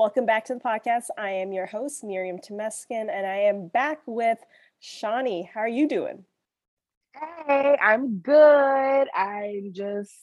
Welcome 0.00 0.24
back 0.24 0.46
to 0.46 0.54
the 0.54 0.60
podcast. 0.60 1.08
I 1.18 1.28
am 1.28 1.52
your 1.52 1.66
host, 1.66 2.02
Miriam 2.02 2.38
Temeskin, 2.38 3.10
and 3.12 3.26
I 3.26 3.40
am 3.40 3.68
back 3.68 4.00
with 4.06 4.38
Shawnee. 4.78 5.50
How 5.52 5.60
are 5.60 5.68
you 5.68 5.86
doing? 5.86 6.24
Hey, 7.14 7.76
I'm 7.78 8.16
good. 8.20 9.08
I'm 9.14 9.74
just, 9.74 10.14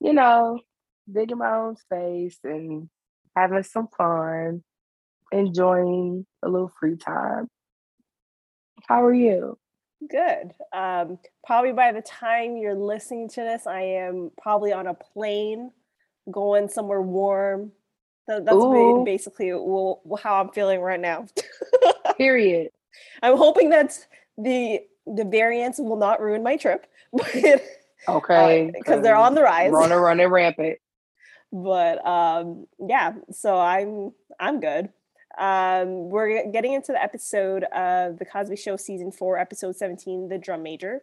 you 0.00 0.14
know, 0.14 0.58
digging 1.12 1.36
my 1.36 1.54
own 1.54 1.76
space 1.76 2.38
and 2.44 2.88
having 3.36 3.62
some 3.62 3.88
fun, 3.88 4.64
enjoying 5.30 6.24
a 6.42 6.48
little 6.48 6.72
free 6.80 6.96
time. 6.96 7.48
How 8.88 9.04
are 9.04 9.12
you? 9.12 9.58
Good. 10.10 10.54
Um, 10.72 11.18
probably 11.44 11.74
by 11.74 11.92
the 11.92 12.00
time 12.00 12.56
you're 12.56 12.74
listening 12.74 13.28
to 13.28 13.42
this, 13.42 13.66
I 13.66 13.82
am 13.82 14.30
probably 14.40 14.72
on 14.72 14.86
a 14.86 14.94
plane 14.94 15.72
going 16.30 16.70
somewhere 16.70 17.02
warm. 17.02 17.72
That, 18.28 18.44
that's 18.44 18.56
Ooh. 18.56 19.02
basically 19.04 19.50
how 19.50 20.40
I'm 20.40 20.50
feeling 20.50 20.80
right 20.80 21.00
now. 21.00 21.26
Period. 22.16 22.70
I'm 23.22 23.36
hoping 23.36 23.70
that 23.70 23.98
the 24.38 24.80
the 25.06 25.24
variants 25.24 25.78
will 25.78 25.96
not 25.96 26.20
ruin 26.20 26.42
my 26.42 26.56
trip, 26.56 26.86
okay, 28.08 28.70
because 28.72 28.98
uh, 28.98 29.00
they're 29.00 29.16
on 29.16 29.34
the 29.34 29.42
rise. 29.42 29.72
Running, 29.72 29.98
running 29.98 30.28
rampant. 30.28 30.78
But 31.52 32.04
um, 32.06 32.66
yeah, 32.78 33.14
so 33.30 33.58
I'm 33.58 34.12
I'm 34.38 34.60
good. 34.60 34.90
Um, 35.38 36.10
we're 36.10 36.50
getting 36.50 36.74
into 36.74 36.92
the 36.92 37.02
episode 37.02 37.64
of 37.64 38.18
The 38.18 38.24
Cosby 38.24 38.56
Show 38.56 38.76
season 38.76 39.10
four, 39.10 39.38
episode 39.38 39.76
17, 39.76 40.28
The 40.28 40.38
Drum 40.38 40.62
Major. 40.62 41.02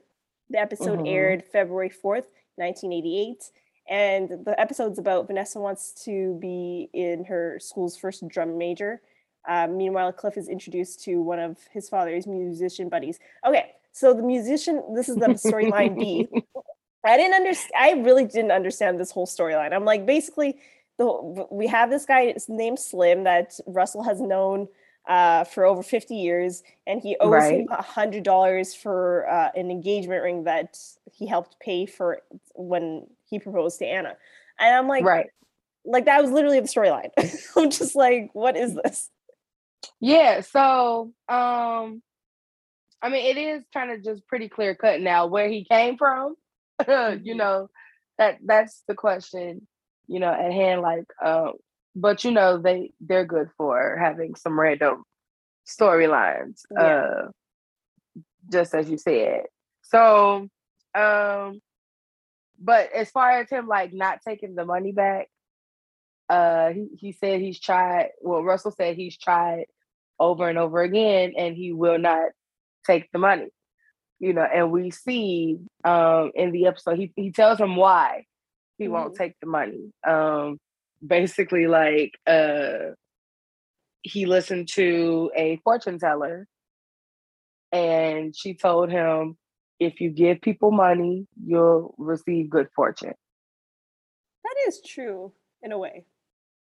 The 0.49 0.59
episode 0.59 0.99
mm-hmm. 0.99 1.07
aired 1.07 1.43
February 1.51 1.89
4th, 1.89 2.25
1988. 2.55 3.43
And 3.89 4.45
the 4.45 4.57
episode's 4.59 4.99
about 4.99 5.25
Vanessa 5.27 5.59
wants 5.59 6.05
to 6.05 6.37
be 6.39 6.89
in 6.93 7.25
her 7.25 7.57
school's 7.59 7.97
first 7.97 8.25
drum 8.27 8.57
major. 8.57 9.01
Um, 9.47 9.77
meanwhile, 9.77 10.13
Cliff 10.13 10.37
is 10.37 10.47
introduced 10.47 11.03
to 11.05 11.21
one 11.21 11.39
of 11.39 11.57
his 11.71 11.89
father's 11.89 12.27
musician 12.27 12.87
buddies. 12.87 13.19
Okay, 13.45 13.71
so 13.91 14.13
the 14.13 14.21
musician, 14.21 14.83
this 14.93 15.09
is 15.09 15.15
the 15.15 15.27
storyline 15.29 15.97
B. 15.97 16.27
I 17.03 17.17
didn't 17.17 17.33
understand, 17.33 17.71
I 17.79 17.91
really 17.93 18.25
didn't 18.25 18.51
understand 18.51 18.99
this 18.99 19.09
whole 19.09 19.25
storyline. 19.25 19.73
I'm 19.73 19.85
like, 19.85 20.05
basically, 20.05 20.59
the, 20.97 21.47
we 21.49 21.65
have 21.67 21.89
this 21.89 22.05
guy 22.05 22.35
named 22.47 22.77
Slim 22.77 23.23
that 23.23 23.59
Russell 23.65 24.03
has 24.03 24.21
known 24.21 24.67
uh, 25.07 25.45
for 25.45 25.65
over 25.65 25.81
50 25.81 26.13
years, 26.13 26.61
and 26.85 27.01
he 27.01 27.17
owes 27.19 27.31
right. 27.31 27.59
him 27.61 27.67
hundred 27.71 28.23
dollars 28.23 28.75
for 28.75 29.27
uh, 29.27 29.49
an 29.55 29.71
engagement 29.71 30.21
ring 30.21 30.43
that 30.43 30.77
he 31.11 31.25
helped 31.25 31.59
pay 31.59 31.85
for 31.87 32.21
when 32.53 33.07
he 33.29 33.39
proposed 33.39 33.79
to 33.79 33.85
Anna. 33.85 34.15
And 34.59 34.75
I'm 34.75 34.87
like, 34.87 35.03
right, 35.03 35.27
like 35.85 36.05
that 36.05 36.21
was 36.21 36.31
literally 36.31 36.59
the 36.59 36.67
storyline. 36.67 37.09
I'm 37.57 37.69
just 37.69 37.95
like, 37.95 38.29
what 38.33 38.57
is 38.57 38.75
this? 38.75 39.09
Yeah. 39.99 40.41
So, 40.41 41.13
um, 41.27 42.01
I 43.01 43.09
mean, 43.09 43.25
it 43.25 43.37
is 43.37 43.63
kind 43.73 43.91
of 43.91 44.03
just 44.03 44.27
pretty 44.27 44.49
clear 44.49 44.75
cut 44.75 45.01
now 45.01 45.27
where 45.27 45.47
he 45.47 45.65
came 45.65 45.97
from. 45.97 46.35
you 46.87 46.93
mm-hmm. 46.93 47.37
know, 47.37 47.69
that 48.17 48.37
that's 48.43 48.83
the 48.87 48.95
question 48.95 49.67
you 50.09 50.19
know, 50.19 50.33
at 50.33 50.51
hand. 50.51 50.81
Like, 50.81 51.05
uh, 51.23 51.51
but 51.95 52.23
you 52.25 52.31
know, 52.31 52.57
they 52.57 52.91
they're 52.99 53.25
good 53.25 53.49
for 53.55 53.97
having 53.97 54.35
some 54.35 54.59
random 54.59 55.03
storylines, 55.65 56.61
yeah. 56.71 56.83
uh, 56.83 57.27
just 58.51 58.73
as 58.73 58.89
you 58.89 58.97
said. 58.97 59.43
So, 59.83 60.49
um, 60.95 61.61
but 62.59 62.91
as 62.93 63.09
far 63.11 63.31
as 63.31 63.49
him 63.49 63.67
like 63.67 63.93
not 63.93 64.19
taking 64.27 64.55
the 64.55 64.65
money 64.65 64.91
back, 64.91 65.27
uh, 66.29 66.69
he 66.69 66.89
he 66.97 67.11
said 67.11 67.39
he's 67.39 67.59
tried. 67.59 68.09
Well, 68.21 68.43
Russell 68.43 68.71
said 68.71 68.95
he's 68.95 69.17
tried 69.17 69.65
over 70.19 70.47
and 70.47 70.57
over 70.57 70.81
again, 70.81 71.33
and 71.37 71.55
he 71.55 71.73
will 71.73 71.97
not 71.97 72.29
take 72.85 73.11
the 73.11 73.19
money. 73.19 73.47
You 74.19 74.33
know, 74.33 74.43
and 74.43 74.71
we 74.71 74.91
see 74.91 75.59
um 75.83 76.31
in 76.35 76.51
the 76.51 76.67
episode 76.67 76.97
he 76.97 77.11
he 77.15 77.31
tells 77.31 77.59
him 77.59 77.75
why 77.75 78.25
he 78.77 78.85
mm-hmm. 78.85 78.93
won't 78.93 79.15
take 79.15 79.33
the 79.39 79.47
money. 79.47 79.91
Um, 80.07 80.59
basically, 81.05 81.67
like 81.67 82.13
uh, 82.25 82.93
he 84.01 84.25
listened 84.25 84.69
to 84.73 85.31
a 85.35 85.57
fortune 85.63 85.99
teller, 85.99 86.47
and 87.71 88.35
she 88.35 88.55
told 88.55 88.89
him, 88.89 89.37
"If 89.79 90.01
you 90.01 90.09
give 90.09 90.41
people 90.41 90.71
money, 90.71 91.27
you'll 91.43 91.95
receive 91.97 92.49
good 92.49 92.69
fortune." 92.75 93.13
That 94.43 94.55
is 94.67 94.81
true 94.81 95.33
in 95.61 95.71
a 95.71 95.77
way. 95.77 96.05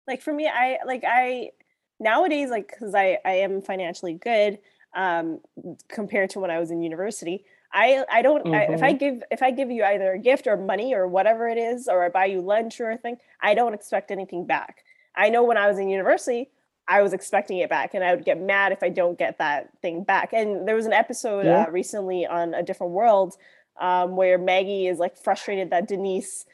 Like 0.06 0.22
for 0.22 0.32
me, 0.32 0.49
I 0.49 0.78
like 0.87 1.04
I 1.06 1.50
nowadays 1.99 2.50
like 2.50 2.69
because 2.69 2.94
I 2.94 3.19
I 3.25 3.32
am 3.32 3.62
financially 3.62 4.15
good 4.15 4.59
um 4.94 5.41
compared 5.88 6.31
to 6.31 6.41
when 6.41 6.50
I 6.50 6.59
was 6.59 6.71
in 6.71 6.82
university. 6.82 7.44
I 7.72 8.04
I 8.10 8.22
don't 8.22 8.44
mm-hmm. 8.44 8.54
I, 8.54 8.75
if 8.75 8.82
I 8.82 8.91
mm-hmm. 8.91 8.99
give 8.99 9.22
if 9.31 9.43
I 9.43 9.50
give 9.50 9.71
you 9.71 9.84
either 9.84 10.12
a 10.12 10.19
gift 10.19 10.47
or 10.47 10.56
money 10.56 10.94
or 10.94 11.06
whatever 11.06 11.48
it 11.48 11.59
is 11.59 11.88
or 11.88 12.04
I 12.04 12.09
buy 12.09 12.27
you 12.27 12.41
lunch 12.41 12.81
or 12.81 12.91
a 12.91 12.97
thing, 12.97 13.16
I 13.41 13.54
don't 13.54 13.75
expect 13.75 14.10
anything 14.10 14.47
back. 14.47 14.84
I 15.15 15.28
know 15.28 15.44
when 15.44 15.56
I 15.56 15.66
was 15.66 15.78
in 15.78 15.88
university, 15.88 16.50
I 16.88 17.02
was 17.02 17.12
expecting 17.12 17.58
it 17.58 17.69
back 17.69 17.94
and 17.94 18.04
I 18.04 18.14
would 18.14 18.24
get 18.24 18.41
mad 18.41 18.72
if 18.72 18.82
I 18.82 18.88
don't 18.88 19.19
get 19.19 19.38
that 19.38 19.70
thing 19.82 20.04
back. 20.04 20.32
And 20.32 20.69
there 20.69 20.76
was 20.76 20.86
an 20.86 20.92
episode 20.92 21.44
yeah. 21.44 21.64
uh, 21.64 21.70
recently 21.70 22.26
on 22.26 22.54
a 22.54 22.62
different 22.62 22.92
world 22.92 23.36
um, 23.80 24.16
where 24.16 24.38
Maggie 24.38 24.86
is 24.86 24.98
like 24.98 25.16
frustrated 25.16 25.70
that 25.70 25.88
Denise 25.88 26.47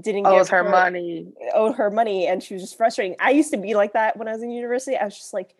didn't 0.00 0.26
owes 0.26 0.48
her, 0.48 0.62
her 0.62 0.70
money 0.70 1.26
owed 1.52 1.74
her 1.74 1.90
money 1.90 2.28
and 2.28 2.42
she 2.42 2.54
was 2.54 2.62
just 2.62 2.76
frustrating. 2.76 3.16
I 3.18 3.30
used 3.30 3.50
to 3.50 3.56
be 3.56 3.74
like 3.74 3.94
that 3.94 4.16
when 4.16 4.28
I 4.28 4.32
was 4.32 4.42
in 4.42 4.50
university. 4.50 4.96
I 4.96 5.04
was 5.04 5.16
just 5.16 5.34
like 5.34 5.54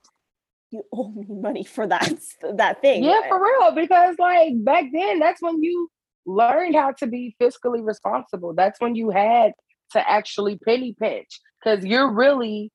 you 0.70 0.84
owe 0.92 1.10
me 1.10 1.26
money 1.28 1.64
for 1.64 1.86
that 1.86 2.14
that 2.54 2.80
thing. 2.80 3.02
Yeah, 3.02 3.26
for 3.28 3.42
real. 3.42 3.72
Because 3.72 4.16
like 4.18 4.52
back 4.64 4.84
then, 4.92 5.18
that's 5.18 5.42
when 5.42 5.62
you 5.62 5.90
learned 6.26 6.76
how 6.76 6.92
to 6.92 7.06
be 7.08 7.34
fiscally 7.40 7.84
responsible. 7.84 8.54
That's 8.54 8.80
when 8.80 8.94
you 8.94 9.10
had 9.10 9.52
to 9.92 10.08
actually 10.08 10.58
penny 10.58 10.94
pinch 10.98 11.40
because 11.62 11.84
you're 11.84 12.12
really 12.12 12.70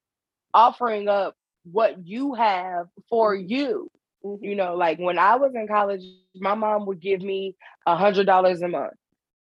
offering 0.52 1.08
up 1.08 1.34
what 1.70 2.06
you 2.06 2.34
have 2.34 2.86
for 3.08 3.36
mm-hmm. 3.36 3.48
you. 3.48 3.90
Mm-hmm. 4.24 4.44
You 4.44 4.56
know, 4.56 4.74
like 4.76 4.98
when 4.98 5.18
I 5.18 5.36
was 5.36 5.52
in 5.54 5.68
college, 5.68 6.02
my 6.34 6.54
mom 6.54 6.86
would 6.86 7.00
give 7.00 7.20
me 7.20 7.56
a 7.86 7.96
hundred 7.96 8.26
dollars 8.26 8.62
a 8.62 8.68
month. 8.68 8.94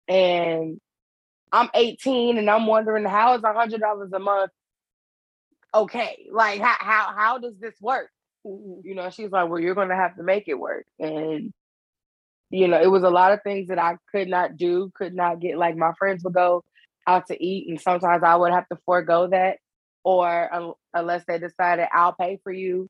And 0.07 0.79
I'm 1.52 1.69
18 1.73 2.38
and 2.38 2.50
I'm 2.50 2.66
wondering 2.66 3.06
how 3.06 3.35
is 3.35 3.44
a 3.44 3.53
hundred 3.53 3.81
dollars 3.81 4.12
a 4.13 4.19
month 4.19 4.52
okay? 5.73 6.28
Like 6.31 6.62
how 6.62 6.75
how 6.79 7.13
how 7.16 7.38
does 7.40 7.56
this 7.59 7.75
work? 7.81 8.09
Mm-hmm. 8.46 8.88
You 8.88 8.96
know, 8.96 9.09
she's 9.09 9.31
like, 9.31 9.50
well, 9.50 9.59
you're 9.59 9.75
to 9.75 9.96
have 9.96 10.16
to 10.18 10.23
make 10.23 10.47
it 10.47 10.59
work. 10.59 10.85
And, 11.00 11.53
you 12.50 12.68
know, 12.68 12.81
it 12.81 12.91
was 12.91 13.03
a 13.03 13.09
lot 13.09 13.31
of 13.34 13.41
things 13.44 13.69
that 13.69 13.79
I 13.79 13.97
could 14.12 14.28
not 14.28 14.57
do, 14.57 14.91
could 14.96 15.13
not 15.13 15.40
get. 15.40 15.57
Like 15.57 15.75
my 15.75 15.94
friends 15.97 16.23
would 16.23 16.34
go 16.34 16.63
out 17.07 17.28
to 17.28 17.44
eat, 17.44 17.69
and 17.69 17.81
sometimes 17.81 18.23
I 18.23 18.35
would 18.35 18.52
have 18.52 18.68
to 18.69 18.78
forego 18.85 19.28
that. 19.28 19.57
Or 20.03 20.53
um, 20.53 20.74
unless 20.94 21.24
they 21.25 21.40
decided 21.40 21.88
I'll 21.94 22.14
pay 22.14 22.40
for 22.44 22.52
you, 22.52 22.90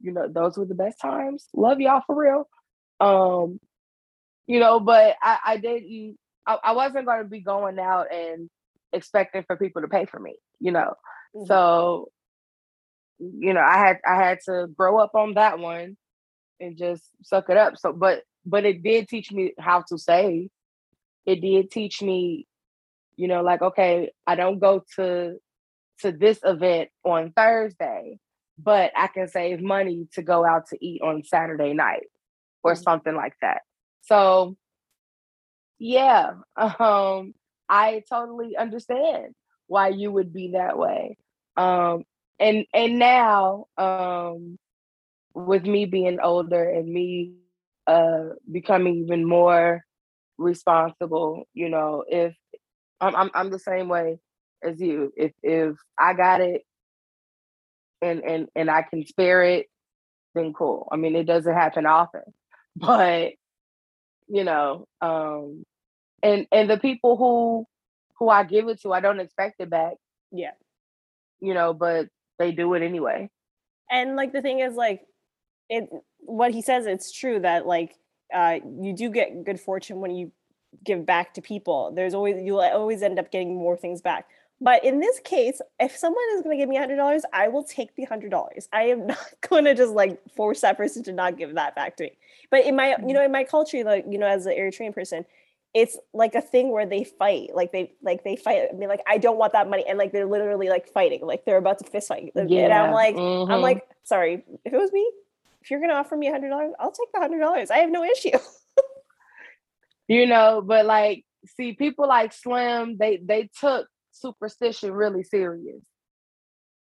you 0.00 0.12
know, 0.12 0.28
those 0.28 0.56
were 0.56 0.66
the 0.66 0.74
best 0.74 1.00
times. 1.00 1.46
Love 1.54 1.80
y'all 1.80 2.02
for 2.06 2.14
real. 2.14 2.48
Um, 3.00 3.60
you 4.46 4.60
know, 4.60 4.78
but 4.78 5.16
I, 5.20 5.38
I 5.44 5.56
didn't, 5.56 6.18
I, 6.46 6.58
I 6.62 6.72
wasn't 6.72 7.06
going 7.06 7.22
to 7.22 7.28
be 7.28 7.40
going 7.40 7.78
out 7.78 8.12
and 8.12 8.48
expecting 8.92 9.42
for 9.44 9.56
people 9.56 9.82
to 9.82 9.88
pay 9.88 10.04
for 10.06 10.20
me, 10.20 10.36
you 10.60 10.70
know. 10.70 10.94
Mm-hmm. 11.34 11.46
So 11.46 12.10
you 13.18 13.54
know, 13.54 13.60
I 13.60 13.78
had 13.78 13.98
I 14.06 14.16
had 14.16 14.38
to 14.46 14.66
grow 14.74 14.98
up 14.98 15.14
on 15.14 15.34
that 15.34 15.58
one 15.58 15.96
and 16.60 16.76
just 16.76 17.04
suck 17.22 17.48
it 17.48 17.56
up. 17.56 17.76
So 17.76 17.92
but 17.92 18.22
but 18.44 18.64
it 18.64 18.82
did 18.82 19.08
teach 19.08 19.32
me 19.32 19.52
how 19.58 19.84
to 19.88 19.98
save. 19.98 20.50
It 21.24 21.40
did 21.40 21.70
teach 21.70 22.02
me, 22.02 22.46
you 23.16 23.28
know, 23.28 23.42
like 23.42 23.62
okay, 23.62 24.10
I 24.26 24.34
don't 24.34 24.58
go 24.58 24.84
to 24.96 25.38
to 26.00 26.12
this 26.12 26.38
event 26.44 26.90
on 27.04 27.32
Thursday, 27.36 28.18
but 28.58 28.92
I 28.96 29.06
can 29.08 29.28
save 29.28 29.60
money 29.60 30.08
to 30.12 30.22
go 30.22 30.44
out 30.44 30.68
to 30.68 30.84
eat 30.84 31.02
on 31.02 31.24
Saturday 31.24 31.72
night 31.72 32.06
or 32.62 32.72
mm-hmm. 32.72 32.82
something 32.82 33.14
like 33.14 33.34
that. 33.42 33.62
So 34.02 34.56
yeah, 35.78 36.30
um 36.56 37.34
I 37.68 38.02
totally 38.08 38.56
understand 38.56 39.34
why 39.66 39.88
you 39.88 40.12
would 40.12 40.32
be 40.32 40.52
that 40.52 40.78
way. 40.78 41.16
Um 41.56 42.04
and 42.38 42.66
and 42.72 42.98
now 42.98 43.66
um 43.78 44.58
with 45.34 45.64
me 45.64 45.84
being 45.84 46.18
older 46.20 46.68
and 46.68 46.88
me 46.88 47.34
uh 47.86 48.30
becoming 48.50 48.96
even 48.96 49.24
more 49.24 49.84
responsible 50.38 51.44
you 51.54 51.68
know 51.68 52.04
if 52.08 52.34
I'm, 53.00 53.16
I'm 53.16 53.30
i'm 53.34 53.50
the 53.50 53.58
same 53.58 53.88
way 53.88 54.18
as 54.66 54.80
you 54.80 55.12
if 55.16 55.32
if 55.42 55.76
i 55.98 56.14
got 56.14 56.40
it 56.40 56.62
and 58.02 58.22
and 58.24 58.48
and 58.54 58.70
i 58.70 58.82
can 58.82 59.06
spare 59.06 59.42
it 59.42 59.66
then 60.34 60.52
cool 60.52 60.88
i 60.92 60.96
mean 60.96 61.16
it 61.16 61.24
doesn't 61.24 61.54
happen 61.54 61.86
often 61.86 62.22
but 62.76 63.32
you 64.28 64.44
know 64.44 64.86
um 65.00 65.64
and 66.22 66.46
and 66.52 66.68
the 66.68 66.78
people 66.78 67.16
who 67.16 67.66
who 68.18 68.28
i 68.28 68.44
give 68.44 68.68
it 68.68 68.80
to 68.80 68.92
i 68.92 69.00
don't 69.00 69.20
expect 69.20 69.60
it 69.60 69.70
back 69.70 69.94
yeah 70.32 70.52
you 71.40 71.54
know 71.54 71.72
but 71.72 72.08
they 72.38 72.52
do 72.52 72.74
it 72.74 72.82
anyway. 72.82 73.30
And 73.90 74.16
like 74.16 74.32
the 74.32 74.42
thing 74.42 74.60
is, 74.60 74.74
like 74.74 75.02
it, 75.68 75.88
what 76.18 76.52
he 76.52 76.62
says, 76.62 76.86
it's 76.86 77.12
true 77.12 77.40
that 77.40 77.66
like 77.66 77.94
uh, 78.34 78.58
you 78.80 78.94
do 78.94 79.10
get 79.10 79.44
good 79.44 79.60
fortune 79.60 80.00
when 80.00 80.14
you 80.14 80.32
give 80.84 81.06
back 81.06 81.34
to 81.34 81.42
people. 81.42 81.92
There's 81.94 82.14
always 82.14 82.42
you'll 82.42 82.60
always 82.60 83.02
end 83.02 83.18
up 83.18 83.30
getting 83.30 83.54
more 83.54 83.76
things 83.76 84.00
back. 84.00 84.26
But 84.60 84.84
in 84.84 85.00
this 85.00 85.20
case, 85.20 85.60
if 85.78 85.96
someone 85.96 86.24
is 86.34 86.42
going 86.42 86.56
to 86.56 86.62
give 86.62 86.68
me 86.68 86.76
hundred 86.76 86.96
dollars, 86.96 87.24
I 87.32 87.48
will 87.48 87.64
take 87.64 87.94
the 87.94 88.04
hundred 88.04 88.30
dollars. 88.30 88.68
I 88.72 88.84
am 88.84 89.06
not 89.06 89.34
going 89.48 89.64
to 89.64 89.74
just 89.74 89.92
like 89.92 90.18
force 90.34 90.62
that 90.62 90.76
person 90.76 91.02
to 91.04 91.12
not 91.12 91.36
give 91.36 91.54
that 91.54 91.74
back 91.74 91.96
to 91.96 92.04
me. 92.04 92.12
But 92.50 92.64
in 92.64 92.76
my, 92.76 92.90
you 92.90 92.96
mm-hmm. 92.96 93.08
know, 93.08 93.24
in 93.24 93.32
my 93.32 93.44
culture, 93.44 93.84
like 93.84 94.06
you 94.08 94.18
know, 94.18 94.26
as 94.26 94.46
an 94.46 94.56
Eritrean 94.56 94.94
person, 94.94 95.26
it's 95.74 95.98
like 96.14 96.34
a 96.34 96.40
thing 96.40 96.70
where 96.70 96.86
they 96.86 97.04
fight, 97.04 97.50
like 97.54 97.70
they 97.70 97.92
like 98.02 98.24
they 98.24 98.36
fight. 98.36 98.68
I 98.72 98.74
mean, 98.74 98.88
like 98.88 99.02
I 99.06 99.18
don't 99.18 99.36
want 99.36 99.52
that 99.52 99.68
money, 99.68 99.84
and 99.86 99.98
like 99.98 100.12
they're 100.12 100.24
literally 100.24 100.70
like 100.70 100.88
fighting, 100.88 101.20
like 101.26 101.44
they're 101.44 101.58
about 101.58 101.78
to 101.80 101.84
fist 101.84 102.08
fight. 102.08 102.32
Yeah. 102.34 102.64
And 102.64 102.72
I'm 102.72 102.92
like, 102.92 103.14
mm-hmm. 103.14 103.52
I'm 103.52 103.60
like, 103.60 103.86
sorry, 104.04 104.42
if 104.64 104.72
it 104.72 104.78
was 104.78 104.90
me, 104.90 105.06
if 105.60 105.70
you're 105.70 105.80
going 105.80 105.90
to 105.90 105.96
offer 105.96 106.16
me 106.16 106.28
a 106.28 106.32
hundred 106.32 106.48
dollars, 106.48 106.72
I'll 106.80 106.92
take 106.92 107.12
the 107.12 107.20
hundred 107.20 107.40
dollars. 107.40 107.70
I 107.70 107.78
have 107.78 107.90
no 107.90 108.04
issue. 108.04 108.38
you 110.08 110.26
know, 110.26 110.62
but 110.64 110.86
like, 110.86 111.26
see, 111.58 111.74
people 111.74 112.08
like 112.08 112.32
Slim, 112.32 112.96
they 112.96 113.18
they 113.18 113.50
took 113.60 113.86
superstition 114.20 114.92
really 114.92 115.22
serious. 115.22 115.82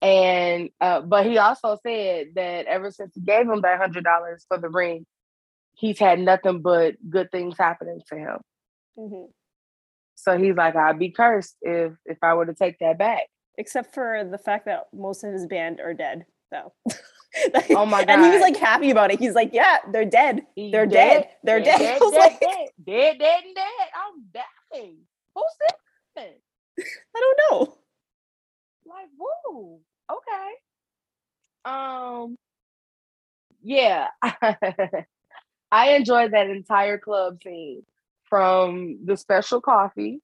And 0.01 0.71
uh, 0.81 1.01
but 1.01 1.27
he 1.27 1.39
also 1.39 1.77
said 1.85 2.29
that 2.37 2.67
ever 2.67 2.91
since 2.91 3.15
he 3.15 3.21
gave 3.21 3.49
him 3.49 3.63
that 3.63 3.79
hundred 3.79 4.05
dollars 4.05 4.45
for 4.47 4.59
the 4.59 4.69
ring, 4.69 5.07
he's 5.75 5.99
had 5.99 6.21
nothing 6.21 6.63
but 6.63 6.95
good 7.09 7.31
things 7.33 7.57
happening 7.59 8.01
to 8.09 8.17
him. 8.17 8.39
Mm-hmm. 8.97 9.31
So 10.15 10.39
he's 10.39 10.57
like, 10.57 10.77
I'd 10.77 10.99
be 10.99 11.11
cursed 11.11 11.57
if 11.63 11.93
if 12.05 12.19
I 12.23 12.35
were 12.35 12.47
to 12.47 12.55
take 12.55 12.79
that 12.79 12.99
back. 12.99 13.23
Except 13.57 13.93
for 13.93 14.23
the 14.31 14.39
fact 14.39 14.67
that 14.67 14.87
most 14.93 15.25
of 15.25 15.33
his 15.33 15.47
band 15.47 15.81
are 15.81 15.95
dead, 15.95 16.27
though. 16.53 16.73
oh 17.71 17.87
my 17.87 18.05
god! 18.05 18.11
And 18.15 18.25
he 18.25 18.31
was 18.31 18.41
like 18.41 18.57
happy 18.57 18.91
about 18.91 19.11
it. 19.11 19.19
He's 19.19 19.35
like, 19.35 19.51
"Yeah, 19.53 19.79
they're 19.93 20.05
dead. 20.05 20.47
They're 20.57 20.87
dead. 20.87 21.23
dead. 21.23 21.29
They're 21.43 21.61
dead." 21.61 21.79
Dead, 21.79 21.99
dead, 21.99 22.19
like, 22.19 22.41
dead, 22.41 22.69
dead, 22.87 23.19
dead, 23.19 23.41
and 23.45 23.55
dead. 23.55 23.89
I'm 23.97 24.45
dying. 24.73 24.97
Who 25.35 25.43
said 25.61 25.77
that? 26.17 26.39
I 27.17 27.21
don't 27.21 27.39
know. 27.51 27.75
Like, 28.87 29.09
whoa, 29.19 29.81
okay. 30.11 30.53
Um, 31.65 32.37
yeah, 33.63 34.09
I 35.73 35.91
enjoyed 35.91 36.33
that 36.33 36.49
entire 36.49 36.99
club 36.99 37.39
scene 37.43 37.83
from 38.25 39.01
the 39.05 39.17
special 39.17 39.61
coffee. 39.61 40.21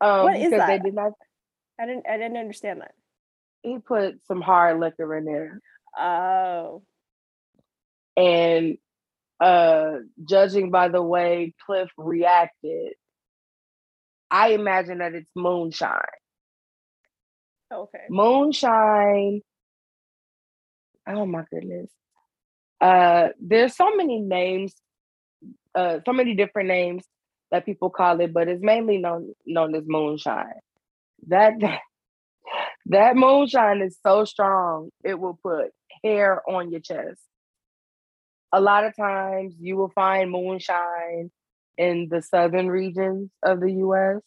Um, 0.00 0.24
what 0.24 0.36
is 0.36 0.50
that? 0.50 0.66
They 0.66 0.78
did 0.78 0.94
not. 0.94 1.12
I 1.78 1.86
didn't. 1.86 2.06
I 2.08 2.16
didn't 2.16 2.38
understand 2.38 2.80
that. 2.80 2.94
He 3.62 3.78
put 3.78 4.24
some 4.26 4.40
hard 4.40 4.80
liquor 4.80 5.16
in 5.16 5.24
there. 5.24 5.60
Oh. 5.98 6.82
And 8.16 8.78
uh 9.40 9.98
judging 10.24 10.70
by 10.70 10.88
the 10.88 11.02
way 11.02 11.54
Cliff 11.66 11.90
reacted, 11.96 12.94
I 14.32 14.48
imagine 14.48 14.98
that 14.98 15.14
it's 15.14 15.30
moonshine. 15.36 16.00
Okay. 17.72 18.06
Moonshine. 18.08 19.42
Oh 21.06 21.26
my 21.26 21.44
goodness. 21.52 21.90
Uh 22.80 23.28
there's 23.40 23.76
so 23.76 23.94
many 23.94 24.20
names, 24.20 24.74
uh 25.74 25.98
so 26.06 26.12
many 26.12 26.34
different 26.34 26.68
names 26.68 27.04
that 27.50 27.66
people 27.66 27.90
call 27.90 28.20
it, 28.20 28.32
but 28.32 28.48
it's 28.48 28.62
mainly 28.62 28.98
known 28.98 29.34
known 29.46 29.74
as 29.74 29.84
moonshine. 29.86 30.60
That 31.28 31.60
that, 31.60 31.80
that 32.86 33.16
moonshine 33.16 33.82
is 33.82 33.98
so 34.02 34.24
strong, 34.24 34.90
it 35.04 35.18
will 35.18 35.38
put 35.42 35.72
hair 36.02 36.42
on 36.48 36.70
your 36.70 36.80
chest. 36.80 37.20
A 38.52 38.60
lot 38.60 38.84
of 38.84 38.96
times 38.96 39.54
you 39.60 39.76
will 39.76 39.90
find 39.90 40.30
moonshine 40.30 41.30
in 41.78 42.08
the 42.10 42.22
southern 42.22 42.68
regions 42.68 43.30
of 43.42 43.60
the 43.60 43.72
US, 43.72 44.22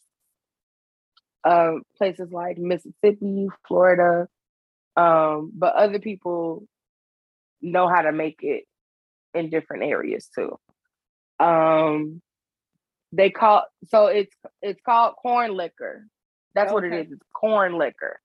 uh, 1.44 1.72
places 1.96 2.30
like 2.32 2.58
Mississippi, 2.58 3.48
Florida, 3.66 4.28
um, 4.96 5.52
but 5.54 5.74
other 5.74 5.98
people 5.98 6.66
know 7.62 7.88
how 7.88 8.02
to 8.02 8.12
make 8.12 8.40
it 8.42 8.64
in 9.34 9.50
different 9.50 9.84
areas 9.84 10.28
too. 10.34 10.58
Um, 11.38 12.22
they 13.12 13.30
call 13.30 13.64
so 13.88 14.06
it's 14.06 14.34
it's 14.62 14.80
called 14.84 15.14
corn 15.16 15.54
liquor. 15.54 16.06
That's 16.54 16.72
okay. 16.72 16.74
what 16.74 16.84
it 16.84 17.06
is. 17.06 17.12
It's 17.12 17.22
corn 17.34 17.78
liquor. 17.78 18.18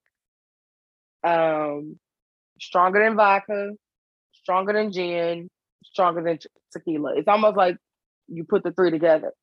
Um, 1.24 2.00
stronger 2.60 3.04
than 3.04 3.16
vodka, 3.16 3.74
stronger 4.34 4.74
than 4.74 4.92
gin, 4.92 5.50
stronger 5.84 6.24
than 6.24 6.40
tequila. 6.72 7.16
It's 7.16 7.28
almost 7.28 7.58
like 7.58 7.78
you 8.32 8.44
put 8.44 8.64
the 8.64 8.72
three 8.72 8.92
together. 8.92 9.34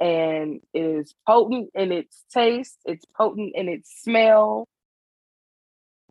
And 0.00 0.60
it 0.72 0.80
is 0.80 1.14
potent 1.26 1.70
in 1.74 1.92
its 1.92 2.24
taste, 2.32 2.78
it's 2.84 3.04
potent 3.16 3.52
in 3.54 3.68
its 3.68 3.90
smell. 4.02 4.66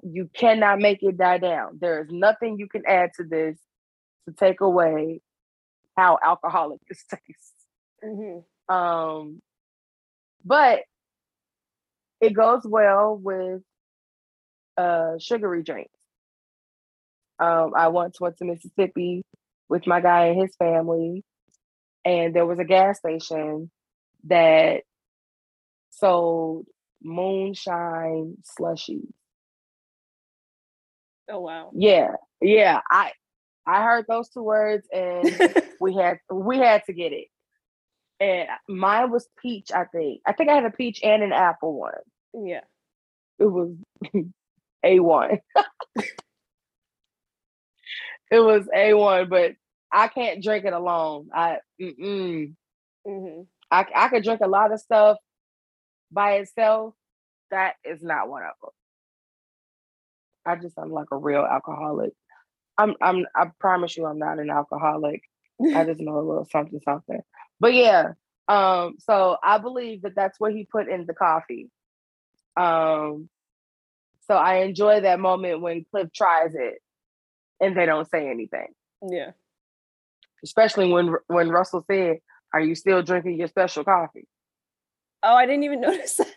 You 0.03 0.29
cannot 0.33 0.79
make 0.79 0.99
it 1.01 1.17
die 1.17 1.39
down. 1.39 1.79
There 1.81 2.01
is 2.03 2.09
nothing 2.09 2.57
you 2.57 2.67
can 2.67 2.83
add 2.85 3.11
to 3.17 3.23
this 3.23 3.57
to 4.27 4.33
take 4.33 4.61
away 4.61 5.21
how 5.97 6.17
alcoholic 6.23 6.79
this 6.87 7.03
tastes. 7.09 7.53
Mm-hmm. 8.03 8.73
Um, 8.73 9.41
but 10.45 10.81
it 12.21 12.33
goes 12.33 12.61
well 12.63 13.17
with 13.21 13.61
uh, 14.77 15.17
sugary 15.19 15.63
drinks. 15.63 15.91
Um, 17.39 17.73
I 17.75 17.87
once 17.87 18.19
went 18.19 18.37
to 18.37 18.45
Mississippi 18.45 19.23
with 19.69 19.87
my 19.87 20.01
guy 20.01 20.27
and 20.27 20.41
his 20.41 20.55
family, 20.57 21.23
and 22.09 22.33
there 22.33 22.45
was 22.47 22.57
a 22.57 22.65
gas 22.65 22.97
station 22.97 23.69
that 24.25 24.81
sold 25.91 26.65
moonshine 27.03 28.37
slushies. 28.59 29.11
Oh 31.29 31.41
wow. 31.41 31.69
Yeah. 31.75 32.15
Yeah. 32.41 32.81
I 32.89 33.11
I 33.67 33.83
heard 33.83 34.05
those 34.09 34.29
two 34.29 34.41
words 34.41 34.87
and 34.91 35.31
we 35.79 35.93
had 35.93 36.17
we 36.31 36.57
had 36.57 36.83
to 36.85 36.93
get 36.93 37.13
it. 37.13 37.27
And 38.19 38.49
mine 38.67 39.11
was 39.11 39.29
peach, 39.41 39.69
I 39.73 39.85
think. 39.85 40.21
I 40.25 40.33
think 40.33 40.49
I 40.49 40.55
had 40.55 40.65
a 40.65 40.71
peach 40.71 41.01
and 41.03 41.21
an 41.21 41.31
apple 41.31 41.79
one. 41.79 41.93
Yeah. 42.33 42.61
It 43.37 43.45
was 43.45 43.75
A1. 44.85 45.37
it 48.31 48.39
was 48.39 48.67
A1, 48.75 49.29
but 49.29 49.51
I 49.91 50.07
can't 50.07 50.43
drink 50.43 50.65
it 50.65 50.73
alone. 50.73 51.29
I 51.33 51.59
mm 51.81 52.55
mm. 53.07 53.45
I 53.71 53.85
I 53.95 54.09
could 54.09 54.23
drink 54.23 54.41
a 54.41 54.47
lot 54.47 54.71
of 54.71 54.79
stuff 54.79 55.17
by 56.11 56.33
itself. 56.35 56.93
That 57.51 57.75
is 57.83 58.03
not 58.03 58.29
one 58.29 58.43
of 58.43 58.53
them. 58.61 58.71
I 60.45 60.55
just 60.55 60.77
I'm 60.77 60.91
like 60.91 61.07
a 61.11 61.17
real 61.17 61.41
alcoholic. 61.41 62.13
I'm 62.77 62.95
I'm 63.01 63.25
I 63.35 63.51
promise 63.59 63.97
you 63.97 64.05
I'm 64.05 64.19
not 64.19 64.39
an 64.39 64.49
alcoholic. 64.49 65.21
I 65.75 65.83
just 65.83 65.99
know 65.99 66.17
a 66.17 66.21
little 66.21 66.47
something 66.51 66.79
something. 66.83 67.21
But 67.59 67.73
yeah, 67.73 68.13
um 68.47 68.95
so 68.99 69.37
I 69.43 69.57
believe 69.57 70.03
that 70.03 70.15
that's 70.15 70.39
what 70.39 70.53
he 70.53 70.65
put 70.65 70.87
in 70.87 71.05
the 71.05 71.13
coffee. 71.13 71.69
Um 72.55 73.29
so 74.27 74.35
I 74.35 74.57
enjoy 74.57 75.01
that 75.01 75.19
moment 75.19 75.61
when 75.61 75.85
Cliff 75.91 76.09
tries 76.13 76.53
it 76.53 76.75
and 77.59 77.75
they 77.75 77.85
don't 77.85 78.09
say 78.09 78.29
anything. 78.29 78.67
Yeah. 79.07 79.31
Especially 80.43 80.91
when 80.91 81.15
when 81.27 81.49
Russell 81.49 81.83
said, 81.89 82.17
"Are 82.53 82.61
you 82.61 82.75
still 82.75 83.01
drinking 83.01 83.37
your 83.37 83.47
special 83.47 83.83
coffee?" 83.83 84.27
Oh, 85.23 85.35
I 85.35 85.45
didn't 85.45 85.63
even 85.63 85.81
notice 85.87 86.15
that. 86.15 86.33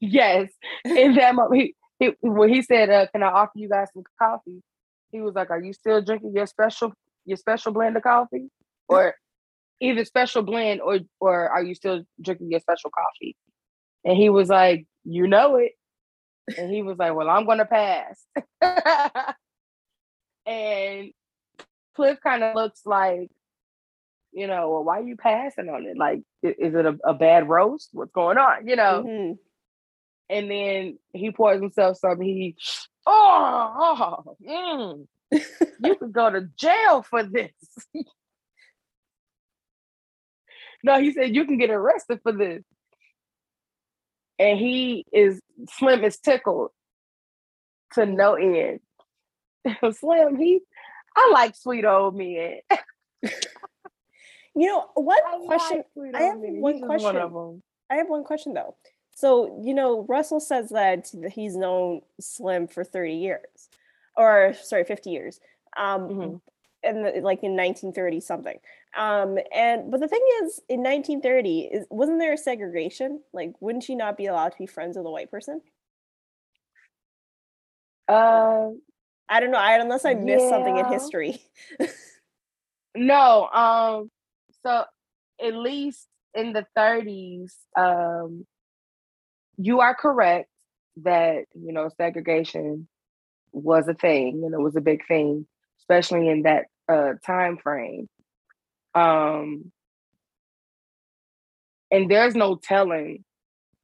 yes, 0.00 0.50
in 0.84 1.14
that 1.14 1.34
moment, 1.34 1.60
he, 1.60 1.74
he, 1.98 2.12
when 2.20 2.48
he 2.48 2.62
said, 2.62 2.90
uh, 2.90 3.06
"Can 3.12 3.22
I 3.22 3.28
offer 3.28 3.52
you 3.54 3.68
guys 3.68 3.88
some 3.92 4.04
coffee?" 4.20 4.62
He 5.10 5.20
was 5.20 5.34
like, 5.34 5.50
"Are 5.50 5.60
you 5.60 5.72
still 5.72 6.02
drinking 6.02 6.32
your 6.34 6.46
special 6.46 6.92
your 7.24 7.36
special 7.36 7.72
blend 7.72 7.96
of 7.96 8.02
coffee, 8.02 8.48
or 8.88 9.14
either 9.80 10.04
special 10.04 10.42
blend 10.42 10.80
or 10.80 10.98
or 11.20 11.48
are 11.48 11.62
you 11.62 11.74
still 11.74 12.02
drinking 12.20 12.50
your 12.50 12.60
special 12.60 12.90
coffee?" 12.90 13.36
And 14.04 14.16
he 14.16 14.28
was 14.28 14.48
like, 14.48 14.86
"You 15.04 15.26
know 15.26 15.56
it." 15.56 15.72
And 16.56 16.72
he 16.72 16.82
was 16.82 16.98
like, 16.98 17.14
Well, 17.14 17.28
I'm 17.28 17.46
gonna 17.46 17.66
pass. 17.66 18.24
and 20.46 21.12
Cliff 21.98 22.20
kind 22.22 22.44
of 22.44 22.54
looks 22.54 22.82
like, 22.86 23.28
you 24.30 24.46
know, 24.46 24.70
well, 24.70 24.84
why 24.84 25.00
are 25.00 25.02
you 25.02 25.16
passing 25.16 25.68
on 25.68 25.84
it? 25.84 25.96
Like, 25.96 26.20
is 26.44 26.74
it 26.76 26.86
a, 26.86 26.96
a 27.04 27.12
bad 27.12 27.48
roast? 27.48 27.88
What's 27.92 28.12
going 28.12 28.38
on? 28.38 28.68
You 28.68 28.76
know? 28.76 29.04
Mm-hmm. 29.04 29.32
And 30.30 30.48
then 30.48 30.98
he 31.12 31.32
pours 31.32 31.60
himself 31.60 31.96
some. 31.96 32.20
He, 32.20 32.54
oh, 33.04 34.22
oh 34.24 34.36
mm, 34.48 35.06
you 35.82 35.96
could 35.96 36.12
go 36.12 36.30
to 36.30 36.42
jail 36.56 37.02
for 37.02 37.24
this. 37.24 37.50
no, 40.84 41.00
he 41.00 41.12
said 41.12 41.34
you 41.34 41.46
can 41.46 41.58
get 41.58 41.70
arrested 41.70 42.20
for 42.22 42.30
this 42.30 42.62
and 44.38 44.56
he 44.56 45.04
is 45.12 45.40
Slim 45.70 46.04
is 46.04 46.18
tickled 46.18 46.70
to 47.94 48.06
no 48.06 48.34
end. 48.34 48.78
Slim, 49.92 50.36
he, 50.36 50.60
I 51.18 51.30
like 51.32 51.56
sweet 51.56 51.84
old 51.84 52.16
men. 52.16 52.60
You 54.54 54.66
know 54.66 54.86
what 54.94 55.22
I 55.24 55.38
question? 55.46 55.84
like 55.94 56.16
I 56.16 56.22
have 56.22 56.40
men. 56.40 56.60
One 56.60 56.80
question. 56.80 57.04
One 57.04 57.16
of 57.16 57.32
them. 57.32 57.62
I 57.90 57.94
have 57.96 58.08
one 58.08 58.24
question 58.24 58.54
though. 58.54 58.74
So 59.14 59.60
you 59.62 59.72
know, 59.72 60.04
Russell 60.08 60.40
says 60.40 60.70
that 60.70 61.12
he's 61.32 61.54
known 61.56 62.00
Slim 62.20 62.66
for 62.66 62.82
thirty 62.82 63.14
years, 63.14 63.68
or 64.16 64.54
sorry, 64.60 64.82
fifty 64.82 65.10
years. 65.10 65.38
Um, 65.76 66.08
Mhm. 66.08 66.40
and 66.82 67.04
the, 67.04 67.10
like 67.20 67.44
in 67.44 67.54
1930 67.54 68.20
something. 68.20 68.58
Um, 68.96 69.38
and 69.54 69.92
but 69.92 70.00
the 70.00 70.08
thing 70.08 70.24
is, 70.42 70.60
in 70.68 70.82
1930, 70.82 71.60
is 71.60 71.86
wasn't 71.90 72.18
there 72.18 72.32
a 72.32 72.38
segregation? 72.38 73.20
Like, 73.32 73.52
wouldn't 73.60 73.84
she 73.84 73.94
not 73.94 74.16
be 74.16 74.26
allowed 74.26 74.52
to 74.52 74.58
be 74.58 74.66
friends 74.66 74.96
with 74.96 75.06
a 75.06 75.10
white 75.10 75.30
person? 75.30 75.60
Uh, 78.08 78.70
I 79.28 79.40
don't 79.40 79.50
know. 79.50 79.58
I 79.58 79.78
unless 79.78 80.04
I 80.04 80.14
missed 80.14 80.48
something 80.48 80.76
in 80.76 80.86
history. 80.86 81.42
no. 82.94 83.48
Um. 83.48 84.10
So 84.64 84.84
at 85.42 85.54
least 85.54 86.06
in 86.34 86.52
the 86.52 86.66
30s, 86.76 87.52
um, 87.76 88.46
you 89.56 89.80
are 89.80 89.94
correct 89.94 90.50
that 91.02 91.44
you 91.54 91.72
know 91.72 91.90
segregation 91.96 92.88
was 93.52 93.88
a 93.88 93.94
thing 93.94 94.42
and 94.44 94.54
it 94.54 94.60
was 94.60 94.76
a 94.76 94.80
big 94.80 95.06
thing, 95.06 95.46
especially 95.80 96.28
in 96.28 96.42
that 96.42 96.66
uh, 96.88 97.14
time 97.24 97.58
frame. 97.58 98.08
Um, 98.94 99.70
and 101.90 102.10
there's 102.10 102.34
no 102.34 102.56
telling 102.56 103.24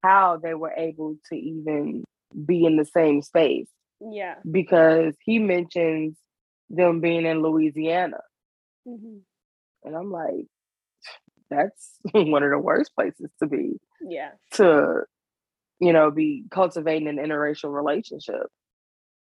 how 0.03 0.39
they 0.43 0.55
were 0.55 0.73
able 0.77 1.17
to 1.31 1.37
even 1.37 2.05
be 2.45 2.65
in 2.65 2.77
the 2.77 2.85
same 2.85 3.23
space 3.23 3.69
yeah. 4.01 4.37
because 4.51 5.15
he 5.25 5.39
mentions 5.39 6.17
them 6.71 7.01
being 7.01 7.27
in 7.27 7.43
Louisiana. 7.43 8.21
Mhm. 8.87 9.21
And 9.85 9.97
I'm 9.97 10.11
like, 10.11 10.47
that's 11.51 11.99
one 12.13 12.43
of 12.43 12.51
the 12.51 12.59
worst 12.59 12.95
places 12.95 13.31
to 13.41 13.47
be 13.47 13.79
Yeah. 14.01 14.33
to, 14.53 15.03
you 15.81 15.93
know, 15.93 16.11
be 16.11 16.45
cultivating 16.51 17.09
an 17.09 17.17
interracial 17.17 17.73
relationship. 17.75 18.47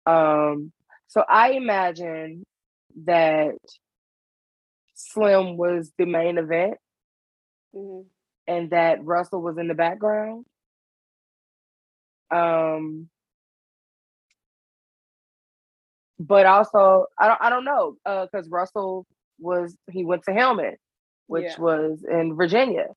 Um, 0.05 0.71
so 1.07 1.23
I 1.27 1.51
imagine 1.51 2.45
that 3.05 3.55
Slim 4.95 5.57
was 5.57 5.91
the 5.97 6.05
main 6.05 6.37
event 6.37 6.77
Mhm. 7.75 8.05
and 8.47 8.69
that 8.71 9.03
Russell 9.03 9.41
was 9.41 9.57
in 9.57 9.67
the 9.67 9.73
background. 9.73 10.45
Um, 12.31 13.09
but 16.27 16.45
also 16.45 17.05
I 17.19 17.27
don't 17.27 17.41
I 17.41 17.49
don't 17.49 17.65
know 17.65 17.97
because 18.05 18.47
Russell 18.49 19.05
was 19.39 19.75
he 19.91 20.05
went 20.05 20.23
to 20.23 20.33
Hillman, 20.33 20.77
which 21.27 21.43
Yeah. 21.45 21.59
was 21.59 22.03
in 22.09 22.35
Virginia, 22.35 22.87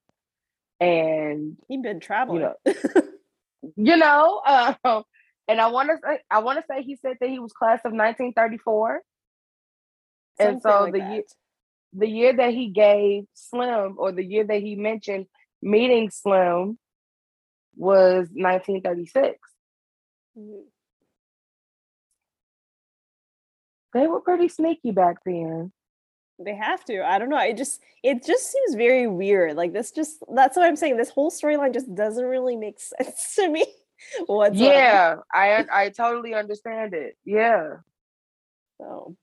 and 0.80 1.56
He'd 1.68 1.82
been 1.82 2.00
traveling. 2.00 2.42
know, 2.42 2.54
you 3.76 3.96
know, 3.96 4.42
uh, 4.46 4.74
and 5.48 5.60
I 5.60 5.68
want 5.68 5.88
to 5.90 5.96
say 6.04 6.20
I 6.30 6.38
want 6.40 6.58
to 6.58 6.64
say 6.70 6.82
he 6.82 6.96
said 6.96 7.16
that 7.20 7.28
he 7.28 7.38
was 7.38 7.52
class 7.52 7.80
of 7.84 7.92
1934, 7.92 9.02
and 10.38 10.60
so 10.62 10.82
like 10.84 10.92
the 10.92 10.98
that. 11.00 11.10
year 11.10 11.22
the 11.92 12.08
year 12.08 12.32
that 12.36 12.52
he 12.52 12.68
gave 12.68 13.24
Slim 13.34 13.94
or 13.98 14.12
the 14.12 14.24
year 14.24 14.44
that 14.44 14.60
he 14.60 14.76
mentioned 14.76 15.26
meeting 15.62 16.10
Slim 16.10 16.78
was 17.76 18.28
1936. 18.32 19.38
Mhm. 20.38 20.64
They 23.96 24.06
were 24.06 24.20
pretty 24.20 24.48
sneaky 24.48 24.90
back 24.90 25.16
then. 25.24 25.72
They 26.38 26.54
have 26.54 26.84
to. 26.84 27.02
I 27.02 27.18
don't 27.18 27.30
know. 27.30 27.38
It 27.40 27.56
just 27.56 27.80
it 28.02 28.24
just 28.26 28.52
seems 28.52 28.74
very 28.74 29.06
weird. 29.06 29.56
Like 29.56 29.72
this 29.72 29.90
just 29.90 30.22
that's 30.34 30.54
what 30.56 30.66
I'm 30.66 30.76
saying. 30.76 30.98
This 30.98 31.08
whole 31.08 31.30
storyline 31.30 31.72
just 31.72 31.92
doesn't 31.94 32.24
really 32.24 32.56
make 32.56 32.78
sense 33.00 33.34
to 33.36 33.48
me 33.48 33.64
whatsoever. 34.26 34.74
Yeah, 34.74 35.16
I 35.32 35.64
I 35.72 35.88
totally 35.88 36.34
understand 36.34 36.92
it. 36.92 37.16
Yeah. 37.24 37.76
So 38.78 39.16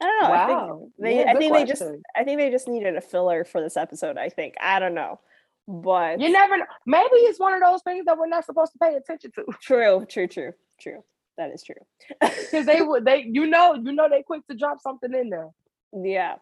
I 0.00 0.04
don't 0.06 0.20
know. 0.22 0.34
I 0.34 0.46
think 0.46 0.58
Wow. 0.60 0.88
they 1.00 1.18
Yeah, 1.18 1.32
I 1.32 1.34
think 1.34 1.52
they 1.52 1.64
just. 1.64 1.82
I 2.14 2.22
think 2.22 2.38
they 2.38 2.50
just 2.50 2.68
needed 2.68 2.94
a 2.96 3.00
filler 3.00 3.44
for 3.44 3.60
this 3.60 3.76
episode, 3.76 4.16
I 4.16 4.28
think. 4.28 4.54
I 4.60 4.78
don't 4.78 4.94
know. 4.94 5.18
But 5.66 6.20
You 6.20 6.30
never 6.30 6.56
know. 6.56 6.64
Maybe 6.86 7.16
it's 7.16 7.40
one 7.40 7.52
of 7.52 7.60
those 7.60 7.82
things 7.82 8.04
that 8.06 8.16
we're 8.16 8.28
not 8.28 8.44
supposed 8.44 8.72
to 8.72 8.78
pay 8.78 8.94
attention 8.94 9.32
to. 9.32 9.44
true, 9.60 10.06
true, 10.08 10.28
true, 10.28 10.52
true. 10.80 11.02
That 11.40 11.52
is 11.54 11.62
true. 11.62 11.82
Because 12.20 12.66
they 12.66 12.82
would 12.82 13.06
they 13.06 13.24
you 13.26 13.46
know, 13.46 13.72
you 13.74 13.92
know 13.92 14.08
they 14.10 14.22
quick 14.22 14.46
to 14.48 14.54
drop 14.54 14.80
something 14.82 15.12
in 15.14 15.30
there. 15.30 15.48
Yeah. 15.92 16.34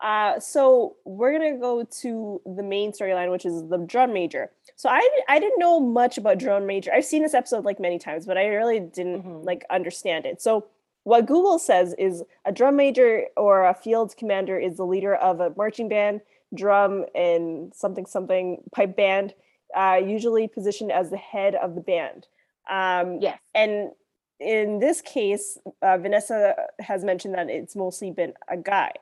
Uh, 0.00 0.38
so 0.40 0.96
we're 1.04 1.32
gonna 1.32 1.58
go 1.58 1.82
to 2.02 2.40
the 2.46 2.62
main 2.62 2.92
storyline, 2.92 3.30
which 3.32 3.44
is 3.44 3.68
the 3.68 3.78
drum 3.78 4.12
major. 4.12 4.50
So 4.76 4.88
I 4.88 5.02
I 5.28 5.40
didn't 5.40 5.58
know 5.58 5.80
much 5.80 6.16
about 6.16 6.38
drum 6.38 6.64
major. 6.66 6.92
I've 6.94 7.04
seen 7.04 7.22
this 7.22 7.34
episode 7.34 7.64
like 7.64 7.80
many 7.80 7.98
times, 7.98 8.24
but 8.24 8.38
I 8.38 8.46
really 8.46 8.78
didn't 8.80 9.22
Mhm. 9.24 9.44
like 9.44 9.64
understand 9.68 10.26
it. 10.26 10.40
So 10.40 10.66
what 11.02 11.26
Google 11.26 11.58
says 11.58 11.94
is 11.98 12.22
a 12.44 12.52
drum 12.52 12.76
major 12.76 13.26
or 13.36 13.66
a 13.66 13.74
field 13.74 14.16
commander 14.16 14.56
is 14.58 14.76
the 14.76 14.86
leader 14.86 15.14
of 15.16 15.40
a 15.40 15.52
marching 15.56 15.88
band, 15.88 16.20
drum, 16.54 17.04
and 17.14 17.74
something 17.74 18.06
something 18.06 18.62
pipe 18.72 18.94
band, 18.96 19.34
uh, 19.74 20.00
usually 20.02 20.46
positioned 20.46 20.92
as 20.92 21.10
the 21.10 21.16
head 21.32 21.56
of 21.56 21.74
the 21.74 21.80
band. 21.80 22.28
Um, 22.70 23.18
Yes. 23.20 23.38
and 23.54 23.90
in 24.40 24.78
this 24.78 25.00
case, 25.00 25.58
uh, 25.82 25.98
Vanessa 25.98 26.54
has 26.80 27.04
mentioned 27.04 27.34
that 27.34 27.50
it's 27.50 27.76
mostly 27.76 28.10
been 28.10 28.32
a 28.48 28.56
guy. 28.56 28.92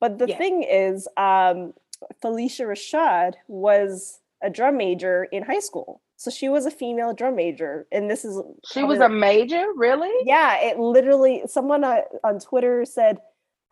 But 0.00 0.18
the 0.18 0.26
Yeah. 0.28 0.38
thing 0.38 0.62
is, 0.62 1.06
um, 1.16 1.74
Phylicia 2.22 2.66
Rashad 2.66 3.34
was 3.46 4.20
a 4.42 4.48
drum 4.48 4.78
major 4.78 5.24
in 5.24 5.42
high 5.42 5.58
school. 5.60 6.00
So 6.16 6.30
she 6.30 6.48
was 6.48 6.64
a 6.66 6.70
female 6.70 7.12
drum 7.12 7.36
major. 7.36 7.86
And 7.92 8.10
this 8.10 8.24
is 8.24 8.40
She 8.72 8.82
was 8.84 9.00
a 9.00 9.08
major, 9.08 9.66
really? 9.76 10.12
yeah, 10.26 10.56
it 10.60 10.78
literally 10.78 11.42
someone 11.46 11.84
uh, 11.84 12.02
on 12.24 12.40
Twitter 12.40 12.84
said 12.84 13.20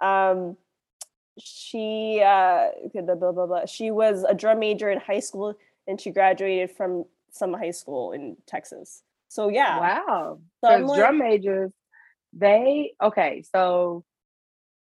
um 0.00 0.56
she 1.38 2.20
uh 2.24 2.68
blah, 2.94 3.14
blah, 3.14 3.32
blah, 3.32 3.46
blah. 3.46 3.66
she 3.66 3.90
was 3.90 4.24
a 4.24 4.34
drum 4.34 4.58
major 4.60 4.90
in 4.90 4.98
high 4.98 5.20
school 5.20 5.54
and 5.86 6.00
she 6.00 6.10
graduated 6.10 6.70
from 6.70 7.04
some 7.30 7.52
high 7.54 7.70
school 7.70 8.12
in 8.12 8.36
Texas. 8.46 9.02
So 9.28 9.48
yeah. 9.48 9.78
Wow. 9.78 10.40
So 10.64 10.76
like- 10.76 10.98
drum 10.98 11.18
majors, 11.18 11.72
they 12.32 12.92
okay. 13.02 13.42
So 13.54 14.04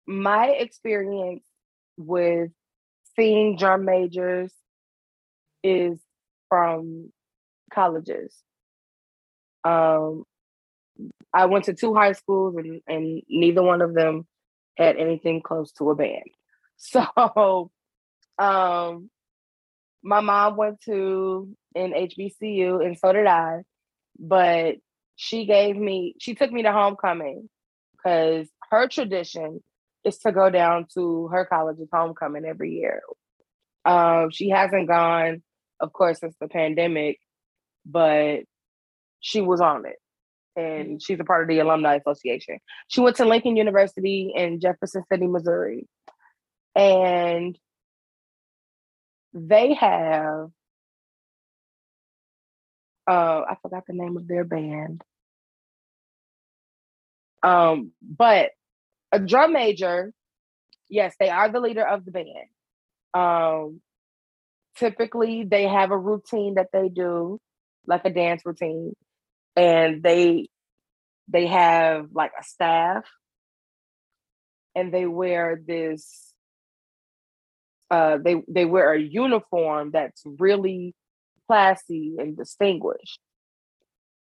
my 0.06 0.48
experience 0.48 1.44
with 1.96 2.50
seeing 3.16 3.56
drum 3.56 3.84
majors 3.84 4.52
is 5.62 5.98
from 6.48 7.12
colleges. 7.72 8.34
Um, 9.64 10.24
I 11.32 11.46
went 11.46 11.64
to 11.64 11.74
two 11.74 11.94
high 11.94 12.12
schools, 12.12 12.54
and, 12.56 12.80
and 12.86 13.22
neither 13.28 13.62
one 13.62 13.82
of 13.82 13.94
them 13.94 14.26
had 14.76 14.96
anything 14.96 15.42
close 15.42 15.72
to 15.72 15.90
a 15.90 15.94
band. 15.94 16.24
So, 16.78 17.70
um, 18.38 19.10
my 20.02 20.20
mom 20.20 20.56
went 20.56 20.78
to 20.82 21.48
an 21.74 21.92
HBCU, 21.92 22.84
and 22.84 22.98
so 22.98 23.14
did 23.14 23.26
I. 23.26 23.62
But 24.18 24.76
she 25.16 25.46
gave 25.46 25.76
me, 25.76 26.14
she 26.18 26.34
took 26.34 26.52
me 26.52 26.62
to 26.62 26.72
homecoming 26.72 27.48
because 27.92 28.48
her 28.70 28.88
tradition 28.88 29.62
is 30.04 30.18
to 30.18 30.32
go 30.32 30.50
down 30.50 30.86
to 30.94 31.28
her 31.28 31.44
college's 31.44 31.88
homecoming 31.92 32.44
every 32.44 32.72
year. 32.72 33.02
Um, 33.84 34.30
she 34.30 34.50
hasn't 34.50 34.88
gone, 34.88 35.42
of 35.80 35.92
course, 35.92 36.20
since 36.20 36.34
the 36.40 36.48
pandemic, 36.48 37.18
but 37.84 38.40
she 39.20 39.40
was 39.40 39.60
on 39.60 39.86
it. 39.86 39.96
And 40.54 41.02
she's 41.02 41.20
a 41.20 41.24
part 41.24 41.42
of 41.42 41.48
the 41.48 41.58
Alumni 41.58 41.96
Association. 41.96 42.58
She 42.88 43.00
went 43.00 43.16
to 43.16 43.26
Lincoln 43.26 43.56
University 43.56 44.32
in 44.34 44.60
Jefferson 44.60 45.04
City, 45.10 45.26
Missouri. 45.26 45.86
And 46.74 47.58
they 49.34 49.74
have 49.74 50.48
uh 53.06 53.42
I 53.48 53.56
forgot 53.62 53.84
the 53.86 53.94
name 53.94 54.16
of 54.16 54.26
their 54.28 54.44
band. 54.44 55.02
Um, 57.42 57.92
but 58.02 58.50
a 59.12 59.20
drum 59.20 59.52
major, 59.52 60.12
yes, 60.88 61.14
they 61.20 61.28
are 61.28 61.48
the 61.50 61.60
leader 61.60 61.86
of 61.86 62.04
the 62.04 62.10
band. 62.10 62.48
Um, 63.14 63.80
typically 64.76 65.44
they 65.44 65.64
have 65.64 65.90
a 65.90 65.98
routine 65.98 66.54
that 66.54 66.68
they 66.72 66.88
do, 66.88 67.38
like 67.86 68.04
a 68.04 68.10
dance 68.10 68.42
routine, 68.44 68.94
and 69.54 70.02
they 70.02 70.48
they 71.28 71.46
have 71.46 72.08
like 72.12 72.32
a 72.38 72.44
staff, 72.44 73.04
and 74.74 74.92
they 74.92 75.06
wear 75.06 75.60
this. 75.64 76.32
Uh, 77.90 78.18
they 78.18 78.42
they 78.48 78.64
wear 78.64 78.92
a 78.92 79.00
uniform 79.00 79.92
that's 79.92 80.22
really 80.24 80.94
classy 81.46 82.16
and 82.18 82.36
distinguished, 82.36 83.20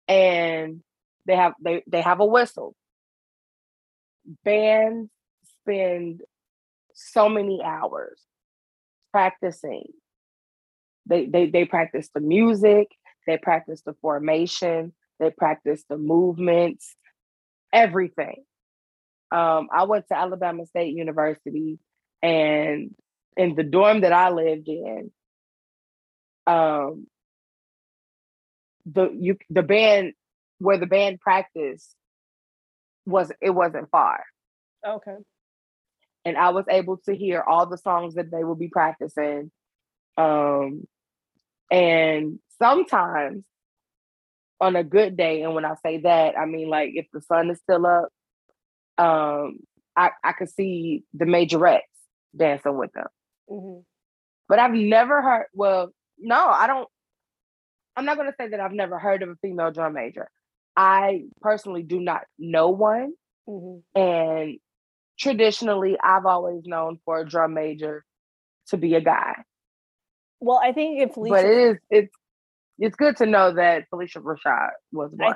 and 0.07 0.81
they 1.25 1.35
have 1.35 1.53
they 1.61 1.83
they 1.87 2.01
have 2.01 2.19
a 2.19 2.25
whistle. 2.25 2.75
Bands 4.43 5.09
spend 5.61 6.21
so 6.93 7.29
many 7.29 7.61
hours 7.63 8.21
practicing. 9.11 9.85
They 11.05 11.25
they 11.25 11.49
they 11.49 11.65
practice 11.65 12.09
the 12.13 12.21
music, 12.21 12.89
they 13.25 13.37
practice 13.37 13.81
the 13.85 13.95
formation, 14.01 14.93
they 15.19 15.31
practice 15.31 15.83
the 15.89 15.97
movements, 15.97 16.95
everything. 17.73 18.43
Um, 19.31 19.69
I 19.71 19.83
went 19.83 20.07
to 20.07 20.17
Alabama 20.17 20.65
State 20.65 20.95
University, 20.95 21.79
and 22.21 22.95
in 23.37 23.55
the 23.55 23.63
dorm 23.63 24.01
that 24.01 24.13
I 24.13 24.31
lived 24.31 24.67
in, 24.67 25.11
um, 26.49 27.07
the 28.85 29.09
you 29.11 29.37
the 29.49 29.61
band 29.61 30.13
where 30.57 30.77
the 30.77 30.85
band 30.85 31.19
practiced 31.19 31.95
was 33.05 33.31
it 33.41 33.51
wasn't 33.51 33.89
far. 33.89 34.23
Okay. 34.85 35.17
And 36.25 36.37
I 36.37 36.49
was 36.49 36.65
able 36.69 36.97
to 37.05 37.15
hear 37.15 37.41
all 37.41 37.65
the 37.65 37.77
songs 37.77 38.15
that 38.15 38.29
they 38.31 38.43
would 38.43 38.59
be 38.59 38.67
practicing. 38.67 39.51
Um, 40.17 40.85
and 41.71 42.39
sometimes 42.57 43.43
on 44.59 44.75
a 44.75 44.83
good 44.83 45.15
day, 45.15 45.43
and 45.43 45.55
when 45.55 45.65
I 45.65 45.75
say 45.85 45.99
that, 45.99 46.37
I 46.37 46.45
mean 46.45 46.69
like 46.69 46.91
if 46.95 47.07
the 47.13 47.21
sun 47.21 47.49
is 47.49 47.59
still 47.59 47.85
up, 47.85 48.09
um, 48.97 49.59
I, 49.95 50.11
I 50.23 50.33
could 50.33 50.49
see 50.49 51.03
the 51.13 51.25
majorettes 51.25 51.81
dancing 52.35 52.77
with 52.77 52.91
them. 52.93 53.07
Mm-hmm. 53.49 53.81
But 54.47 54.59
I've 54.59 54.73
never 54.73 55.21
heard, 55.21 55.45
well, 55.53 55.91
no, 56.19 56.47
I 56.47 56.67
don't, 56.67 56.87
I'm 57.95 58.05
not 58.05 58.17
going 58.17 58.29
to 58.29 58.35
say 58.39 58.49
that 58.49 58.59
I've 58.59 58.71
never 58.71 58.99
heard 58.99 59.23
of 59.23 59.29
a 59.29 59.35
female 59.41 59.71
drum 59.71 59.93
major. 59.93 60.29
I 60.75 61.23
personally 61.41 61.83
do 61.83 61.99
not 61.99 62.21
know 62.37 62.69
one. 62.69 63.13
Mm-hmm. 63.47 63.99
And 63.99 64.59
traditionally, 65.19 65.97
I've 66.01 66.25
always 66.25 66.63
known 66.65 66.99
for 67.03 67.19
a 67.19 67.27
drum 67.27 67.53
major 67.53 68.05
to 68.69 68.77
be 68.77 68.95
a 68.95 69.01
guy. 69.01 69.33
Well, 70.39 70.61
I 70.63 70.71
think 70.71 71.01
if 71.01 71.15
Phylicia, 71.15 71.29
but 71.29 71.45
it 71.45 71.57
is 71.57 71.77
it's 71.89 72.15
it's 72.77 72.95
good 72.95 73.17
to 73.17 73.25
know 73.25 73.53
that 73.53 73.85
Phylicia 73.91 74.21
Rashad 74.21 74.69
was 74.91 75.11
one. 75.13 75.35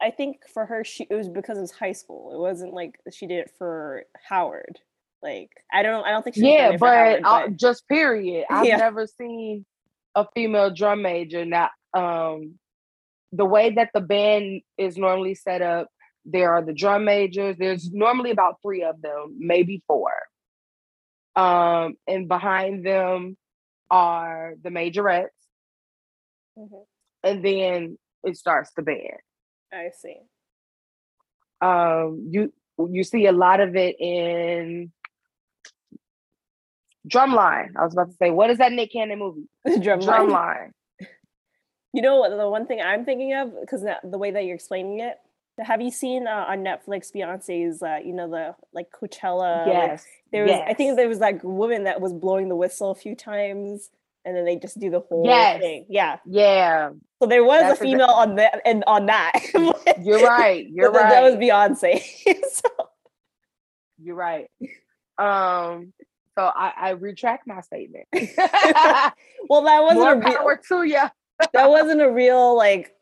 I, 0.00 0.06
I 0.06 0.10
think 0.10 0.36
for 0.54 0.64
her, 0.64 0.84
she 0.84 1.06
it 1.10 1.14
was 1.14 1.28
because 1.28 1.58
it 1.58 1.62
was 1.62 1.72
high 1.72 1.92
school. 1.92 2.32
It 2.32 2.38
wasn't 2.38 2.72
like 2.72 2.98
she 3.12 3.26
did 3.26 3.40
it 3.40 3.50
for 3.58 4.04
Howard. 4.26 4.78
Like 5.22 5.50
I 5.72 5.82
don't 5.82 6.04
I 6.04 6.10
don't 6.10 6.22
think 6.22 6.36
she 6.36 6.50
yeah, 6.50 6.76
but, 6.78 7.22
Howard, 7.22 7.50
but, 7.50 7.56
just 7.56 7.86
period. 7.88 8.46
I've 8.48 8.66
yeah. 8.66 8.76
never 8.78 9.06
seen 9.06 9.66
a 10.18 10.28
female 10.34 10.70
drum 10.70 11.02
major. 11.02 11.44
Now, 11.44 11.70
um, 11.94 12.58
the 13.32 13.44
way 13.44 13.70
that 13.70 13.90
the 13.94 14.00
band 14.00 14.62
is 14.76 14.96
normally 14.96 15.34
set 15.34 15.62
up, 15.62 15.88
there 16.24 16.52
are 16.52 16.62
the 16.62 16.72
drum 16.72 17.04
majors. 17.04 17.56
There's 17.56 17.90
normally 17.92 18.30
about 18.30 18.56
three 18.62 18.82
of 18.82 19.00
them, 19.00 19.36
maybe 19.38 19.82
four. 19.86 20.12
Um, 21.36 21.94
and 22.06 22.26
behind 22.26 22.84
them 22.84 23.36
are 23.90 24.54
the 24.60 24.70
majorettes, 24.70 25.28
mm-hmm. 26.58 26.82
and 27.22 27.44
then 27.44 27.98
it 28.24 28.36
starts 28.36 28.72
the 28.76 28.82
band. 28.82 29.20
I 29.72 29.90
see. 29.96 30.16
Um, 31.60 32.26
you 32.28 32.52
you 32.78 33.04
see 33.04 33.26
a 33.26 33.32
lot 33.32 33.60
of 33.60 33.76
it 33.76 33.96
in 34.00 34.92
Drumline. 37.08 37.70
I 37.76 37.84
was 37.84 37.92
about 37.92 38.10
to 38.10 38.16
say, 38.16 38.30
what 38.30 38.50
is 38.50 38.58
that 38.58 38.72
Nick 38.72 38.92
Cannon 38.92 39.18
movie? 39.18 39.48
Drumline. 39.66 40.02
Drumline. 40.02 40.70
You 41.94 42.02
know 42.02 42.36
the 42.36 42.48
one 42.48 42.66
thing 42.66 42.80
I'm 42.80 43.04
thinking 43.04 43.34
of 43.34 43.52
because 43.60 43.82
the 43.82 44.18
way 44.18 44.30
that 44.30 44.44
you're 44.44 44.54
explaining 44.54 45.00
it. 45.00 45.16
Have 45.60 45.80
you 45.80 45.90
seen 45.90 46.28
uh, 46.28 46.44
on 46.46 46.58
Netflix 46.58 47.10
Beyonce's, 47.12 47.82
uh, 47.82 47.98
you 48.04 48.12
know, 48.12 48.30
the 48.30 48.54
like 48.72 48.86
Coachella? 48.92 49.66
Yes. 49.66 49.90
Like, 49.90 50.08
there 50.30 50.42
was, 50.44 50.50
yes. 50.50 50.68
I 50.68 50.74
think 50.74 50.96
there 50.96 51.08
was 51.08 51.18
like 51.18 51.42
woman 51.42 51.84
that 51.84 52.00
was 52.00 52.12
blowing 52.12 52.48
the 52.48 52.54
whistle 52.54 52.92
a 52.92 52.94
few 52.94 53.16
times, 53.16 53.90
and 54.24 54.36
then 54.36 54.44
they 54.44 54.56
just 54.56 54.78
do 54.78 54.90
the 54.90 55.00
whole 55.00 55.24
yes. 55.26 55.60
thing. 55.60 55.86
Yeah. 55.88 56.18
Yeah. 56.26 56.90
So 57.20 57.26
there 57.26 57.42
was 57.42 57.62
That's 57.62 57.80
a 57.80 57.82
female 57.82 58.10
on 58.10 58.36
that 58.36 58.60
and 58.64 58.84
on 58.86 59.06
that. 59.06 59.32
you're 60.02 60.22
right. 60.22 60.68
You're 60.70 60.92
right. 60.92 61.08
That 61.08 61.22
was 61.22 61.34
Beyonce. 61.34 62.02
so. 62.52 62.68
You're 64.00 64.14
right. 64.14 64.48
Um. 65.16 65.92
So 66.38 66.52
I, 66.54 66.72
I 66.76 66.90
retract 66.90 67.48
my 67.48 67.60
statement. 67.62 68.06
well, 68.12 69.64
that 69.64 69.82
wasn't 69.82 69.98
More 69.98 70.12
a 70.12 70.18
real, 70.18 70.36
power 70.36 70.60
to 70.68 70.84
you. 70.84 71.02
that 71.52 71.68
wasn't 71.68 72.00
a 72.00 72.08
real 72.08 72.56
like. 72.56 72.94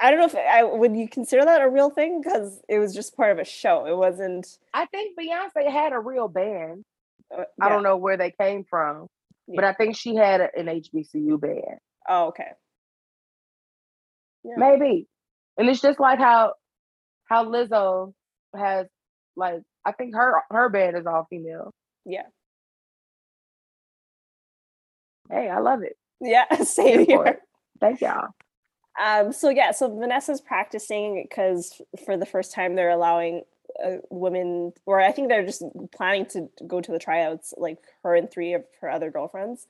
I 0.00 0.10
don't 0.10 0.20
know 0.20 0.26
if 0.26 0.34
I 0.34 0.64
would 0.64 0.96
you 0.96 1.06
consider 1.06 1.44
that 1.44 1.60
a 1.60 1.68
real 1.68 1.90
thing 1.90 2.22
because 2.22 2.62
it 2.70 2.78
was 2.78 2.94
just 2.94 3.14
part 3.14 3.30
of 3.32 3.38
a 3.38 3.44
show. 3.44 3.84
It 3.84 3.94
wasn't. 3.94 4.46
I 4.72 4.86
think 4.86 5.18
Beyonce 5.18 5.70
had 5.70 5.92
a 5.92 5.98
real 5.98 6.28
band. 6.28 6.82
Uh, 7.30 7.40
yeah. 7.58 7.66
I 7.66 7.68
don't 7.68 7.82
know 7.82 7.98
where 7.98 8.16
they 8.16 8.30
came 8.40 8.64
from, 8.64 9.06
yeah. 9.46 9.56
but 9.56 9.64
I 9.64 9.74
think 9.74 9.94
she 9.94 10.14
had 10.14 10.40
a, 10.40 10.48
an 10.56 10.66
HBCU 10.66 11.38
band. 11.38 11.78
Oh, 12.08 12.28
okay. 12.28 12.52
Yeah. 14.44 14.54
Maybe, 14.56 15.08
and 15.58 15.68
it's 15.68 15.82
just 15.82 16.00
like 16.00 16.18
how 16.18 16.54
how 17.26 17.44
Lizzo 17.44 18.14
has 18.56 18.86
like 19.36 19.60
I 19.84 19.92
think 19.92 20.14
her 20.14 20.40
her 20.50 20.70
band 20.70 20.96
is 20.96 21.04
all 21.04 21.26
female. 21.28 21.70
Yeah. 22.06 22.22
Hey, 25.32 25.48
I 25.48 25.60
love 25.60 25.82
it. 25.82 25.96
Yeah, 26.20 26.44
same 26.62 27.06
here. 27.06 27.40
Thank 27.80 28.02
y'all. 28.02 28.28
Um, 29.02 29.32
so 29.32 29.48
yeah, 29.48 29.70
so 29.70 29.88
Vanessa's 29.88 30.42
practicing 30.42 31.22
because 31.22 31.80
for 32.04 32.16
the 32.18 32.26
first 32.26 32.52
time 32.52 32.76
they're 32.76 32.90
allowing 32.90 33.42
uh, 33.82 33.96
women, 34.10 34.74
or 34.84 35.00
I 35.00 35.12
think 35.12 35.28
they're 35.28 35.46
just 35.46 35.62
planning 35.94 36.26
to 36.26 36.50
go 36.66 36.82
to 36.82 36.92
the 36.92 36.98
tryouts, 36.98 37.54
like 37.56 37.78
her 38.02 38.14
and 38.14 38.30
three 38.30 38.52
of 38.52 38.64
her 38.82 38.90
other 38.90 39.10
girlfriends. 39.10 39.66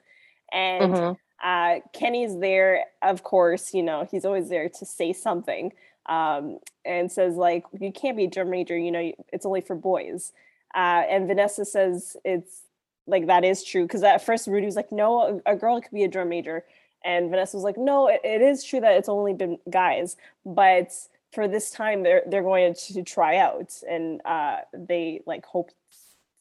And 0.52 0.92
mm-hmm. 0.92 1.46
uh, 1.46 1.80
Kenny's 1.92 2.36
there, 2.38 2.84
of 3.00 3.22
course. 3.22 3.72
You 3.72 3.84
know, 3.84 4.06
he's 4.10 4.24
always 4.24 4.48
there 4.48 4.68
to 4.68 4.84
say 4.84 5.12
something, 5.12 5.72
um, 6.06 6.58
and 6.84 7.10
says 7.10 7.36
like, 7.36 7.64
"You 7.80 7.92
can't 7.92 8.16
be 8.16 8.24
a 8.24 8.30
drum 8.30 8.50
major. 8.50 8.76
You 8.76 8.90
know, 8.90 9.12
it's 9.32 9.46
only 9.46 9.60
for 9.60 9.76
boys." 9.76 10.32
Uh, 10.74 11.04
and 11.08 11.28
Vanessa 11.28 11.64
says 11.64 12.16
it's 12.24 12.62
like 13.06 13.26
that 13.26 13.44
is 13.44 13.64
true 13.64 13.82
because 13.82 14.02
at 14.02 14.24
first 14.24 14.46
Rudy 14.46 14.66
was 14.66 14.76
like, 14.76 14.92
"No, 14.92 15.40
a, 15.46 15.52
a 15.52 15.56
girl 15.56 15.80
could 15.80 15.92
be 15.92 16.04
a 16.04 16.08
drum 16.08 16.28
major." 16.28 16.64
And 17.04 17.30
Vanessa 17.30 17.56
was 17.56 17.64
like, 17.64 17.76
no, 17.76 18.08
it, 18.08 18.20
it 18.24 18.40
is 18.40 18.64
true 18.64 18.80
that 18.80 18.96
it's 18.96 19.08
only 19.08 19.34
been 19.34 19.58
guys, 19.70 20.16
but 20.44 20.92
for 21.32 21.48
this 21.48 21.70
time 21.70 22.02
they're 22.02 22.22
they're 22.26 22.42
going 22.42 22.74
to 22.74 23.02
try 23.02 23.38
out 23.38 23.72
and 23.88 24.20
uh, 24.24 24.58
they 24.72 25.22
like 25.26 25.44
hope 25.46 25.70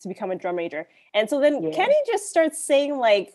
to 0.02 0.08
become 0.08 0.32
a 0.32 0.36
drum 0.36 0.56
major. 0.56 0.88
And 1.13 1.30
so 1.30 1.39
then 1.39 1.63
yeah. 1.63 1.71
Kenny 1.71 1.95
just 2.06 2.30
starts 2.30 2.63
saying 2.63 2.97
like 2.97 3.34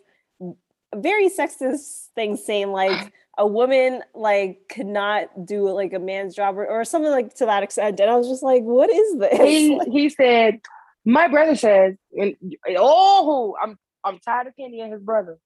very 0.95 1.29
sexist 1.29 2.09
things, 2.15 2.45
saying 2.45 2.73
like 2.73 3.13
a 3.39 3.47
woman 3.47 4.03
like 4.15 4.61
could 4.69 4.87
not 4.87 5.47
do 5.47 5.71
like 5.71 5.93
a 5.93 5.99
man's 5.99 6.35
job 6.35 6.59
or, 6.59 6.67
or 6.67 6.85
something 6.85 7.11
like 7.11 7.35
to 7.35 7.47
that 7.47 7.63
extent. 7.63 8.01
And 8.01 8.11
I 8.11 8.17
was 8.17 8.29
just 8.29 8.43
like, 8.43 8.63
what 8.63 8.91
is 8.91 9.19
this? 9.19 9.39
He 9.39 9.79
he 9.91 10.09
said, 10.09 10.61
my 11.07 11.29
brother 11.29 11.55
says, 11.55 11.95
and 12.13 12.35
oh, 12.77 13.57
I'm 13.63 13.79
I'm 14.05 14.19
tired 14.19 14.49
of 14.49 14.57
Kenny 14.57 14.81
and 14.81 14.93
his 14.93 15.03
brother. 15.03 15.39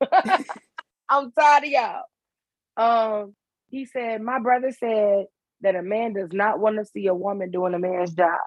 I'm 1.08 1.32
tired 1.32 1.64
of 1.64 1.70
y'all. 1.70 2.02
Um, 2.76 3.34
he 3.70 3.86
said, 3.86 4.20
My 4.20 4.40
brother 4.40 4.72
said 4.72 5.26
that 5.60 5.76
a 5.76 5.82
man 5.82 6.14
does 6.14 6.30
not 6.32 6.58
want 6.58 6.76
to 6.78 6.84
see 6.84 7.06
a 7.06 7.14
woman 7.14 7.50
doing 7.50 7.74
a 7.74 7.78
man's 7.78 8.12
job. 8.12 8.38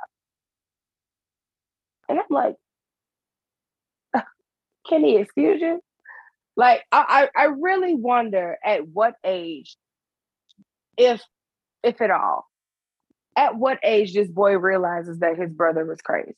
And 2.09 2.19
I'm 2.19 2.25
like, 2.29 2.55
he 4.89 5.17
excuse 5.17 5.61
you? 5.61 5.81
Like, 6.57 6.83
I, 6.91 7.29
I 7.33 7.45
really 7.45 7.95
wonder 7.95 8.57
at 8.63 8.85
what 8.85 9.15
age, 9.23 9.77
if 10.97 11.21
if 11.81 12.01
at 12.01 12.11
all, 12.11 12.45
at 13.35 13.55
what 13.55 13.79
age 13.83 14.13
this 14.13 14.27
boy 14.27 14.57
realizes 14.57 15.19
that 15.19 15.37
his 15.37 15.51
brother 15.51 15.85
was 15.85 16.01
crazy. 16.01 16.35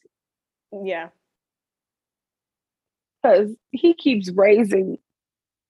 Yeah. 0.72 1.10
Because 3.22 3.56
he 3.72 3.94
keeps 3.94 4.30
raising 4.32 4.98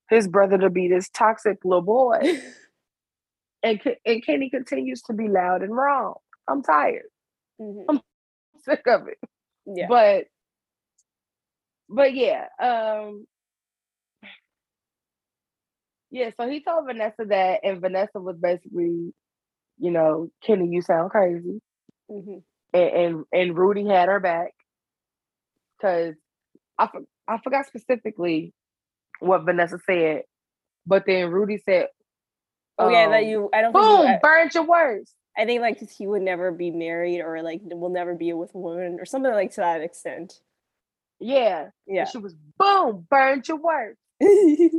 his 0.09 0.27
brother 0.27 0.57
to 0.57 0.69
be 0.69 0.87
this 0.87 1.09
toxic 1.09 1.59
little 1.63 1.81
boy. 1.81 2.19
and, 3.63 3.81
and 4.05 4.25
Kenny 4.25 4.49
continues 4.49 5.01
to 5.03 5.13
be 5.13 5.27
loud 5.27 5.61
and 5.61 5.75
wrong. 5.75 6.15
I'm 6.47 6.61
tired. 6.61 7.03
Mm-hmm. 7.61 7.89
I'm 7.89 8.01
sick 8.63 8.83
of 8.87 9.07
it. 9.07 9.17
Yeah. 9.65 9.87
But 9.87 10.25
but 11.89 12.13
yeah, 12.13 12.47
um 12.59 13.27
yeah, 16.13 16.29
so 16.39 16.47
he 16.47 16.63
told 16.63 16.85
Vanessa 16.85 17.25
that, 17.25 17.61
and 17.63 17.81
Vanessa 17.81 18.19
was 18.19 18.37
basically, 18.37 19.15
you 19.77 19.91
know, 19.91 20.29
Kenny, 20.45 20.67
you 20.69 20.81
sound 20.81 21.11
crazy. 21.11 21.61
Mm-hmm. 22.09 22.37
And, 22.73 22.89
and 22.89 23.25
and 23.31 23.57
Rudy 23.57 23.85
had 23.85 24.09
her 24.09 24.19
back 24.19 24.51
because 25.77 26.15
I 26.77 26.89
I 27.27 27.37
forgot 27.43 27.65
specifically 27.67 28.53
what 29.19 29.45
Vanessa 29.45 29.79
said, 29.85 30.23
but 30.85 31.03
then 31.05 31.29
Rudy 31.29 31.61
said, 31.63 31.87
"Oh 32.77 32.87
um, 32.87 32.93
yeah, 32.93 33.09
that 33.09 33.23
um, 33.23 33.29
you 33.29 33.49
I 33.53 33.61
don't 33.61 33.73
boom 33.73 34.05
think 34.05 34.21
burned 34.21 34.53
your 34.53 34.65
words." 34.65 35.13
I 35.37 35.45
think 35.45 35.61
like 35.61 35.79
he 35.89 36.05
would 36.05 36.21
never 36.21 36.51
be 36.51 36.71
married 36.71 37.21
or 37.21 37.41
like 37.41 37.61
will 37.63 37.89
never 37.89 38.13
be 38.13 38.33
with 38.33 38.53
a 38.53 38.57
woman 38.57 38.97
or 38.99 39.05
something 39.05 39.31
like 39.31 39.51
to 39.51 39.61
that 39.61 39.81
extent. 39.81 40.33
Yeah. 41.19 41.69
Yeah. 41.87 42.01
And 42.01 42.09
she 42.09 42.17
was 42.19 42.35
boom, 42.57 43.07
burned 43.09 43.47
your 43.47 43.57
work. 43.57 43.97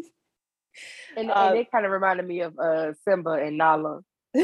And, 1.16 1.30
Um, 1.30 1.50
and 1.50 1.58
it 1.58 1.70
kind 1.70 1.86
of 1.86 1.92
reminded 1.92 2.26
me 2.26 2.40
of 2.40 2.58
uh 2.58 2.94
Simba 3.04 3.30
and 3.30 3.56
Nala. 3.56 4.00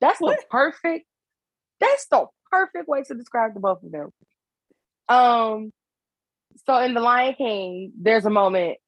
That's 0.00 0.18
the 0.18 0.38
perfect. 0.50 1.06
That's 1.80 2.06
the 2.10 2.26
perfect 2.50 2.88
way 2.88 3.02
to 3.02 3.14
describe 3.14 3.54
the 3.54 3.60
both 3.60 3.82
of 3.82 3.92
them. 3.92 4.10
Um, 5.08 5.72
so 6.66 6.78
in 6.78 6.94
the 6.94 7.00
Lion 7.00 7.34
King, 7.34 7.92
there's 8.00 8.26
a 8.26 8.30
moment 8.30 8.78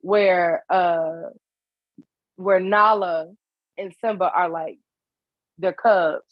where 0.00 0.64
uh 0.70 1.30
where 2.36 2.60
Nala 2.60 3.28
and 3.76 3.94
Simba 4.00 4.30
are 4.30 4.48
like 4.48 4.78
they're 5.58 5.72
cubs, 5.72 6.24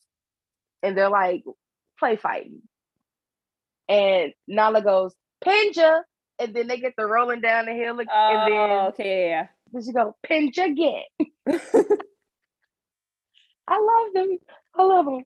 and 0.82 0.96
they're 0.96 1.10
like 1.10 1.44
play 1.98 2.16
fighting, 2.16 2.62
and 3.88 4.32
Nala 4.46 4.82
goes 4.82 5.14
Pinja, 5.44 6.00
and 6.38 6.54
then 6.54 6.66
they 6.66 6.78
get 6.78 6.94
the 6.96 7.06
rolling 7.06 7.40
down 7.40 7.66
the 7.66 7.72
hill, 7.72 7.98
and 7.98 8.08
then 8.08 8.08
oh, 8.70 8.88
okay, 8.88 9.28
yeah, 9.30 9.46
then 9.72 9.82
she 9.84 9.92
go 9.92 10.16
Pinja 10.28 10.64
again. 10.66 11.04
I 13.68 13.78
love 13.78 14.14
them. 14.14 14.38
I 14.74 14.82
love 14.82 15.04
them. 15.04 15.22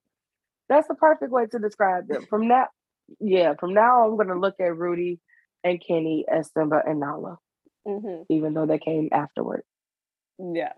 That's 0.68 0.88
the 0.88 0.94
perfect 0.94 1.30
way 1.30 1.46
to 1.46 1.58
describe 1.58 2.08
them. 2.08 2.26
From 2.28 2.48
now, 2.48 2.66
yeah, 3.20 3.54
from 3.58 3.74
now 3.74 4.02
on, 4.02 4.10
I'm 4.10 4.16
gonna 4.16 4.40
look 4.40 4.56
at 4.60 4.76
Rudy 4.76 5.20
and 5.64 5.82
Kenny 5.86 6.24
as 6.30 6.50
Simba 6.52 6.82
and 6.86 7.00
Nala, 7.00 7.38
yeah. 7.86 7.98
hmm 7.98 8.22
even 8.28 8.54
though 8.54 8.66
they 8.66 8.78
came 8.78 9.08
afterward. 9.12 9.62
Yeah. 10.38 10.72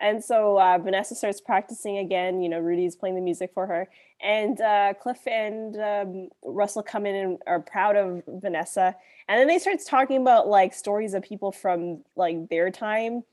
And 0.00 0.22
so 0.22 0.60
uh, 0.60 0.78
Vanessa 0.78 1.14
starts 1.16 1.40
practicing 1.40 1.98
again. 1.98 2.40
You 2.40 2.48
know, 2.48 2.60
Rudy's 2.60 2.94
playing 2.94 3.16
the 3.16 3.20
music 3.20 3.50
for 3.52 3.66
her. 3.66 3.88
And 4.20 4.60
uh, 4.60 4.94
Cliff 4.94 5.26
and 5.26 5.76
um, 5.76 6.28
Russell 6.44 6.84
come 6.84 7.04
in 7.04 7.14
and 7.16 7.38
are 7.48 7.60
proud 7.60 7.96
of 7.96 8.22
Vanessa. 8.28 8.94
And 9.28 9.40
then 9.40 9.48
they 9.48 9.58
start 9.58 9.78
talking 9.84 10.20
about 10.20 10.46
like 10.46 10.72
stories 10.72 11.14
of 11.14 11.22
people 11.22 11.50
from 11.50 12.04
like 12.14 12.48
their 12.48 12.70
time. 12.70 13.24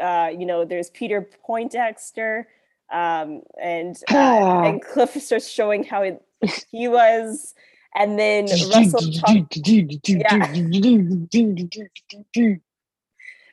Uh, 0.00 0.30
you 0.36 0.46
know, 0.46 0.64
there's 0.64 0.90
Peter 0.90 1.28
Poindexter. 1.44 2.46
Um, 2.92 3.42
and, 3.60 3.96
uh, 4.10 4.62
and 4.64 4.82
Cliff 4.82 5.14
starts 5.14 5.48
showing 5.48 5.84
how 5.84 6.02
it, 6.02 6.22
he 6.70 6.88
was. 6.88 7.54
And 7.94 8.18
then 8.18 8.44
Russell 8.72 9.00
talk- 9.12 9.50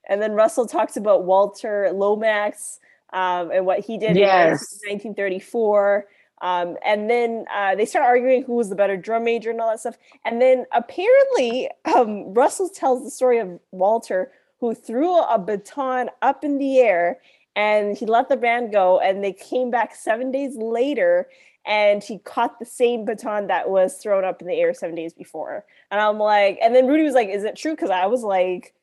and 0.10 0.22
then 0.22 0.34
Russell 0.34 0.66
talks 0.66 0.98
about 0.98 1.24
Walter 1.26 1.92
Lomax 1.94 2.80
um, 3.14 3.52
and 3.52 3.66
what 3.66 3.80
he 3.80 3.98
did 3.98 4.16
Yes. 4.18 4.80
in 4.84 4.92
1934. 4.92 6.08
Um, 6.42 6.78
and 6.86 7.10
then 7.10 7.46
uh, 7.54 7.76
they 7.76 7.86
start 7.86 8.06
arguing 8.06 8.44
who 8.44 8.54
was 8.54 8.70
the 8.70 8.76
better 8.76 8.96
drum 8.96 9.26
major 9.26 9.52
and 9.52 9.60
all 9.60 9.70
that 9.70 9.82
stuff. 9.82 9.98
And 10.24 10.42
then 10.42 10.66
apparently, 10.74 11.70
um, 11.94 12.34
Russell 12.34 12.70
tells 12.70 13.04
the 13.04 13.12
story 13.12 13.40
of 13.40 13.60
Walter 13.72 14.32
who 14.60 14.74
threw 14.74 15.18
a 15.20 15.38
baton 15.38 16.10
up 16.22 16.44
in 16.44 16.58
the 16.58 16.80
air 16.80 17.20
and 17.60 17.98
he 17.98 18.06
let 18.06 18.30
the 18.30 18.38
band 18.38 18.72
go. 18.72 19.00
And 19.00 19.22
they 19.22 19.34
came 19.34 19.70
back 19.70 19.94
seven 19.94 20.32
days 20.32 20.56
later 20.56 21.28
and 21.66 22.02
he 22.02 22.20
caught 22.20 22.58
the 22.58 22.66
same 22.66 23.04
baton 23.04 23.48
that 23.48 23.70
was 23.70 23.98
thrown 23.98 24.24
up 24.24 24.42
in 24.42 24.48
the 24.48 24.54
air 24.56 24.74
seven 24.74 24.96
days 24.96 25.14
before. 25.14 25.66
And 25.92 26.00
I'm 26.00 26.18
like, 26.18 26.58
and 26.62 26.74
then 26.74 26.88
Rudy 26.88 27.04
was 27.04 27.16
like, 27.16 27.28
"Is 27.28 27.44
it 27.44 27.58
true?" 27.58 27.72
Because 27.72 27.90
I 27.90 28.06
was 28.06 28.24
like, 28.24 28.74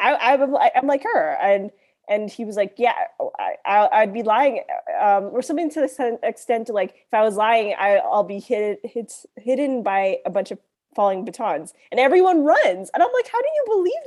I, 0.00 0.36
I'm, 0.74 0.86
like 0.88 1.04
her, 1.04 1.38
and 1.40 1.70
and 2.08 2.28
he 2.28 2.44
was 2.44 2.56
like, 2.56 2.74
yeah, 2.76 2.94
I, 3.38 3.54
I 3.64 3.88
I'd 3.92 4.12
be 4.12 4.24
lying, 4.24 4.64
um, 5.00 5.30
or 5.32 5.40
something 5.40 5.70
to 5.70 5.80
the 5.80 6.18
extent 6.24 6.66
to 6.66 6.72
like, 6.72 6.90
if 6.90 7.14
I 7.14 7.22
was 7.22 7.36
lying, 7.36 7.76
I, 7.78 7.98
I'll 7.98 8.24
be 8.24 8.40
hit, 8.40 8.80
hit, 8.82 9.12
hidden 9.36 9.84
by 9.84 10.18
a 10.26 10.30
bunch 10.30 10.50
of 10.50 10.58
falling 10.96 11.24
batons, 11.24 11.72
and 11.92 12.00
everyone 12.00 12.42
runs, 12.42 12.90
and 12.92 13.02
I'm 13.02 13.12
like, 13.14 13.28
how 13.28 13.40
do 13.40 13.48
you 13.54 13.64
believe 13.68 14.04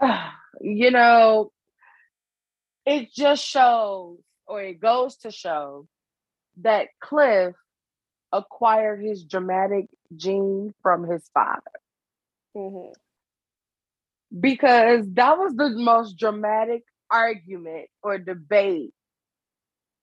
that? 0.00 0.34
you 0.60 0.90
know, 0.90 1.52
it 2.88 3.12
just 3.14 3.44
shows, 3.44 4.18
or 4.46 4.62
it 4.62 4.80
goes 4.80 5.16
to 5.18 5.30
show, 5.32 5.86
that 6.62 6.88
Cliff 7.00 7.54
acquired 8.32 9.02
his 9.02 9.24
dramatic 9.24 9.86
gene 10.16 10.74
from 10.82 11.04
his 11.08 11.28
father. 11.34 11.62
Mhm. 12.56 12.92
because 14.40 15.06
that 15.14 15.38
was 15.38 15.54
the 15.54 15.70
most 15.70 16.18
dramatic 16.18 16.82
argument 17.10 17.88
or 18.02 18.18
debate 18.18 18.92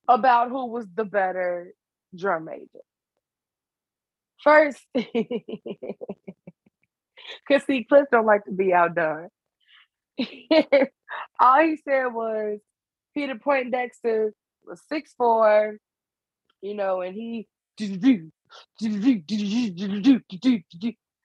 about 0.08 0.50
who 0.50 0.68
was 0.68 0.88
the 0.96 1.06
better 1.06 1.74
drum 2.16 2.46
major. 2.46 2.82
First, 4.44 4.86
because 4.94 5.56
see, 7.66 7.84
Cliff 7.86 8.06
don't 8.12 8.26
like 8.26 8.46
to 8.46 8.52
be 8.52 8.74
outdone. 8.74 9.30
All 11.40 11.62
he 11.62 11.78
said 11.78 12.08
was 12.08 12.60
Peter 13.16 13.36
Poindexter 13.36 14.34
was 14.66 14.82
six 14.88 15.14
four, 15.18 15.78
you 16.62 16.76
know, 16.76 17.02
and 17.02 17.16
he 17.16 17.48
doing 17.78 18.32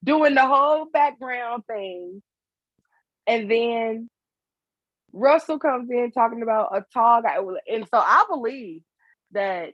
the 0.03 0.47
whole 0.47 0.85
background 0.85 1.63
thing. 1.67 2.23
And 3.27 3.51
then 3.51 4.09
Russell 5.13 5.59
comes 5.59 5.89
in 5.91 6.11
talking 6.11 6.41
about 6.41 6.75
a 6.75 6.83
tall 6.93 7.21
guy. 7.21 7.37
And 7.71 7.85
so 7.93 7.99
I 7.99 8.25
believe 8.29 8.81
that 9.31 9.73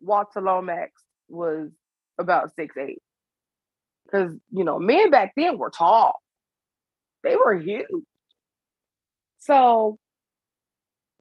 Walter 0.00 0.40
Lomax 0.40 0.92
was 1.28 1.70
about 2.18 2.54
six 2.54 2.76
eight. 2.76 3.02
Because, 4.04 4.32
you 4.50 4.64
know, 4.64 4.78
men 4.78 5.10
back 5.10 5.32
then 5.36 5.58
were 5.58 5.70
tall. 5.70 6.22
They 7.22 7.36
were 7.36 7.54
huge. 7.58 7.86
So 9.38 9.98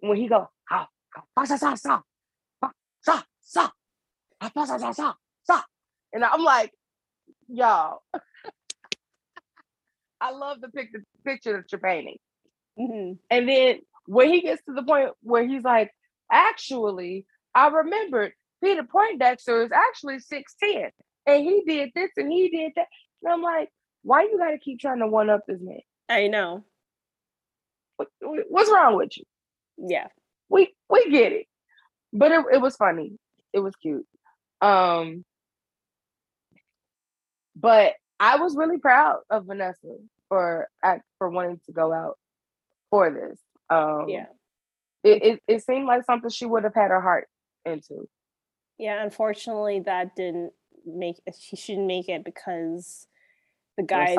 when 0.08 0.18
he 0.18 0.28
go, 0.28 0.50
"Ah, 0.72 0.88
ah, 1.16 1.24
ah, 1.38 1.44
sa, 1.46 1.56
sa, 1.58 1.76
sa, 1.76 2.02
sa, 2.62 2.72
sa, 3.02 3.24
sa, 3.42 3.72
sa, 4.54 4.66
sa, 4.78 4.92
sa, 4.92 5.14
sa," 5.44 5.64
and 6.14 6.24
I'm 6.24 6.44
like, 6.44 6.72
y'all, 7.48 8.04
I 10.22 10.32
love 10.32 10.62
the 10.62 10.70
picture 10.70 11.04
picture 11.26 11.54
that 11.54 11.72
you're 11.72 11.80
painting. 11.80 12.18
Mhm. 12.80 13.18
And 13.30 13.50
then 13.50 13.80
when 14.06 14.30
he 14.34 14.42
gets 14.42 14.64
to 14.66 14.74
the 14.74 14.84
point 14.84 15.12
where 15.22 15.46
he's 15.48 15.64
like, 15.64 15.92
actually, 16.32 17.26
I 17.54 17.68
remembered 17.68 18.34
Peter 18.64 18.84
Poindexter 18.84 19.64
is 19.64 19.72
actually 19.72 20.18
6'10 20.18 20.92
and 21.26 21.44
he 21.44 21.64
did 21.68 21.92
this 21.94 22.12
and 22.18 22.32
he 22.32 22.50
did 22.50 22.74
that. 22.76 22.88
And 23.24 23.34
I'm 23.34 23.42
like, 23.42 23.70
why 24.04 24.24
you 24.24 24.38
gotta 24.38 24.58
keep 24.60 24.80
trying 24.80 25.00
to 25.00 25.08
one 25.08 25.30
up 25.30 25.42
this 25.48 25.60
man? 25.62 25.80
I 26.10 26.28
know. 26.28 26.64
What- 27.98 28.10
what's 28.22 28.72
wrong 28.72 28.96
with 28.96 29.18
you? 29.18 29.24
Yeah. 29.78 30.08
We 30.50 30.74
we 30.90 31.10
get 31.10 31.32
it. 31.32 31.48
But 32.14 32.32
it, 32.32 32.46
it 32.54 32.62
was 32.62 32.76
funny. 32.76 33.14
It 33.54 33.60
was 33.60 33.76
cute. 33.76 34.06
Um 34.62 35.24
but 37.56 37.94
I 38.20 38.38
was 38.38 38.56
really 38.56 38.78
proud 38.78 39.20
of 39.30 39.46
Vanessa 39.46 39.96
for 40.30 40.68
act 40.84 41.04
for 41.18 41.30
wanting 41.30 41.60
to 41.66 41.72
go 41.72 41.94
out 41.94 42.18
for 42.90 43.12
this. 43.12 43.40
Um 43.70 44.06
Yeah. 44.08 44.28
it, 45.04 45.24
it, 45.24 45.44
it 45.48 45.64
seemed 45.64 45.86
like 45.86 46.06
something 46.06 46.30
she 46.30 46.46
would 46.46 46.64
have 46.64 46.76
had 46.76 46.92
her 46.92 47.02
heart 47.02 47.28
into. 47.66 48.08
Yeah. 48.78 49.04
Unfortunately, 49.04 49.82
that 49.82 50.16
didn't 50.16 50.54
make. 50.86 51.18
She 51.40 51.56
shouldn't 51.56 51.88
make 51.88 52.10
it 52.10 52.24
because 52.24 53.08
the 53.76 53.84
guys. 53.84 54.16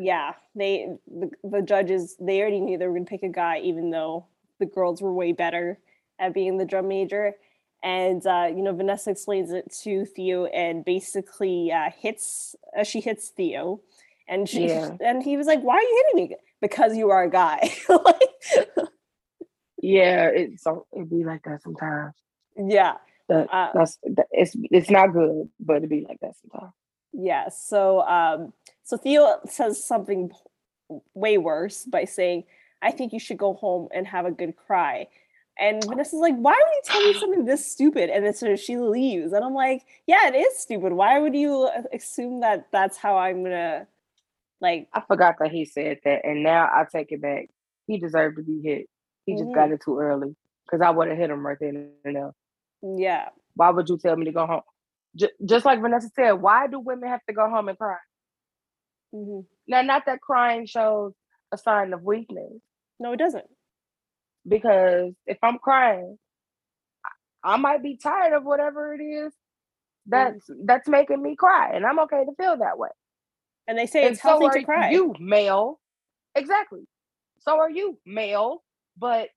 Yeah 0.00 0.34
they 0.54 0.88
the, 1.06 1.30
the 1.42 1.62
judges 1.62 2.16
they 2.20 2.40
already 2.40 2.60
knew 2.60 2.78
they 2.78 2.86
were 2.86 2.92
going 2.92 3.04
to 3.04 3.10
pick 3.10 3.22
a 3.22 3.28
guy 3.28 3.60
even 3.60 3.90
though 3.90 4.26
the 4.60 4.66
girls 4.66 5.02
were 5.02 5.12
way 5.12 5.32
better 5.32 5.78
at 6.18 6.34
being 6.34 6.58
the 6.58 6.64
drum 6.64 6.88
major 6.88 7.34
and 7.82 8.26
uh, 8.26 8.48
you 8.48 8.62
know 8.62 8.72
vanessa 8.74 9.10
explains 9.10 9.52
it 9.52 9.70
to 9.82 10.04
theo 10.06 10.46
and 10.46 10.84
basically 10.84 11.72
uh, 11.72 11.90
hits 11.98 12.56
uh, 12.78 12.84
she 12.84 13.00
hits 13.00 13.28
theo 13.30 13.80
and 14.28 14.48
she 14.48 14.68
Yeah. 14.68 14.96
and 15.00 15.22
he 15.22 15.36
was 15.36 15.46
like 15.46 15.60
why 15.62 15.76
are 15.76 15.82
you 15.82 16.04
hitting 16.12 16.28
me 16.30 16.36
because 16.60 16.96
you 16.96 17.10
are 17.10 17.24
a 17.24 17.30
guy 17.30 17.74
like, 17.88 18.30
Yeah, 19.82 20.28
it 20.28 20.60
so 20.60 20.86
it'd 20.94 21.10
be 21.10 21.24
like 21.24 21.42
that 21.44 21.62
sometimes. 21.62 22.14
yeah 22.56 22.94
That, 23.28 23.50
Uh, 23.52 23.72
that's 23.72 23.98
that, 24.04 24.26
it's 24.30 24.56
it's 24.70 24.90
not 24.90 25.08
good, 25.12 25.48
but 25.60 25.78
it'd 25.78 25.90
be 25.90 26.06
like 26.08 26.20
that 26.20 26.34
sometimes. 26.40 26.72
Yeah. 27.12 27.48
So 27.50 28.02
um 28.02 28.52
so 28.82 28.96
Theo 28.96 29.40
says 29.46 29.84
something 29.84 30.30
way 31.14 31.38
worse 31.38 31.84
by 31.84 32.04
saying, 32.04 32.44
I 32.84 32.90
think 32.92 33.12
you 33.12 33.18
should 33.20 33.38
go 33.38 33.54
home 33.54 33.88
and 33.94 34.06
have 34.06 34.26
a 34.26 34.30
good 34.30 34.54
cry. 34.56 35.08
And 35.58 35.82
Vanessa's 35.88 36.20
like, 36.20 36.36
why 36.36 36.52
would 36.52 36.74
you 36.74 36.82
tell 36.84 37.02
me 37.02 37.14
something 37.14 37.44
this 37.44 37.64
stupid? 37.70 38.10
And 38.10 38.24
then 38.26 38.34
so 38.34 38.56
she 38.56 38.76
leaves. 38.76 39.32
And 39.32 39.44
I'm 39.44 39.54
like, 39.54 39.82
yeah, 40.06 40.28
it 40.28 40.34
is 40.36 40.58
stupid. 40.58 40.92
Why 40.92 41.18
would 41.18 41.34
you 41.34 41.64
uh, 41.64 41.82
assume 41.92 42.40
that 42.40 42.66
that's 42.72 42.96
how 42.96 43.16
I'm 43.16 43.42
gonna 43.44 43.86
like 44.60 44.88
I 44.92 45.02
forgot 45.06 45.36
that 45.40 45.50
he 45.52 45.64
said 45.64 45.98
that, 46.04 46.24
and 46.24 46.42
now 46.42 46.64
I 46.66 46.84
take 46.90 47.12
it 47.12 47.22
back. 47.22 47.48
He 47.86 47.98
deserved 47.98 48.36
to 48.38 48.42
be 48.42 48.60
hit. 48.62 48.88
He 49.26 49.34
just 49.36 49.52
got 49.54 49.70
it 49.72 49.80
too 49.84 49.98
early. 49.98 50.34
because 50.66 50.80
I 50.80 50.90
would 50.90 51.08
have 51.08 51.18
hit 51.18 51.30
him 51.30 51.46
right 51.46 51.58
then 51.60 51.90
and 52.04 52.16
there. 52.16 52.32
Yeah. 52.82 53.28
Why 53.54 53.70
would 53.70 53.88
you 53.88 53.98
tell 53.98 54.16
me 54.16 54.24
to 54.26 54.32
go 54.32 54.46
home? 54.46 54.62
J- 55.16 55.30
just 55.44 55.64
like 55.64 55.80
Vanessa 55.80 56.10
said, 56.16 56.32
why 56.32 56.66
do 56.66 56.80
women 56.80 57.08
have 57.08 57.24
to 57.28 57.34
go 57.34 57.48
home 57.48 57.68
and 57.68 57.78
cry? 57.78 57.96
hmm 59.12 59.40
Now, 59.68 59.82
not 59.82 60.06
that 60.06 60.20
crying 60.20 60.66
shows 60.66 61.12
a 61.52 61.58
sign 61.58 61.92
of 61.92 62.02
weakness, 62.02 62.52
No, 63.00 63.12
it 63.12 63.18
doesn't. 63.18 63.46
because 64.48 65.14
if 65.26 65.38
I'm 65.42 65.58
crying, 65.58 66.18
I 67.44 67.56
might 67.56 67.82
be 67.82 67.96
tired 67.96 68.34
of 68.34 68.44
whatever 68.44 68.94
it 68.94 69.02
is 69.02 69.32
that's 70.06 70.44
that's 70.64 70.88
making 70.88 71.22
me 71.22 71.36
cry, 71.36 71.72
and 71.74 71.86
I'm 71.86 72.00
okay 72.00 72.24
to 72.24 72.32
feel 72.36 72.58
that 72.58 72.78
way. 72.78 72.90
And 73.68 73.78
they 73.78 73.86
say 73.86 74.06
and 74.06 74.12
it's 74.14 74.20
healthy 74.22 74.46
so 74.46 74.60
to 74.60 74.64
cry. 74.64 74.90
you, 74.90 75.14
male. 75.20 75.80
Exactly. 76.34 76.82
So 77.40 77.58
are 77.60 77.70
you, 77.70 77.98
male. 78.06 78.62
But 78.98 79.28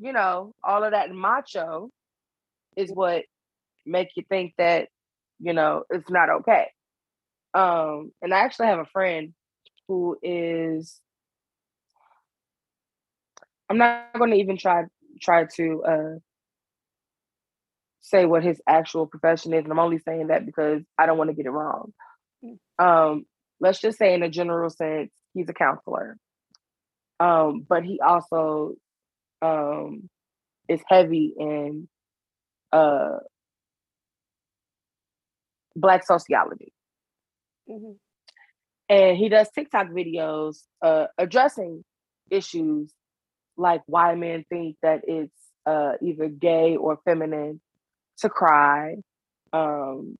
you 0.00 0.12
know, 0.12 0.54
all 0.64 0.84
of 0.84 0.92
that 0.92 1.12
macho 1.12 1.90
is 2.76 2.90
what 2.92 3.24
make 3.86 4.10
you 4.16 4.24
think 4.28 4.54
that 4.58 4.88
you 5.40 5.52
know 5.54 5.84
it's 5.90 6.10
not 6.10 6.30
okay. 6.30 6.68
Um, 7.54 8.12
and 8.22 8.34
I 8.34 8.40
actually 8.40 8.68
have 8.68 8.80
a 8.80 8.86
friend 8.86 9.34
who 9.88 10.18
is. 10.22 11.00
I'm 13.68 13.78
not 13.78 14.12
going 14.18 14.30
to 14.30 14.36
even 14.36 14.56
try 14.56 14.84
try 15.20 15.46
to 15.56 15.82
uh, 15.84 16.18
say 18.00 18.24
what 18.24 18.44
his 18.44 18.60
actual 18.68 19.06
profession 19.06 19.54
is, 19.54 19.64
and 19.64 19.72
I'm 19.72 19.78
only 19.78 19.98
saying 19.98 20.28
that 20.28 20.46
because 20.46 20.82
I 20.98 21.06
don't 21.06 21.18
want 21.18 21.30
to 21.30 21.36
get 21.36 21.46
it 21.46 21.50
wrong. 21.50 21.92
Um, 22.78 23.24
let's 23.60 23.80
just 23.80 23.98
say, 23.98 24.14
in 24.14 24.22
a 24.22 24.28
general 24.28 24.70
sense, 24.70 25.10
he's 25.34 25.48
a 25.48 25.54
counselor, 25.54 26.16
um, 27.18 27.64
but 27.68 27.84
he 27.84 28.00
also 28.00 28.74
um, 29.42 30.08
is 30.68 30.80
heavy 30.88 31.34
in 31.38 31.88
uh, 32.72 33.18
Black 35.74 36.06
sociology. 36.06 36.72
Hmm 37.68 37.92
and 38.88 39.16
he 39.16 39.28
does 39.28 39.48
TikTok 39.50 39.88
videos 39.88 40.58
uh, 40.82 41.06
addressing 41.18 41.84
issues 42.30 42.92
like 43.56 43.82
why 43.86 44.14
men 44.14 44.44
think 44.48 44.76
that 44.82 45.02
it's 45.06 45.32
uh, 45.64 45.92
either 46.00 46.28
gay 46.28 46.76
or 46.76 46.98
feminine 47.04 47.60
to 48.18 48.28
cry, 48.28 48.96
um, 49.52 50.16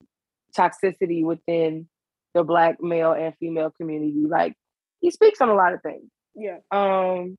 toxicity 0.57 1.25
within 1.25 1.89
the 2.35 2.43
black 2.45 2.83
male 2.83 3.13
and 3.13 3.35
female 3.39 3.71
community. 3.71 4.25
Like 4.27 4.55
he 5.01 5.11
speaks 5.11 5.41
on 5.41 5.49
a 5.49 5.55
lot 5.55 5.73
of 5.73 5.83
things. 5.83 6.11
Yeah. 6.35 6.59
Um, 6.71 7.37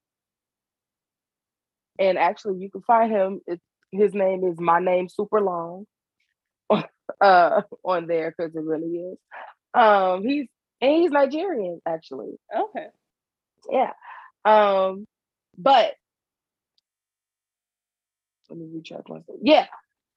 and 1.99 2.17
actually, 2.17 2.59
you 2.59 2.69
can 2.69 2.81
find 2.81 3.11
him. 3.11 3.41
It's, 3.47 3.63
his 3.91 4.13
name 4.13 4.43
is 4.43 4.59
my 4.59 4.79
name 4.79 5.07
super 5.07 5.39
long 5.41 5.85
uh, 7.21 7.61
on 7.83 8.07
there 8.07 8.33
because 8.35 8.55
it 8.55 8.63
really 8.63 8.97
is. 8.97 9.17
Um, 9.73 10.23
he's 10.23 10.47
and 10.81 10.91
he's 10.91 11.11
Nigerian 11.11 11.81
actually. 11.85 12.37
Okay. 12.55 12.87
Yeah. 13.71 13.93
Um, 14.45 15.05
but 15.57 15.93
let 18.49 18.59
me 18.59 18.67
recheck 18.73 19.07
myself. 19.09 19.39
Yeah, 19.41 19.67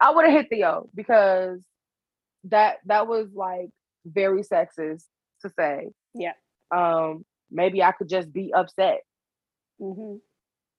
I 0.00 0.12
would 0.12 0.24
have 0.26 0.35
hit 0.35 0.48
Theo 0.50 0.88
because 0.94 1.61
that 2.44 2.76
that 2.87 3.07
was 3.07 3.29
like 3.35 3.70
very 4.05 4.42
sexist 4.42 5.05
to 5.42 5.50
say. 5.59 5.90
Yeah. 6.14 6.33
Um, 6.74 7.24
maybe 7.50 7.83
I 7.83 7.92
could 7.92 8.09
just 8.09 8.33
be 8.33 8.53
upset. 8.55 9.00
Mm-hmm. 9.81 10.16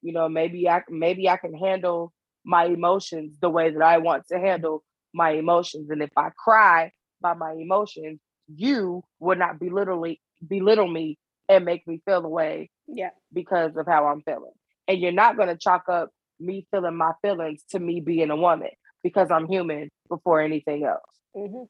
You 0.01 0.13
know, 0.13 0.29
maybe 0.29 0.67
I 0.69 0.81
maybe 0.89 1.29
I 1.29 1.37
can 1.37 1.53
handle 1.53 2.13
my 2.43 2.65
emotions 2.65 3.37
the 3.41 3.49
way 3.49 3.71
that 3.71 3.81
I 3.81 3.99
want 3.99 4.27
to 4.31 4.39
handle 4.39 4.83
my 5.13 5.31
emotions. 5.31 5.89
And 5.89 6.01
if 6.01 6.11
I 6.17 6.29
cry 6.37 6.91
by 7.21 7.33
my 7.33 7.53
emotions, 7.53 8.19
you 8.53 9.03
would 9.19 9.37
not 9.37 9.59
belittle 9.59 10.03
belittle 10.45 10.87
me 10.87 11.17
and 11.49 11.65
make 11.65 11.87
me 11.87 12.01
feel 12.05 12.21
the 12.21 12.29
way 12.29 12.69
Yeah. 12.93 13.11
because 13.33 13.75
of 13.77 13.87
how 13.87 14.07
I'm 14.07 14.21
feeling. 14.21 14.51
And 14.87 14.99
you're 14.99 15.11
not 15.11 15.37
going 15.37 15.47
to 15.47 15.57
chalk 15.57 15.83
up 15.87 16.09
me 16.39 16.65
feeling 16.71 16.97
my 16.97 17.13
feelings 17.21 17.63
to 17.71 17.79
me 17.79 18.01
being 18.01 18.29
a 18.31 18.35
woman 18.35 18.69
because 19.03 19.29
I'm 19.31 19.47
human 19.47 19.89
before 20.09 20.41
anything 20.41 20.83
else. 20.83 21.01
hmm 21.35 21.63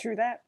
True 0.00 0.16
that. 0.16 0.40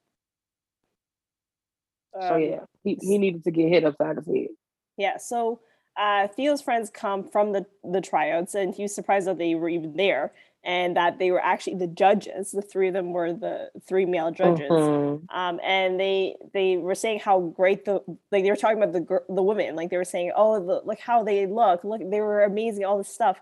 so 2.20 2.34
Um, 2.34 2.42
yeah, 2.42 2.60
he, 2.82 2.98
he 3.00 3.18
needed 3.18 3.44
to 3.44 3.50
get 3.50 3.68
hit 3.68 3.84
upside 3.84 4.16
his 4.16 4.26
head. 4.26 4.48
Yeah, 4.96 5.18
so 5.18 5.60
uh, 5.96 6.28
Theo's 6.28 6.62
friends 6.62 6.90
come 6.90 7.24
from 7.24 7.52
the 7.52 7.66
the 7.84 8.00
tryouts, 8.00 8.54
and 8.54 8.74
he 8.74 8.82
was 8.82 8.94
surprised 8.94 9.26
that 9.26 9.38
they 9.38 9.54
were 9.54 9.68
even 9.68 9.96
there, 9.96 10.32
and 10.66 10.96
that 10.96 11.20
they 11.20 11.30
were 11.30 11.42
actually 11.42 11.76
the 11.76 11.86
judges. 11.86 12.50
The 12.50 12.60
three 12.60 12.88
of 12.88 12.94
them 12.94 13.12
were 13.12 13.32
the 13.32 13.70
three 13.86 14.04
male 14.04 14.32
judges, 14.32 14.68
Mhm. 14.72 15.22
um, 15.30 15.60
and 15.62 15.98
they 15.98 16.36
they 16.52 16.76
were 16.76 16.96
saying 16.96 17.20
how 17.20 17.40
great 17.40 17.84
the 17.84 18.02
like 18.32 18.42
they 18.42 18.50
were 18.50 18.56
talking 18.56 18.82
about 18.82 18.92
the 18.92 19.22
the 19.28 19.42
women, 19.42 19.76
like 19.76 19.90
they 19.90 19.96
were 19.96 20.04
saying, 20.04 20.32
oh, 20.34 20.58
the, 20.58 20.82
look 20.84 20.98
how 20.98 21.22
they 21.22 21.46
look, 21.46 21.84
look 21.84 22.02
they 22.10 22.20
were 22.20 22.42
amazing, 22.42 22.84
all 22.84 22.98
this 22.98 23.08
stuff, 23.08 23.40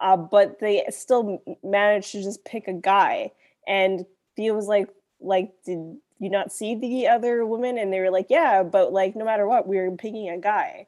uh, 0.00 0.16
but 0.16 0.58
they 0.58 0.84
still 0.88 1.42
managed 1.62 2.12
to 2.12 2.22
just 2.22 2.44
pick 2.46 2.66
a 2.66 2.72
guy, 2.72 3.30
and 3.68 4.06
Theo 4.34 4.54
was 4.54 4.66
like, 4.66 4.88
like 5.20 5.52
did 5.64 5.98
you 6.18 6.30
not 6.30 6.50
see 6.50 6.74
the 6.74 7.08
other 7.08 7.44
woman? 7.44 7.76
And 7.76 7.92
they 7.92 8.00
were 8.00 8.10
like, 8.10 8.26
yeah, 8.30 8.62
but 8.62 8.90
like 8.92 9.14
no 9.14 9.24
matter 9.26 9.46
what, 9.46 9.68
we 9.68 9.76
were 9.76 9.90
picking 9.92 10.30
a 10.30 10.38
guy 10.38 10.86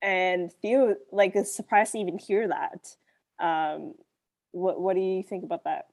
and 0.00 0.52
Theo 0.62 0.94
like 1.10 1.34
is 1.34 1.52
surprised 1.52 1.92
to 1.92 1.98
even 1.98 2.18
hear 2.18 2.46
that. 2.46 2.94
Um, 3.40 3.94
what 4.52 4.80
what 4.80 4.94
do 4.94 5.00
you 5.00 5.22
think 5.22 5.44
about 5.44 5.64
that? 5.64 5.84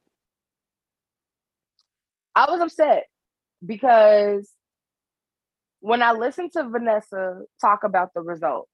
I 2.36 2.52
was 2.52 2.62
upset 2.62 3.06
because 3.65 4.50
when 5.80 6.02
I 6.02 6.12
listened 6.13 6.52
to 6.54 6.68
Vanessa 6.68 7.44
talk 7.62 7.84
about 7.84 8.13
the 8.13 8.22
results, 8.22 8.72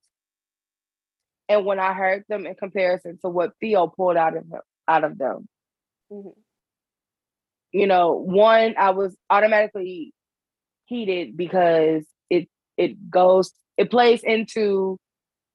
and 1.50 1.66
when 1.66 1.80
I 1.80 1.94
heard 1.94 2.24
them 2.30 2.46
in 2.46 2.56
comparison 2.56 3.20
to 3.22 3.30
what 3.30 3.52
Theo 3.60 3.88
pulled 3.88 4.18
out 4.18 4.38
of 4.38 4.46
him, 4.46 4.62
out 4.88 5.04
of 5.04 5.18
them, 5.18 5.48
Mhm. 6.12 6.36
you 7.72 7.88
know, 7.88 8.14
one 8.14 8.76
I 8.78 8.92
was 8.92 9.16
automatically 9.30 10.14
heated 10.86 11.38
because 11.38 12.06
it 12.30 12.50
it 12.78 13.10
goes 13.10 13.54
it 13.78 13.92
plays 13.92 14.24
into 14.24 14.98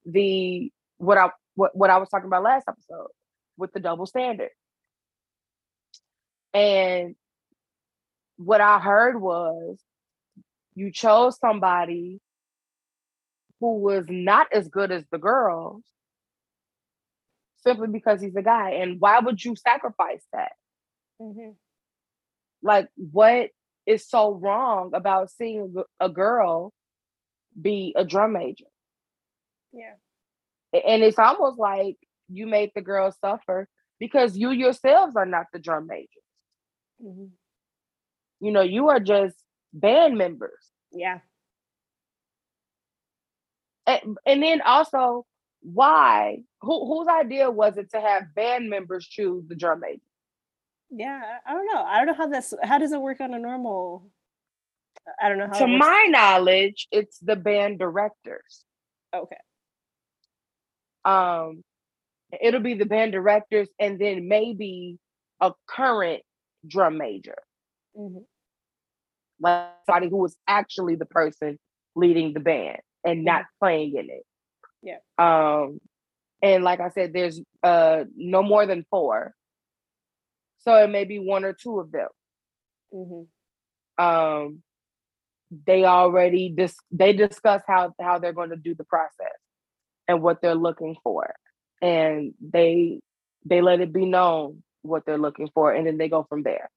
the 0.04 0.70
what 0.98 1.18
I 1.18 1.30
what, 1.54 1.76
what 1.76 1.90
I 1.90 1.98
was 1.98 2.08
talking 2.08 2.26
about 2.26 2.42
last 2.42 2.68
episode 2.68 3.08
with 3.56 3.72
the 3.72 3.80
double 3.80 4.06
standard. 4.06 4.50
And 6.54 7.16
what 8.36 8.60
I 8.60 8.78
heard 8.78 9.20
was 9.20 9.78
you 10.74 10.92
chose 10.92 11.38
somebody 11.38 12.20
who 13.60 13.78
was 13.78 14.06
not 14.08 14.48
as 14.52 14.68
good 14.68 14.92
as 14.92 15.04
the 15.10 15.18
girls 15.18 15.82
simply 17.58 17.88
because 17.88 18.20
he's 18.20 18.36
a 18.36 18.42
guy. 18.42 18.72
And 18.72 19.00
why 19.00 19.18
would 19.18 19.44
you 19.44 19.56
sacrifice 19.56 20.24
that? 20.32 20.52
Mhm. 21.20 21.56
Like, 22.62 22.88
what 22.96 23.50
is 23.86 24.08
so 24.08 24.32
wrong 24.32 24.94
about 24.94 25.30
seeing 25.30 25.74
a 26.00 26.08
girl 26.08 26.72
be 27.60 27.94
a 27.96 28.04
drum 28.04 28.34
major? 28.34 28.66
Yeah. 29.72 29.96
And 30.72 31.02
it's 31.02 31.18
almost 31.18 31.58
like 31.58 31.96
you 32.28 32.46
made 32.46 32.70
the 32.74 32.82
girls 32.82 33.16
suffer 33.20 33.68
because 33.98 34.36
you 34.36 34.50
yourselves 34.50 35.16
are 35.16 35.26
not 35.26 35.46
the 35.52 35.58
drum 35.58 35.86
majors. 35.86 36.08
Mhm. 37.02 37.30
You 38.40 38.50
know, 38.52 38.60
you 38.62 38.88
are 38.88 39.00
just 39.00 39.36
band 39.72 40.18
members. 40.18 40.72
Yeah. 40.92 41.20
And, 43.86 44.18
and 44.26 44.42
then 44.42 44.60
also, 44.62 45.26
why? 45.62 46.42
Who, 46.62 46.86
whose 46.86 47.08
idea 47.08 47.50
was 47.50 47.76
it 47.76 47.90
to 47.92 48.00
have 48.00 48.34
band 48.34 48.68
members 48.68 49.06
choose 49.06 49.46
the 49.46 49.54
drum 49.54 49.80
major? 49.80 50.00
Yeah. 50.90 51.20
I 51.46 51.50
I 51.50 51.54
don't 51.54 51.66
know. 51.66 51.82
I 51.82 51.96
don't 51.98 52.06
know 52.06 52.14
how 52.14 52.26
this 52.28 52.54
how 52.62 52.78
does 52.78 52.92
it 52.92 53.00
work 53.00 53.20
on 53.20 53.34
a 53.34 53.38
normal 53.38 54.10
I 55.20 55.28
don't 55.28 55.38
know 55.38 55.46
how 55.46 55.58
to 55.58 55.66
my 55.66 56.06
knowledge, 56.08 56.88
it's 56.90 57.18
the 57.18 57.36
band 57.36 57.78
directors. 57.78 58.64
okay. 59.14 59.36
Um, 61.04 61.62
it'll 62.40 62.60
be 62.60 62.74
the 62.74 62.86
band 62.86 63.12
directors, 63.12 63.68
and 63.78 63.98
then 63.98 64.28
maybe 64.28 64.98
a 65.40 65.52
current 65.66 66.22
drum 66.66 66.98
major, 66.98 67.36
Mhm. 67.96 68.26
like 69.40 69.70
somebody 69.86 70.08
who 70.08 70.16
was 70.18 70.36
actually 70.46 70.96
the 70.96 71.06
person 71.06 71.58
leading 71.94 72.32
the 72.32 72.40
band 72.40 72.80
and 73.04 73.24
not 73.24 73.44
playing 73.60 73.96
in 73.96 74.10
it. 74.10 74.26
Yeah. 74.82 74.98
Um, 75.18 75.80
and 76.42 76.64
like 76.64 76.80
I 76.80 76.90
said, 76.90 77.12
there's 77.12 77.40
uh 77.62 78.04
no 78.16 78.42
more 78.42 78.66
than 78.66 78.84
four, 78.90 79.34
so 80.58 80.74
it 80.76 80.88
may 80.88 81.04
be 81.04 81.18
one 81.18 81.44
or 81.44 81.52
two 81.52 81.80
of 81.80 81.90
them. 81.92 82.08
Mhm. 82.92 83.28
um 83.98 84.62
they 85.64 85.84
already 85.84 86.48
dis- 86.48 86.80
they 86.90 87.12
discuss 87.12 87.62
how 87.66 87.94
how 88.00 88.18
they're 88.18 88.32
going 88.32 88.50
to 88.50 88.56
do 88.56 88.74
the 88.74 88.84
process 88.84 89.38
and 90.08 90.20
what 90.22 90.40
they're 90.42 90.56
looking 90.56 90.96
for 91.04 91.32
and 91.82 92.34
they 92.40 93.00
they 93.44 93.60
let 93.60 93.80
it 93.80 93.92
be 93.92 94.06
known 94.06 94.62
what 94.82 95.04
they're 95.06 95.18
looking 95.18 95.48
for, 95.54 95.72
and 95.72 95.86
then 95.86 95.98
they 95.98 96.08
go 96.08 96.24
from 96.28 96.42
there. 96.42 96.70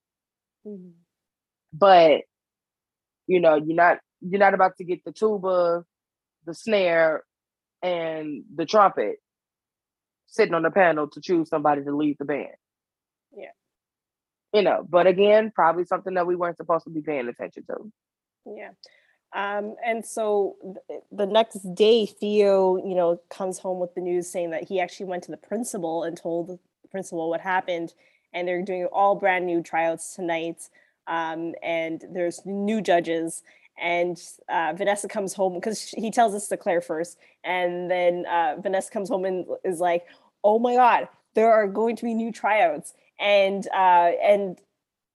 Mhm. 0.65 0.93
But 1.73 2.21
you 3.27 3.39
know, 3.39 3.55
you're 3.55 3.75
not 3.75 3.99
you're 4.21 4.39
not 4.39 4.53
about 4.53 4.75
to 4.77 4.83
get 4.83 5.03
the 5.05 5.11
tuba, 5.11 5.85
the 6.45 6.53
snare, 6.53 7.23
and 7.81 8.43
the 8.53 8.65
trumpet 8.65 9.17
sitting 10.27 10.53
on 10.53 10.63
the 10.63 10.71
panel 10.71 11.07
to 11.09 11.21
choose 11.21 11.49
somebody 11.49 11.83
to 11.83 11.95
lead 11.95 12.17
the 12.19 12.25
band. 12.25 12.55
Yeah. 13.35 13.51
You 14.53 14.61
know, 14.63 14.85
but 14.87 15.07
again, 15.07 15.51
probably 15.53 15.85
something 15.85 16.15
that 16.15 16.27
we 16.27 16.35
weren't 16.35 16.57
supposed 16.57 16.85
to 16.85 16.89
be 16.91 17.01
paying 17.01 17.27
attention 17.27 17.63
to. 17.67 17.91
Yeah. 18.45 18.71
Um, 19.33 19.75
and 19.85 20.05
so 20.05 20.55
th- 20.87 21.01
the 21.11 21.25
next 21.25 21.59
day, 21.75 22.05
Theo, 22.05 22.77
you 22.77 22.95
know, 22.95 23.21
comes 23.29 23.59
home 23.59 23.79
with 23.79 23.93
the 23.93 24.01
news 24.01 24.27
saying 24.27 24.49
that 24.51 24.67
he 24.67 24.79
actually 24.79 25.05
went 25.05 25.23
to 25.23 25.31
the 25.31 25.37
principal 25.37 26.03
and 26.03 26.17
told 26.17 26.47
the 26.47 26.59
principal 26.89 27.29
what 27.29 27.41
happened, 27.41 27.93
and 28.33 28.47
they're 28.47 28.63
doing 28.63 28.85
all 28.85 29.15
brand 29.15 29.45
new 29.45 29.61
tryouts 29.61 30.15
tonight. 30.15 30.69
Um, 31.07 31.53
and 31.63 32.03
there's 32.11 32.41
new 32.45 32.81
judges, 32.81 33.43
and 33.79 34.21
uh, 34.47 34.73
Vanessa 34.75 35.07
comes 35.07 35.33
home 35.33 35.55
because 35.55 35.83
he 35.89 36.11
tells 36.11 36.33
us 36.35 36.47
to 36.47 36.57
Claire 36.57 36.81
first, 36.81 37.17
and 37.43 37.89
then 37.89 38.25
uh, 38.27 38.55
Vanessa 38.59 38.91
comes 38.91 39.09
home 39.09 39.25
and 39.25 39.45
is 39.63 39.79
like, 39.79 40.05
"Oh 40.43 40.59
my 40.59 40.75
God, 40.75 41.07
there 41.35 41.51
are 41.51 41.67
going 41.67 41.95
to 41.97 42.03
be 42.05 42.13
new 42.13 42.31
tryouts," 42.31 42.93
and 43.19 43.67
uh, 43.73 44.11
and 44.23 44.59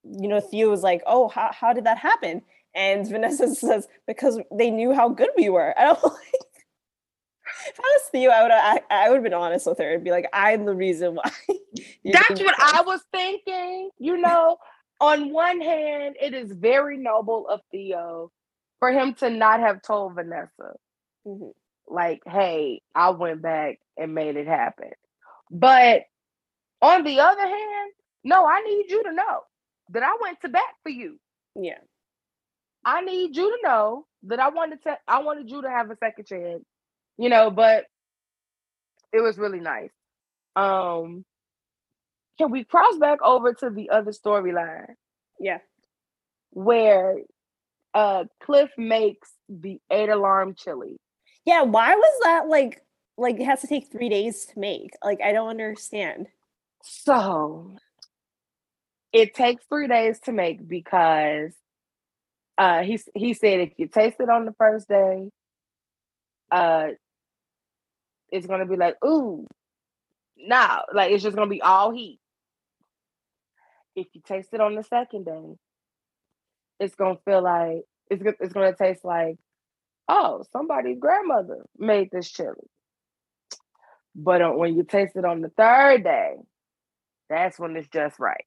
you 0.03 0.27
know, 0.27 0.39
Theo 0.39 0.69
was 0.69 0.83
like, 0.83 1.01
"Oh, 1.05 1.29
how 1.29 1.51
how 1.53 1.73
did 1.73 1.85
that 1.85 1.97
happen?" 1.97 2.41
And 2.75 3.07
Vanessa 3.07 3.53
says, 3.55 3.87
because 4.07 4.39
they 4.53 4.71
knew 4.71 4.93
how 4.93 5.09
good 5.09 5.29
we 5.37 5.49
were. 5.49 5.73
And 5.77 5.89
I'm 5.89 5.97
like, 6.03 6.13
if 7.67 7.79
I 7.79 7.83
was 7.83 8.03
Theo, 8.11 8.31
I 8.31 8.43
would 8.43 8.51
have 8.51 8.81
I, 8.91 9.05
I 9.05 9.09
would 9.09 9.17
have 9.17 9.23
been 9.23 9.33
honest 9.33 9.67
with 9.67 9.79
her 9.79 9.93
and 9.95 10.03
be 10.03 10.11
like, 10.11 10.27
I'm 10.33 10.65
the 10.65 10.75
reason 10.75 11.15
why. 11.15 11.31
That's 12.05 12.39
what. 12.41 12.55
I 12.59 12.83
was 12.85 13.01
thinking. 13.13 13.89
You 13.99 14.17
know, 14.17 14.57
on 15.01 15.31
one 15.31 15.61
hand, 15.61 16.15
it 16.21 16.33
is 16.33 16.51
very 16.53 16.97
noble 16.97 17.47
of 17.49 17.61
Theo 17.71 18.31
for 18.79 18.91
him 18.91 19.15
to 19.15 19.29
not 19.29 19.59
have 19.61 19.81
told 19.81 20.15
Vanessa, 20.15 20.75
Mhm. 21.27 21.53
like, 21.87 22.21
hey, 22.27 22.81
I 22.95 23.11
went 23.11 23.41
back 23.41 23.79
and 23.97 24.15
made 24.15 24.37
it 24.37 24.47
happen. 24.47 24.91
But 25.51 26.03
on 26.81 27.03
the 27.03 27.19
other 27.21 27.47
hand, 27.47 27.91
no, 28.23 28.45
I 28.47 28.61
need 28.61 28.91
you 28.91 29.03
to 29.03 29.13
know 29.13 29.41
that 29.91 30.03
I 30.03 30.17
went 30.21 30.41
to 30.41 30.49
bat 30.49 30.63
for 30.83 30.89
you. 30.89 31.19
Yeah. 31.55 31.79
I 32.85 33.01
need 33.01 33.35
you 33.35 33.49
to 33.49 33.67
know 33.67 34.05
that 34.23 34.39
I 34.39 34.49
wanted 34.49 34.81
to 34.83 34.97
I 35.07 35.23
wanted 35.23 35.49
you 35.49 35.63
to 35.63 35.69
have 35.69 35.89
a 35.89 35.97
second 35.97 36.25
chance. 36.25 36.63
You 37.17 37.29
know, 37.29 37.49
but 37.49 37.85
it 39.11 39.21
was 39.21 39.37
really 39.37 39.59
nice. 39.59 39.91
Um 40.55 41.25
can 42.37 42.51
we 42.51 42.63
cross 42.63 42.97
back 42.97 43.21
over 43.21 43.53
to 43.55 43.69
the 43.69 43.89
other 43.89 44.11
storyline 44.11 44.93
Yeah. 45.39 45.59
where 46.51 47.17
uh 47.93 48.25
Cliff 48.43 48.69
makes 48.77 49.31
the 49.49 49.79
eight 49.89 50.09
alarm 50.09 50.53
chili? 50.55 50.97
Yeah. 51.45 51.63
Why 51.63 51.95
was 51.95 52.19
that 52.23 52.47
like 52.47 52.81
like 53.17 53.39
it 53.39 53.45
has 53.45 53.61
to 53.61 53.67
take 53.67 53.91
three 53.91 54.09
days 54.09 54.45
to 54.47 54.59
make? 54.59 54.91
Like 55.03 55.21
I 55.21 55.31
don't 55.31 55.49
understand. 55.49 56.27
So 56.83 57.77
it 59.13 59.33
takes 59.33 59.63
three 59.69 59.87
days 59.87 60.19
to 60.25 60.31
make 60.33 60.67
because 60.67 61.53
uh 62.57 62.83
he 62.83 62.99
he 63.13 63.33
said 63.33 63.59
if 63.59 63.73
you 63.77 63.87
taste 63.87 64.17
it 64.19 64.29
on 64.29 64.45
the 64.45 64.53
first 64.53 64.87
day, 64.87 65.29
uh 66.51 66.87
it's 68.31 68.47
gonna 68.47 68.65
be 68.65 68.75
like, 68.75 68.97
ooh, 69.05 69.47
nah, 70.37 70.81
like 70.93 71.11
it's 71.11 71.23
just 71.23 71.35
gonna 71.35 71.49
be 71.49 71.61
all 71.61 71.91
heat. 71.91 72.19
If 73.95 74.07
you 74.13 74.21
taste 74.25 74.49
it 74.53 74.61
on 74.61 74.75
the 74.75 74.83
second 74.83 75.25
day, 75.25 75.55
it's 76.79 76.95
gonna 76.95 77.17
feel 77.25 77.41
like 77.41 77.83
it's 78.09 78.23
it's 78.39 78.53
gonna 78.53 78.75
taste 78.75 79.05
like, 79.05 79.37
oh, 80.07 80.43
somebody's 80.51 80.99
grandmother 80.99 81.65
made 81.77 82.09
this 82.11 82.29
chili. 82.29 82.69
But 84.15 84.41
uh, 84.41 84.51
when 84.51 84.75
you 84.75 84.83
taste 84.83 85.15
it 85.15 85.25
on 85.25 85.41
the 85.41 85.49
third 85.49 86.03
day, 86.03 86.35
that's 87.29 87.59
when 87.59 87.75
it's 87.75 87.89
just 87.89 88.19
right. 88.19 88.45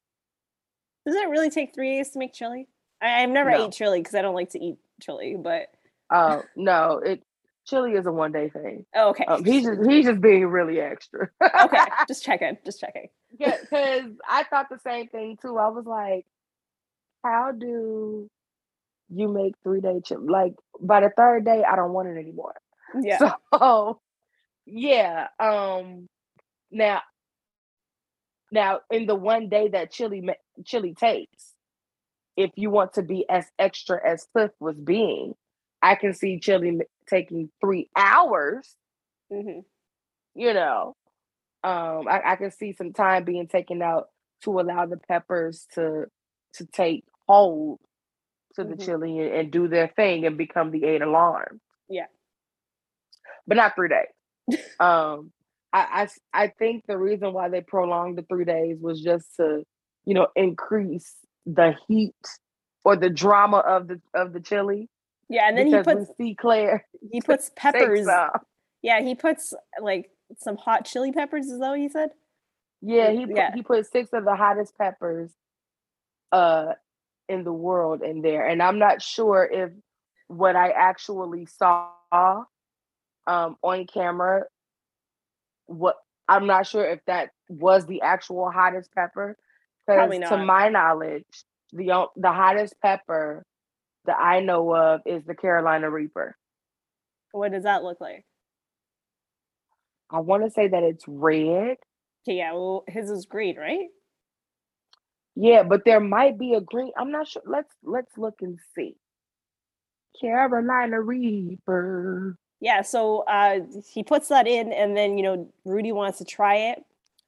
Does 1.05 1.15
it 1.15 1.29
really 1.29 1.49
take 1.49 1.73
three 1.73 1.97
days 1.97 2.09
to 2.11 2.19
make 2.19 2.33
chili? 2.33 2.67
I, 3.01 3.23
I've 3.23 3.29
never 3.29 3.49
No. 3.51 3.65
ate 3.65 3.71
chili 3.73 3.99
because 3.99 4.15
I 4.15 4.21
don't 4.21 4.35
like 4.35 4.51
to 4.51 4.59
eat 4.63 4.77
chili, 5.01 5.35
but 5.41 5.67
Uh, 6.09 6.41
no, 6.55 6.99
it 7.03 7.23
chili 7.65 7.93
is 7.93 8.05
a 8.05 8.11
one 8.11 8.31
day 8.31 8.49
thing. 8.49 8.85
oh, 8.95 9.09
okay. 9.09 9.25
Um, 9.25 9.43
he's 9.45 9.63
just 9.65 9.89
he's 9.89 10.05
just 10.05 10.21
being 10.21 10.47
really 10.47 10.79
extra. 10.79 11.29
okay. 11.41 11.85
Just 12.07 12.23
checking. 12.23 12.57
Just 12.65 12.79
checking. 12.79 13.07
yeah, 13.37 13.57
because 13.61 14.11
I 14.27 14.43
thought 14.43 14.67
the 14.69 14.79
same 14.79 15.07
thing 15.07 15.37
too. 15.41 15.57
I 15.57 15.67
was 15.69 15.85
like, 15.85 16.25
how 17.23 17.51
do 17.51 18.27
you 19.09 19.27
make 19.27 19.53
three 19.63 19.81
day 19.81 20.01
chili? 20.03 20.25
Like 20.27 20.53
by 20.81 21.01
the 21.01 21.11
third 21.15 21.45
day, 21.45 21.63
I 21.63 21.75
don't 21.75 21.93
want 21.93 22.07
it 22.09 22.17
anymore. 22.19 22.55
Yeah. 23.01 23.19
So 23.53 23.99
yeah. 24.65 25.27
Um 25.39 26.07
now 26.71 27.01
now 28.51 28.79
in 28.89 29.05
the 29.05 29.13
one 29.15 29.47
day 29.49 29.67
that 29.69 29.91
chili 29.91 30.27
chili 30.65 30.95
takes, 30.95 31.53
if 32.39 32.51
you 32.55 32.69
want 32.69 32.93
to 32.93 33.03
be 33.03 33.29
as 33.29 33.45
extra 33.59 33.99
as 34.07 34.25
Cliff 34.33 34.51
was 34.61 34.77
being, 34.77 35.35
I 35.81 35.95
can 35.95 36.13
see 36.13 36.39
chili 36.39 36.79
taking 37.07 37.49
three 37.61 37.89
hours 37.95 38.75
hmm 39.31 39.59
you 40.35 40.53
know 40.53 40.95
um 41.63 42.07
I, 42.07 42.21
I 42.25 42.35
can 42.35 42.51
see 42.51 42.73
some 42.73 42.93
time 42.93 43.23
being 43.23 43.47
taken 43.47 43.81
out 43.81 44.09
to 44.43 44.59
allow 44.59 44.85
the 44.85 44.97
peppers 44.97 45.67
to 45.75 46.05
to 46.53 46.65
take 46.67 47.03
hold 47.27 47.79
to 48.55 48.63
the 48.63 48.75
Mhm. 48.75 48.85
chili 48.85 49.19
and, 49.19 49.33
and 49.33 49.51
do 49.51 49.67
their 49.67 49.87
thing 49.87 50.25
and 50.25 50.37
become 50.37 50.71
the 50.71 50.83
eight 50.85 51.01
alarm 51.01 51.59
Yeah. 51.89 52.07
but 53.47 53.57
not 53.57 53.75
three 53.75 53.89
days 53.89 54.59
um 54.79 55.31
I, 55.73 56.07
I 56.33 56.43
I 56.45 56.47
think 56.47 56.85
the 56.87 56.97
reason 56.97 57.33
why 57.33 57.49
they 57.49 57.61
prolonged 57.61 58.17
the 58.17 58.23
three 58.23 58.45
days 58.45 58.77
was 58.79 59.01
just 59.01 59.27
to 59.37 59.63
you 60.05 60.13
know 60.13 60.27
increase 60.35 61.15
the 61.53 61.75
heat 61.87 62.15
or 62.85 62.95
the 62.95 63.09
drama 63.09 63.57
of 63.57 63.87
the 63.87 63.99
of 64.13 64.33
the 64.33 64.39
chili 64.39 64.87
Yeah. 65.29 65.47
And 65.47 65.57
then 65.57 65.67
he 65.67 65.79
puts 65.81 66.15
see 66.17 66.35
claire 66.35 66.85
he 67.11 67.21
puts 67.21 67.51
peppers. 67.55 68.07
Yeah, 68.81 69.01
he 69.01 69.15
puts 69.15 69.53
like 69.81 70.11
some 70.37 70.57
hot 70.57 70.85
chili 70.85 71.11
peppers. 71.11 71.47
Is 71.47 71.59
that 71.59 71.69
what 71.69 71.79
he 71.79 71.89
said? 71.89 72.11
Yeah, 72.81 73.11
he 73.11 73.25
put, 73.25 73.35
Yeah. 73.35 73.53
he 73.53 73.61
put 73.61 73.85
six 73.91 74.09
of 74.13 74.25
the 74.25 74.35
hottest 74.35 74.77
peppers 74.77 75.31
uh 76.31 76.73
in 77.27 77.43
the 77.43 77.53
world 77.53 78.01
in 78.01 78.21
there. 78.21 78.47
And 78.47 78.61
I'm 78.61 78.79
not 78.79 79.01
sure 79.01 79.43
if 79.51 79.71
what 80.27 80.55
I 80.55 80.69
actually 80.69 81.47
saw 81.47 81.89
um 83.27 83.57
on 83.63 83.85
camera 83.87 84.43
what 85.65 85.95
I'm 86.27 86.45
not 86.47 86.67
sure 86.67 86.85
if 86.85 86.99
that 87.05 87.31
was 87.47 87.85
the 87.85 88.01
actual 88.01 88.51
hottest 88.51 88.93
pepper 88.93 89.35
to 90.29 90.37
my 90.37 90.69
knowledge 90.69 91.25
the 91.73 92.05
the 92.15 92.31
hottest 92.31 92.75
pepper 92.81 93.43
that 94.05 94.17
I 94.17 94.39
know 94.39 94.73
of 94.75 95.01
is 95.05 95.23
the 95.25 95.35
Carolina 95.35 95.89
Reaper. 95.89 96.35
What 97.31 97.51
does 97.51 97.63
that 97.63 97.83
look 97.83 98.01
like? 98.01 98.25
I 100.09 100.19
want 100.19 100.43
to 100.43 100.49
say 100.49 100.67
that 100.67 100.83
it's 100.83 101.05
red. 101.07 101.77
Yeah. 102.25 102.53
Well, 102.53 102.83
his 102.87 103.09
is 103.09 103.25
green, 103.25 103.57
right? 103.57 103.87
Yeah, 105.35 105.63
but 105.63 105.85
there 105.85 105.99
might 105.99 106.39
be 106.39 106.53
a 106.53 106.61
green. 106.61 106.91
I'm 106.97 107.11
not 107.11 107.27
sure. 107.27 107.43
Let's 107.45 107.73
let's 107.83 108.17
look 108.17 108.41
and 108.41 108.57
see. 108.75 108.95
Carolina 110.19 111.01
Reaper. 111.01 112.35
Yeah. 112.59 112.81
So 112.81 113.19
uh, 113.27 113.59
he 113.93 114.03
puts 114.03 114.29
that 114.29 114.47
in, 114.47 114.73
and 114.73 114.97
then 114.97 115.17
you 115.17 115.23
know 115.23 115.53
Rudy 115.65 115.91
wants 115.91 116.17
to 116.17 116.25
try 116.25 116.55
it, 116.71 116.79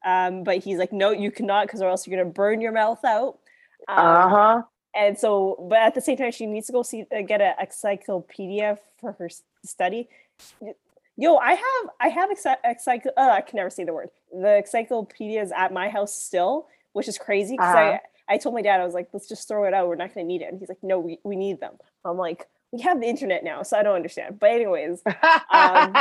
um, 0.06 0.44
but 0.44 0.58
he's 0.58 0.78
like, 0.78 0.92
"No, 0.94 1.12
you 1.12 1.32
cannot, 1.32 1.68
because 1.68 1.82
or 1.82 1.90
else 1.90 2.08
you're 2.08 2.18
gonna 2.20 2.30
burn 2.34 2.62
your 2.62 2.72
mouth 2.72 3.04
out." 3.06 3.40
Um, 3.88 3.98
Uh 3.98 4.30
huh. 4.30 4.62
and 4.94 5.18
so 5.18 5.58
but 5.70 5.80
at 5.80 5.96
the 5.96 6.02
same 6.02 6.18
time 6.18 6.32
she 6.32 6.46
needs 6.46 6.68
to 6.68 6.74
go 6.74 6.84
see 6.84 7.06
uh, 7.16 7.22
get 7.22 7.42
an 7.42 7.54
encyclopedia 7.60 8.78
for 9.00 9.14
her 9.14 9.30
study 9.66 10.08
yo 11.18 11.36
i 11.38 11.54
have 11.54 11.90
i 12.00 12.08
have 12.10 12.30
encycl- 12.30 13.08
uh, 13.18 13.30
i 13.32 13.42
can 13.42 13.58
never 13.58 13.70
say 13.70 13.84
the 13.84 13.94
word 13.94 14.10
the 14.32 14.58
encyclopedia 14.58 15.42
is 15.42 15.52
at 15.52 15.74
my 15.74 15.90
house 15.90 16.14
still 16.14 16.68
which 16.94 17.08
is 17.08 17.18
crazy 17.18 17.56
because 17.56 17.74
Uh-huh. 17.74 17.98
i 18.30 18.34
i 18.34 18.38
told 18.38 18.54
my 18.56 18.62
dad 18.62 18.80
i 18.80 18.86
was 18.86 18.94
like 18.94 19.08
let's 19.14 19.28
just 19.28 19.48
throw 19.48 19.64
it 19.66 19.74
out 19.74 19.88
we're 19.88 19.96
not 19.96 20.14
going 20.14 20.26
to 20.26 20.28
need 20.28 20.42
it 20.42 20.46
and 20.52 20.60
he's 20.60 20.70
like 20.70 20.84
no 20.84 21.00
we, 21.00 21.20
we 21.24 21.36
need 21.36 21.60
them 21.60 21.74
i'm 22.06 22.18
like 22.18 22.48
we 22.72 22.82
have 22.82 23.00
the 23.02 23.08
internet 23.08 23.44
now 23.44 23.64
so 23.64 23.78
i 23.78 23.84
don't 23.84 23.96
understand 23.96 24.40
but 24.40 24.52
anyways 24.52 25.02
Um, 25.54 25.94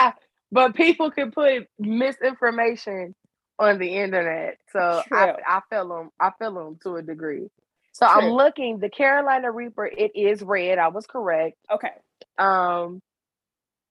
but 0.53 0.75
people 0.75 1.11
can 1.11 1.31
put 1.31 1.69
misinformation 1.79 3.15
on 3.61 3.79
the 3.79 3.89
internet, 3.97 4.59
so 4.73 4.81
I, 4.81 5.27
True. 5.27 5.35
I 5.47 5.61
feel 5.71 5.89
them. 5.89 6.11
I 6.19 6.31
feel 6.39 6.55
them 6.55 6.79
to 6.85 6.97
a 6.97 7.03
degree. 7.03 7.49
So 7.93 8.07
I'm 8.07 8.31
looking. 8.31 8.79
The 8.81 8.89
Carolina 8.89 9.53
Reaper. 9.53 9.87
It 9.87 10.13
is 10.17 10.43
red. 10.43 10.79
I 10.79 10.89
was 10.89 11.07
correct. 11.07 11.57
okay 11.73 11.91
Um, 12.39 13.01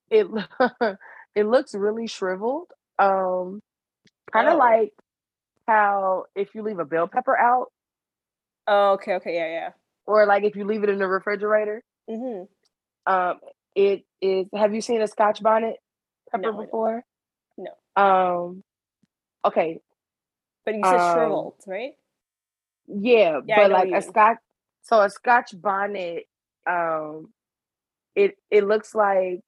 it 0.10 0.28
it 1.36 1.46
looks 1.46 1.76
really 1.76 2.08
shriveled. 2.08 2.70
Um, 2.98 3.62
kind 4.34 4.48
of 4.48 4.56
Oh. 4.56 4.58
like 4.58 4.94
how 5.68 6.26
if 6.36 6.56
you 6.56 6.64
leave 6.64 6.80
a 6.80 6.86
bell 6.86 7.08
pepper 7.08 7.38
out, 7.38 7.68
Oh, 8.68 8.94
okay, 8.94 9.16
okay, 9.16 9.36
yeah, 9.36 9.48
yeah. 9.48 9.70
or 10.08 10.26
like 10.26 10.44
if 10.44 10.56
you 10.56 10.66
leave 10.66 10.84
it 10.84 10.90
in 10.90 10.98
the 11.00 11.08
refrigerator, 11.08 11.84
Mm 12.10 12.46
hmm 13.06 13.12
um, 13.12 13.40
it 13.76 14.04
is. 14.22 14.48
Have 14.56 14.74
you 14.76 14.82
seen 14.82 15.02
a 15.02 15.08
Scotch 15.08 15.42
bonnet 15.44 15.78
pepper 16.32 16.52
No, 16.52 16.62
before? 16.64 17.04
No. 17.58 17.72
Um. 17.96 18.64
Okay. 19.46 19.82
But 20.66 20.76
you 20.76 20.84
said 20.86 21.02
Um, 21.02 21.02
shriveled, 21.02 21.64
right? 21.68 21.96
Yeah, 22.88 23.40
Yeah, 23.44 23.68
but 23.68 23.70
like 23.70 23.90
you 23.90 24.02
a. 24.02 24.02
Scotch. 24.02 24.38
So 24.84 25.02
a 25.02 25.10
Scotch 25.10 25.52
bonnet. 25.60 26.26
Um. 26.68 27.34
It 28.16 28.38
it 28.52 28.66
looks 28.66 28.94
like 28.96 29.42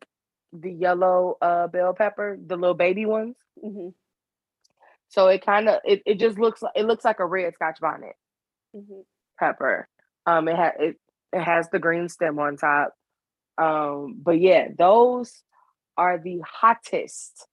the 0.54 0.72
yellow 0.72 1.38
uh 1.42 1.68
bell 1.68 1.94
pepper, 1.94 2.38
the 2.44 2.56
little 2.56 2.76
baby 2.76 3.06
ones. 3.06 3.36
hmm 3.62 3.90
So 5.10 5.28
it 5.28 5.46
kind 5.46 5.70
of 5.70 5.80
it, 5.84 6.02
it 6.06 6.20
just 6.20 6.38
looks 6.40 6.62
like 6.62 6.74
it 6.76 6.86
looks 6.86 7.06
like 7.06 7.20
a 7.20 7.26
red 7.26 7.54
Scotch 7.56 7.80
bonnet 7.80 8.16
hmm 8.74 9.02
pepper. 9.40 9.88
Um, 10.26 10.48
it 10.48 10.56
has 10.56 10.74
it 10.80 10.96
it 11.34 11.42
has 11.42 11.70
the 11.70 11.80
green 11.80 12.10
stem 12.10 12.40
on 12.40 12.58
top. 12.58 12.94
Um, 13.58 14.20
but 14.22 14.40
yeah, 14.40 14.70
those 14.78 15.44
are 15.98 16.18
the 16.20 16.42
hottest 16.46 17.48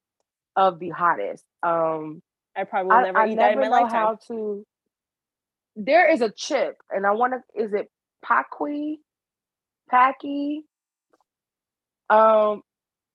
of 0.57 0.78
the 0.78 0.91
hottest. 0.91 1.45
Um, 1.62 2.22
I 2.59 2.64
probably 2.64 2.88
will 2.88 2.96
I, 2.96 3.02
never 3.04 3.18
I 3.18 3.28
eat 3.28 3.36
that 3.36 3.52
in 3.52 3.59
never 3.61 3.70
my 3.70 3.76
know 3.78 3.82
lifetime. 3.84 4.00
how 4.02 4.18
to. 4.28 4.66
There 5.76 6.11
is 6.11 6.20
a 6.20 6.30
chip, 6.30 6.76
and 6.90 7.06
I 7.06 7.12
want 7.12 7.34
to. 7.34 7.62
Is 7.62 7.72
it 7.72 7.88
Paqui? 8.24 8.96
Packy? 9.88 10.64
Um, 12.11 12.62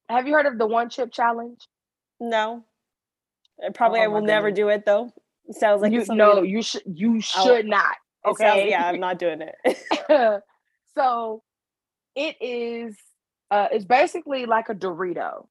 have 0.09 0.27
you 0.27 0.33
heard 0.33 0.45
of 0.45 0.57
the 0.57 0.65
one 0.67 0.89
chip 0.89 1.11
challenge? 1.11 1.67
No. 2.19 2.63
Probably 3.75 3.99
Oh 3.99 4.03
I 4.03 4.07
will 4.07 4.21
never 4.21 4.49
do 4.51 4.69
it 4.69 4.85
though. 4.85 5.11
It 5.47 5.55
sounds 5.55 5.81
like 5.81 5.91
you 5.91 5.99
it's 6.01 6.09
no, 6.09 6.41
you 6.41 6.61
should. 6.61 6.81
You 6.85 7.19
should 7.21 7.65
not. 7.67 7.95
it 8.25 8.37
sounds- 8.37 8.51
Okay. 8.53 8.69
yeah, 8.69 8.87
I'm 8.87 8.99
not 9.01 9.19
doing 9.19 9.41
it. 9.41 9.77
so 10.95 11.43
it 12.15 12.35
is 12.41 12.95
uh 13.51 13.67
it's 13.71 13.85
basically 13.85 14.45
like 14.45 14.69
a 14.69 14.75
Dorito, 14.75 15.47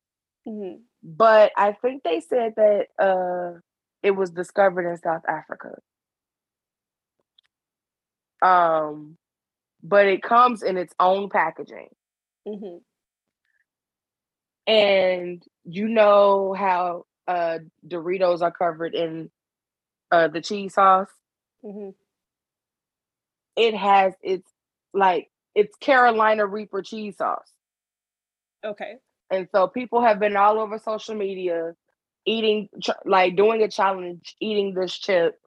Mhm. 0.48 0.80
but 1.02 1.52
I 1.56 1.72
think 1.72 2.02
they 2.02 2.20
said 2.20 2.54
that 2.56 2.86
uh 2.98 3.58
it 4.02 4.12
was 4.12 4.30
discovered 4.30 4.90
in 4.90 4.96
South 4.98 5.22
Africa. 5.28 5.78
Um 8.42 9.16
but 9.82 10.06
it 10.06 10.22
comes 10.22 10.62
in 10.62 10.76
its 10.76 10.94
own 11.00 11.28
packaging. 11.28 11.88
Mhm. 12.46 12.80
And 14.66 15.42
you 15.64 15.88
know 15.88 16.54
how 16.54 17.04
uh 17.28 17.58
Doritos 17.86 18.42
are 18.42 18.52
covered 18.52 18.94
in 18.94 19.30
uh 20.10 20.28
the 20.28 20.40
cheese 20.40 20.74
sauce? 20.74 21.10
Mm-hmm. 21.64 21.90
It 23.56 23.74
has 23.76 24.14
its 24.22 24.48
like 24.94 25.30
it's 25.54 25.76
Carolina 25.76 26.46
Reaper 26.46 26.82
cheese 26.82 27.16
sauce. 27.16 27.50
Okay. 28.64 28.94
And 29.30 29.48
so 29.52 29.66
people 29.66 30.02
have 30.02 30.18
been 30.18 30.36
all 30.36 30.58
over 30.58 30.78
social 30.78 31.14
media 31.14 31.74
eating, 32.26 32.68
like 33.04 33.36
doing 33.36 33.62
a 33.62 33.68
challenge, 33.68 34.36
eating 34.40 34.74
this 34.74 34.96
chip, 34.96 35.38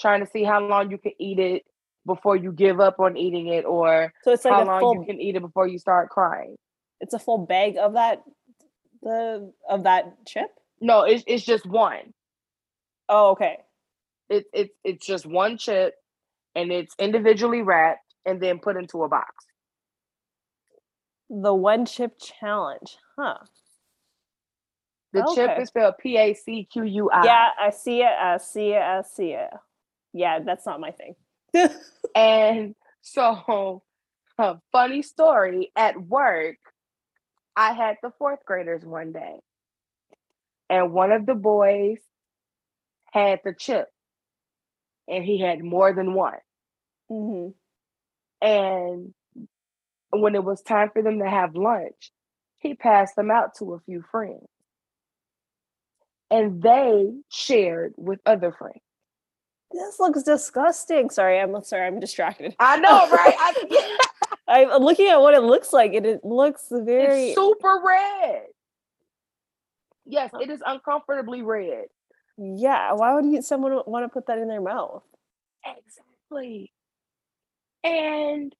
trying 0.00 0.24
to 0.24 0.30
see 0.30 0.44
how 0.44 0.60
long 0.60 0.90
you 0.90 0.98
can 0.98 1.12
eat 1.18 1.38
it 1.38 1.62
before 2.06 2.36
you 2.36 2.52
give 2.52 2.80
up 2.80 2.98
on 2.98 3.16
eating 3.16 3.48
it, 3.48 3.64
or 3.64 4.12
So 4.24 4.32
it's 4.32 4.44
like 4.44 4.54
how 4.54 4.64
a 4.64 4.66
long 4.66 4.80
full 4.80 4.94
you 4.96 5.04
can 5.06 5.20
eat 5.20 5.36
it 5.36 5.40
before 5.40 5.66
you 5.66 5.78
start 5.78 6.10
crying. 6.10 6.56
it's 7.00 7.14
a 7.14 7.18
full 7.18 7.38
bag 7.38 7.76
of 7.76 7.94
that 7.94 8.22
the 9.02 9.52
of 9.68 9.84
that 9.84 10.24
chip? 10.26 10.50
No, 10.80 11.02
it's 11.02 11.24
it's 11.26 11.44
just 11.44 11.66
one. 11.66 12.12
Oh, 13.08 13.30
okay. 13.30 13.58
It's 14.28 14.48
it's 14.52 14.74
it's 14.84 15.06
just 15.06 15.26
one 15.26 15.58
chip, 15.58 15.94
and 16.54 16.72
it's 16.72 16.94
individually 16.98 17.62
wrapped 17.62 18.14
and 18.24 18.40
then 18.40 18.58
put 18.58 18.76
into 18.76 19.02
a 19.04 19.08
box. 19.08 19.32
The 21.28 21.54
one 21.54 21.86
chip 21.86 22.18
challenge. 22.20 22.96
Huh. 23.18 23.38
The 25.12 25.30
chip 25.34 25.58
is 25.58 25.68
spelled 25.68 25.94
P 25.98 26.16
A 26.16 26.34
C 26.34 26.66
Q 26.72 26.84
U 26.84 27.10
I. 27.10 27.24
Yeah, 27.24 27.48
I 27.58 27.70
see 27.70 28.00
it. 28.00 28.06
I 28.06 28.38
see 28.38 28.70
it. 28.70 28.82
I 28.82 29.02
see 29.02 29.32
it. 29.32 29.50
Yeah, 30.12 30.40
that's 30.40 30.66
not 30.66 30.80
my 30.80 30.90
thing. 30.92 31.14
And 32.14 32.74
so, 33.00 33.82
a 34.38 34.56
funny 34.70 35.02
story 35.02 35.72
at 35.76 36.00
work, 36.00 36.56
I 37.56 37.72
had 37.72 37.96
the 38.02 38.10
fourth 38.18 38.44
graders 38.44 38.84
one 38.84 39.12
day, 39.12 39.36
and 40.68 40.92
one 40.92 41.12
of 41.12 41.24
the 41.26 41.34
boys 41.34 41.98
had 43.12 43.40
the 43.44 43.54
chip, 43.54 43.88
and 45.08 45.24
he 45.24 45.40
had 45.40 45.62
more 45.62 45.92
than 45.94 46.14
one. 46.14 46.38
hmm 47.08 47.48
And 48.40 49.14
when 50.10 50.34
it 50.34 50.44
was 50.44 50.60
time 50.62 50.90
for 50.92 51.02
them 51.02 51.18
to 51.20 51.28
have 51.28 51.54
lunch, 51.54 52.12
he 52.58 52.74
passed 52.74 53.16
them 53.16 53.30
out 53.30 53.54
to 53.58 53.74
a 53.74 53.80
few 53.80 54.02
friends, 54.10 54.46
and 56.32 56.62
they 56.62 57.12
shared 57.28 57.92
with 57.98 58.18
other 58.24 58.52
friends. 58.52 58.80
This 59.70 60.00
looks 60.00 60.22
disgusting. 60.22 61.10
Sorry, 61.10 61.38
I'm 61.38 61.62
sorry. 61.62 61.86
I'm 61.86 62.00
distracted. 62.00 62.56
I 62.58 62.78
know, 62.78 63.10
right? 63.10 63.34
I, 64.48 64.64
I'm 64.64 64.82
looking 64.82 65.08
at 65.08 65.20
what 65.20 65.34
it 65.34 65.42
looks 65.42 65.72
like, 65.72 65.92
and 65.94 66.06
it 66.06 66.24
looks 66.24 66.66
very. 66.70 67.28
It's 67.28 67.34
super 67.34 67.80
red. 67.84 68.42
Yes, 70.04 70.30
it 70.40 70.50
is 70.50 70.60
uncomfortably 70.66 71.42
red. 71.42 71.84
yeah. 72.36 72.92
Why 72.92 73.14
would 73.14 73.26
you, 73.26 73.40
someone 73.42 73.80
want 73.86 74.04
to 74.04 74.08
put 74.08 74.26
that 74.26 74.38
in 74.38 74.48
their 74.48 74.60
mouth? 74.60 75.02
Exactly. 75.64 76.72
And 77.84 78.54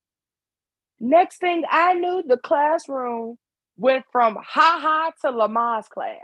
next 1.00 1.38
thing 1.38 1.64
I 1.70 1.94
knew, 1.94 2.22
the 2.26 2.36
classroom 2.36 3.38
went 3.76 4.04
from 4.12 4.36
ha 4.36 4.78
ha 4.80 5.12
to 5.22 5.36
Lamaze 5.36 5.88
class. 5.88 6.20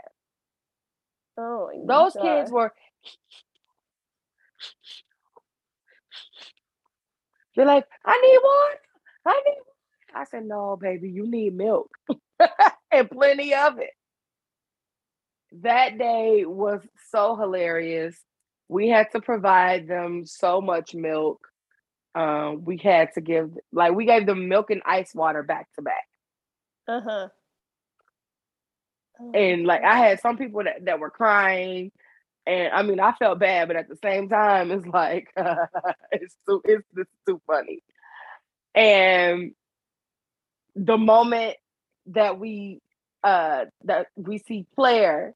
Oh, 1.39 1.71
Those 1.87 2.13
God. 2.13 2.21
kids 2.21 2.51
were. 2.51 2.73
They're 7.55 7.65
like, 7.65 7.85
I 8.05 8.19
need 8.21 8.39
one. 8.41 9.35
I 9.35 9.41
need. 9.45 9.57
One. 9.57 10.21
I 10.21 10.23
said, 10.25 10.45
no, 10.45 10.77
baby, 10.79 11.09
you 11.09 11.29
need 11.29 11.55
milk 11.55 11.89
and 12.91 13.09
plenty 13.09 13.53
of 13.53 13.77
it. 13.79 13.91
That 15.61 15.97
day 15.97 16.45
was 16.45 16.81
so 17.11 17.35
hilarious. 17.35 18.17
We 18.67 18.89
had 18.89 19.07
to 19.13 19.21
provide 19.21 19.87
them 19.87 20.25
so 20.25 20.61
much 20.61 20.93
milk. 20.93 21.39
Um, 22.15 22.65
we 22.65 22.77
had 22.77 23.13
to 23.13 23.21
give 23.21 23.51
like 23.71 23.93
we 23.93 24.05
gave 24.05 24.25
them 24.25 24.49
milk 24.49 24.71
and 24.71 24.81
ice 24.85 25.13
water 25.13 25.43
back 25.43 25.67
to 25.75 25.81
back. 25.83 26.05
Uh 26.87 27.01
huh. 27.01 27.27
And 29.33 29.65
like 29.65 29.83
I 29.83 29.97
had 29.97 30.19
some 30.21 30.37
people 30.37 30.63
that, 30.63 30.85
that 30.85 30.99
were 30.99 31.09
crying, 31.09 31.91
and 32.45 32.73
I 32.73 32.83
mean 32.83 32.99
I 32.99 33.13
felt 33.13 33.39
bad, 33.39 33.67
but 33.67 33.77
at 33.77 33.89
the 33.89 33.97
same 34.03 34.29
time 34.29 34.71
it's 34.71 34.85
like 34.85 35.27
it's 36.11 36.35
too 36.47 36.61
it's 36.65 36.85
it's 36.95 37.11
too 37.27 37.41
funny. 37.47 37.83
And 38.75 39.53
the 40.75 40.97
moment 40.97 41.57
that 42.07 42.39
we 42.39 42.81
uh 43.23 43.65
that 43.83 44.07
we 44.15 44.37
see 44.37 44.65
Claire 44.75 45.33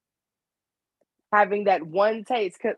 having 1.31 1.65
that 1.65 1.83
one 1.85 2.23
taste, 2.23 2.59
cause 2.61 2.75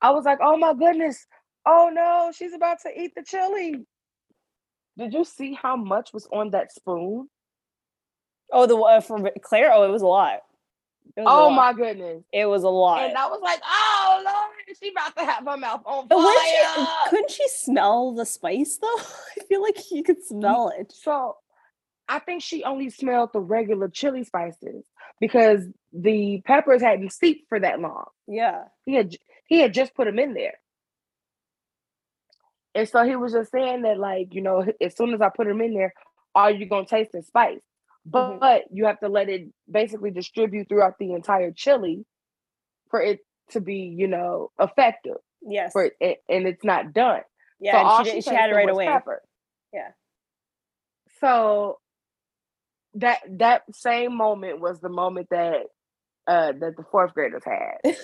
I 0.00 0.10
was 0.10 0.24
like, 0.24 0.38
oh 0.42 0.56
my 0.56 0.74
goodness, 0.74 1.26
oh 1.66 1.90
no, 1.92 2.32
she's 2.34 2.54
about 2.54 2.78
to 2.82 3.00
eat 3.00 3.14
the 3.14 3.22
chili. 3.22 3.84
Did 4.98 5.12
you 5.12 5.24
see 5.24 5.52
how 5.60 5.76
much 5.76 6.12
was 6.14 6.26
on 6.32 6.50
that 6.50 6.72
spoon? 6.72 7.28
Oh, 8.52 8.66
the 8.66 8.76
one 8.76 9.02
for 9.02 9.30
Claire. 9.42 9.72
Oh, 9.72 9.82
it 9.84 9.90
was 9.90 10.02
a 10.02 10.06
lot. 10.06 10.40
It 11.16 11.20
was 11.22 11.26
a 11.26 11.30
Oh 11.30 11.48
lot. 11.48 11.54
my 11.56 11.72
goodness. 11.72 12.22
It 12.32 12.46
was 12.46 12.62
a 12.62 12.68
lot. 12.68 13.02
And 13.04 13.16
I 13.16 13.26
was 13.26 13.40
like, 13.42 13.60
oh 13.64 14.22
Lord, 14.24 14.76
she 14.80 14.90
about 14.90 15.16
to 15.16 15.24
have 15.24 15.44
her 15.46 15.56
mouth 15.56 15.82
on 15.84 16.08
fire. 16.08 16.86
she, 17.06 17.10
couldn't 17.10 17.30
she 17.30 17.48
smell 17.48 18.12
the 18.14 18.26
spice 18.26 18.78
though? 18.80 18.86
I 19.40 19.44
feel 19.48 19.62
like 19.62 19.90
you 19.90 20.02
could 20.02 20.22
smell 20.24 20.72
it. 20.76 20.92
So 20.92 21.36
I 22.08 22.18
think 22.20 22.42
she 22.42 22.64
only 22.64 22.90
smelled 22.90 23.30
the 23.32 23.40
regular 23.40 23.88
chili 23.88 24.24
spices 24.24 24.84
because 25.20 25.64
the 25.92 26.42
peppers 26.44 26.82
hadn't 26.82 27.12
steeped 27.12 27.48
for 27.48 27.58
that 27.60 27.80
long. 27.80 28.06
Yeah. 28.28 28.64
He 28.84 28.94
had 28.94 29.16
he 29.46 29.60
had 29.60 29.74
just 29.74 29.94
put 29.94 30.04
them 30.06 30.18
in 30.18 30.34
there. 30.34 30.54
And 32.74 32.88
so 32.88 33.04
he 33.04 33.16
was 33.16 33.32
just 33.32 33.50
saying 33.52 33.82
that, 33.82 33.98
like, 33.98 34.34
you 34.34 34.42
know, 34.42 34.66
as 34.82 34.94
soon 34.96 35.14
as 35.14 35.20
I 35.22 35.30
put 35.34 35.46
them 35.46 35.62
in 35.62 35.72
there, 35.72 35.94
are 36.34 36.50
you 36.50 36.66
gonna 36.66 36.86
taste 36.86 37.12
the 37.12 37.22
spice? 37.22 37.60
But, 38.08 38.40
Mhm. 38.40 38.62
you 38.70 38.86
have 38.86 39.00
to 39.00 39.08
let 39.08 39.28
it 39.28 39.48
basically 39.70 40.10
distribute 40.12 40.68
throughout 40.68 40.98
the 40.98 41.12
entire 41.12 41.50
chili 41.50 42.06
for 42.90 43.02
it 43.02 43.20
to 43.50 43.60
be, 43.60 43.94
you 43.96 44.06
know, 44.06 44.50
effective. 44.60 45.16
Yes. 45.42 45.72
For 45.72 45.90
it, 46.00 46.22
and 46.28 46.46
it's 46.46 46.64
not 46.64 46.92
done. 46.92 47.22
yeah. 47.58 47.98
and 47.98 48.06
she, 48.06 48.12
did, 48.12 48.24
she 48.24 48.34
had 48.34 48.50
it 48.50 48.54
right 48.54 48.68
away. 48.68 48.86
pepper. 48.86 49.22
Yeah. 49.72 49.92
So 51.20 51.78
that 52.94 53.20
that 53.38 53.62
same 53.74 54.16
moment 54.16 54.60
was 54.60 54.80
the 54.80 54.88
moment 54.88 55.28
that 55.30 55.62
uh 56.26 56.52
that 56.52 56.76
the 56.76 56.84
fourth 56.90 57.12
graders 57.14 57.42
had. 57.44 57.78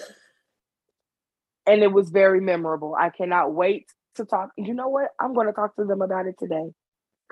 and 1.66 1.82
it 1.82 1.92
was 1.92 2.10
very 2.10 2.40
memorable. 2.40 2.94
I 2.98 3.10
cannot 3.10 3.54
wait 3.54 3.86
to 4.16 4.24
talk. 4.24 4.50
You 4.56 4.74
know 4.74 4.88
what? 4.88 5.10
I'm 5.20 5.34
going 5.34 5.46
to 5.46 5.52
talk 5.52 5.76
to 5.76 5.84
them 5.84 6.02
about 6.02 6.26
it 6.26 6.34
today 6.38 6.70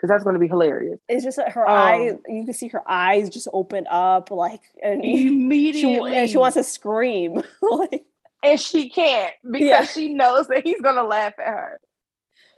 because 0.00 0.08
that's 0.08 0.24
going 0.24 0.32
to 0.32 0.40
be 0.40 0.48
hilarious. 0.48 0.98
It's 1.10 1.22
just 1.22 1.36
that 1.36 1.52
her 1.52 1.68
um, 1.68 1.76
eyes, 1.76 2.12
you 2.26 2.46
can 2.46 2.54
see 2.54 2.68
her 2.68 2.88
eyes 2.90 3.28
just 3.28 3.48
open 3.52 3.86
up, 3.90 4.30
like 4.30 4.62
and 4.82 5.04
immediately, 5.04 6.12
she, 6.12 6.16
and 6.16 6.30
she 6.30 6.38
wants 6.38 6.54
to 6.54 6.64
scream, 6.64 7.42
like, 7.62 8.06
and 8.42 8.58
she 8.58 8.88
can't 8.88 9.34
because 9.44 9.68
yeah. 9.68 9.84
she 9.84 10.14
knows 10.14 10.48
that 10.48 10.64
he's 10.64 10.80
going 10.80 10.96
to 10.96 11.04
laugh 11.04 11.34
at 11.38 11.46
her. 11.46 11.80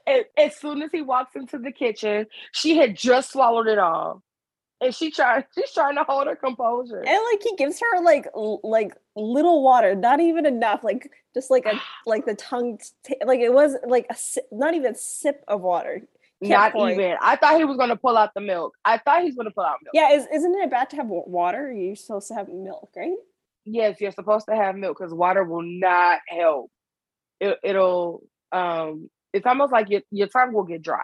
And 0.07 0.25
as 0.37 0.57
soon 0.57 0.83
as 0.83 0.93
he 0.93 1.03
walks 1.03 1.35
into 1.35 1.59
the 1.59 1.73
kitchen, 1.73 2.27
she 2.53 2.77
had 2.77 2.97
just 2.97 3.33
swallowed 3.33 3.67
it 3.67 3.79
all 3.79 4.23
and 4.81 4.95
she 4.95 5.11
trying 5.11 5.45
she's 5.55 5.73
trying 5.73 5.95
to 5.95 6.05
hold 6.05 6.27
her 6.27 6.37
composure 6.37 6.99
and 6.99 7.21
like 7.33 7.43
he 7.43 7.55
gives 7.57 7.81
her 7.81 8.03
like 8.03 8.27
l- 8.35 8.61
like 8.63 8.97
little 9.15 9.63
water 9.63 9.95
not 9.95 10.21
even 10.21 10.45
enough 10.45 10.83
like 10.83 11.11
just 11.35 11.51
like 11.51 11.65
a 11.67 11.81
like 12.07 12.27
the 12.27 12.35
tongue 12.35 12.79
t- 13.05 13.17
like 13.25 13.41
it 13.41 13.53
was 13.53 13.77
like 13.87 14.07
a 14.11 14.17
si- 14.17 14.41
not 14.51 14.75
even 14.75 14.93
a 14.93 14.97
sip 14.97 15.45
of 15.49 15.61
water 15.61 16.03
not 16.49 16.75
even 16.77 17.17
i 17.21 17.37
thought 17.37 17.57
he 17.57 17.65
was 17.65 17.77
going 17.77 17.89
to 17.89 17.97
pull 17.97 18.17
out 18.17 18.31
the 18.35 18.41
milk 18.41 18.75
i 18.85 18.99
thought 18.99 19.23
he's 19.23 19.35
going 19.35 19.47
to 19.47 19.55
pull 19.55 19.65
out 19.65 19.77
milk 19.83 19.93
yeah 19.95 20.13
is, 20.13 20.27
isn't 20.33 20.55
it 20.57 20.71
bad 20.71 20.91
to 20.91 20.97
have 20.97 21.07
water 21.07 21.73
you're 21.73 21.97
supposed 21.97 22.29
to 22.29 22.35
have 22.35 22.49
milk 22.49 22.91
right 22.97 23.13
yes 23.65 24.01
you're 24.01 24.13
supposed 24.13 24.47
to 24.47 24.55
have 24.55 24.77
milk 24.77 24.99
because 24.99 25.15
water 25.15 25.45
will 25.45 25.63
not 25.63 26.21
help 26.29 26.71
it, 27.41 27.59
it'll 27.63 28.23
um 28.53 29.09
it's 29.33 29.47
almost 29.47 29.73
like 29.73 29.89
your, 29.89 30.03
your 30.11 30.27
tongue 30.27 30.53
will 30.53 30.65
get 30.65 30.83
dry 30.83 31.01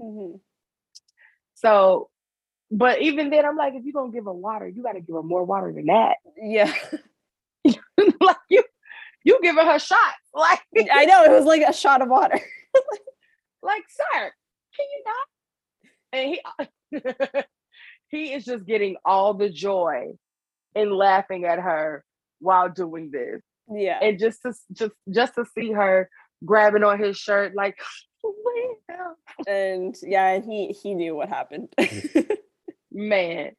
mm-hmm. 0.00 0.36
so 1.54 2.08
but 2.70 3.02
even 3.02 3.30
then, 3.30 3.44
I'm 3.44 3.56
like, 3.56 3.74
if 3.74 3.84
you're 3.84 3.92
gonna 3.92 4.12
give 4.12 4.24
her 4.24 4.32
water, 4.32 4.68
you 4.68 4.82
got 4.82 4.92
to 4.92 5.00
give 5.00 5.16
her 5.16 5.22
more 5.22 5.44
water 5.44 5.72
than 5.72 5.86
that. 5.86 6.16
Yeah, 6.36 6.72
like 7.64 8.36
you, 8.48 8.62
you 9.24 9.40
giving 9.42 9.66
her 9.66 9.78
shots. 9.78 10.00
Like 10.32 10.60
I 10.92 11.04
know 11.06 11.24
it 11.24 11.32
was 11.32 11.44
like 11.44 11.62
a 11.68 11.72
shot 11.72 12.00
of 12.00 12.08
water. 12.08 12.38
like, 13.62 13.82
sir, 13.90 14.32
can 14.76 14.86
you 14.92 15.02
not? 15.06 15.26
And 16.12 17.02
he, 17.30 17.42
he 18.08 18.32
is 18.32 18.44
just 18.44 18.66
getting 18.66 18.96
all 19.04 19.34
the 19.34 19.50
joy 19.50 20.12
in 20.74 20.90
laughing 20.90 21.44
at 21.44 21.58
her 21.58 22.04
while 22.40 22.68
doing 22.68 23.10
this. 23.10 23.40
Yeah, 23.72 23.98
and 24.02 24.18
just 24.18 24.42
to 24.42 24.52
just 24.72 24.92
just 25.12 25.34
to 25.36 25.44
see 25.56 25.70
her 25.70 26.10
grabbing 26.44 26.82
on 26.82 26.98
his 26.98 27.16
shirt, 27.16 27.54
like, 27.54 27.78
and 29.46 29.94
yeah, 30.02 30.30
and 30.30 30.44
he 30.44 30.74
he 30.82 30.94
knew 30.94 31.14
what 31.14 31.28
happened 31.28 31.72
man. 32.92 33.52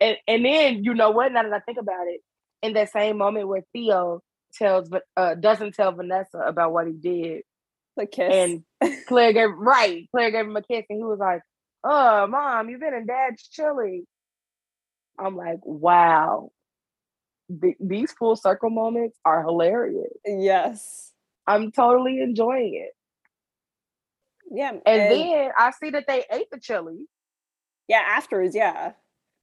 And 0.00 0.16
and 0.26 0.44
then 0.44 0.84
you 0.84 0.94
know 0.94 1.10
what? 1.10 1.32
Now 1.32 1.42
that 1.42 1.52
I 1.52 1.60
think 1.60 1.78
about 1.78 2.06
it, 2.08 2.20
in 2.62 2.74
that 2.74 2.92
same 2.92 3.18
moment 3.18 3.48
where 3.48 3.62
Theo 3.72 4.22
tells 4.54 4.90
uh 5.16 5.34
doesn't 5.34 5.74
tell 5.74 5.92
Vanessa 5.92 6.38
about 6.38 6.72
what 6.72 6.86
he 6.86 6.92
did. 6.92 7.42
The 7.96 8.06
kiss. 8.06 8.32
And 8.32 9.04
Claire 9.06 9.32
gave 9.32 9.50
right. 9.56 10.08
Claire 10.10 10.30
gave 10.30 10.46
him 10.46 10.56
a 10.56 10.62
kiss 10.62 10.84
and 10.88 10.98
he 10.98 11.04
was 11.04 11.18
like, 11.18 11.42
Oh 11.82 12.26
mom, 12.26 12.68
you've 12.68 12.80
been 12.80 12.94
in 12.94 13.06
dad's 13.06 13.46
chili. 13.48 14.04
I'm 15.18 15.36
like, 15.36 15.58
wow. 15.62 16.50
The, 17.48 17.74
these 17.78 18.12
full 18.12 18.36
circle 18.36 18.70
moments 18.70 19.18
are 19.24 19.42
hilarious. 19.42 20.12
Yes. 20.24 21.12
I'm 21.46 21.70
totally 21.70 22.20
enjoying 22.20 22.74
it. 22.74 22.92
Yeah. 24.50 24.70
And, 24.70 24.82
and 24.86 25.12
then 25.12 25.50
I 25.56 25.70
see 25.72 25.90
that 25.90 26.06
they 26.08 26.24
ate 26.32 26.50
the 26.50 26.58
chili. 26.58 27.06
Yeah, 27.88 28.00
afterwards, 28.04 28.54
yeah. 28.54 28.92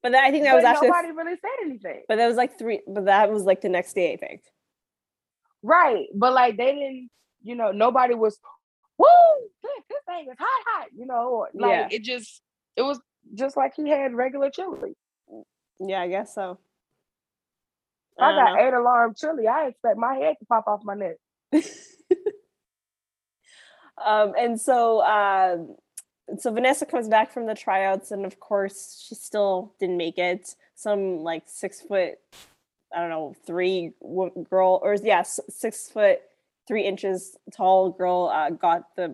But 0.02 0.14
then 0.14 0.24
I 0.24 0.32
think 0.32 0.46
that 0.46 0.52
but 0.52 0.58
was 0.58 0.66
actually 0.66 0.88
nobody 0.90 1.12
really 1.12 1.36
said 1.36 1.66
anything. 1.66 2.04
But 2.08 2.16
that 2.16 2.28
was 2.28 2.38
like 2.38 2.58
three. 2.58 2.82
But 2.88 3.06
that 3.06 3.32
was 3.32 3.44
like 3.44 3.62
the 3.62 3.70
next 3.70 3.94
day, 3.94 4.14
I 4.14 4.18
think. 4.18 4.42
Right, 5.62 6.08
but 6.16 6.34
like 6.34 6.58
they 6.58 6.74
didn't. 6.74 7.10
You 7.44 7.56
know, 7.56 7.72
nobody 7.72 8.14
was. 8.14 8.40
Woo! 8.98 9.08
This, 9.64 10.00
thing 10.06 10.28
is 10.32 10.38
hot, 10.38 10.64
hot. 10.68 10.88
You 10.96 11.06
know, 11.06 11.48
like 11.54 11.72
yeah. 11.72 11.88
it 11.92 12.04
just. 12.04 12.42
It 12.76 12.84
was 12.84 13.00
just 13.36 13.58
like 13.58 13.74
he 13.76 13.90
had 13.90 14.14
regular 14.14 14.50
chili. 14.50 14.96
Yeah, 15.80 16.02
I 16.02 16.08
guess 16.08 16.34
so. 16.34 16.60
I, 18.20 18.32
I 18.32 18.36
got 18.36 18.56
know. 18.56 18.68
eight 18.68 18.74
alarm 18.74 19.14
chili. 19.18 19.48
I 19.48 19.68
expect 19.68 19.98
my 19.98 20.16
head 20.16 20.36
to 20.40 20.46
pop 20.46 20.68
off 20.68 20.82
my 20.84 20.96
neck. 20.96 21.18
um, 24.06 24.34
and 24.38 24.60
so 24.60 25.00
uh, 25.00 25.58
so 26.38 26.52
Vanessa 26.52 26.86
comes 26.86 27.08
back 27.08 27.32
from 27.32 27.46
the 27.46 27.56
tryouts, 27.56 28.12
and 28.12 28.26
of 28.26 28.40
course, 28.40 29.06
she 29.08 29.16
still 29.16 29.74
didn't 29.80 29.98
make 29.98 30.18
it. 30.18 30.56
Some 30.76 31.20
like 31.20 31.44
six 31.48 31.82
foot, 31.82 32.16
I 32.96 33.00
don't 33.00 33.10
know, 33.10 33.36
three 33.46 33.94
girl, 34.50 34.80
or 34.82 34.96
yeah, 35.02 35.24
six 35.24 35.90
foot 35.90 36.22
three 36.72 36.88
inches 36.88 37.36
tall 37.54 37.90
girl 37.90 38.32
uh, 38.34 38.50
got 38.50 38.96
the, 38.96 39.14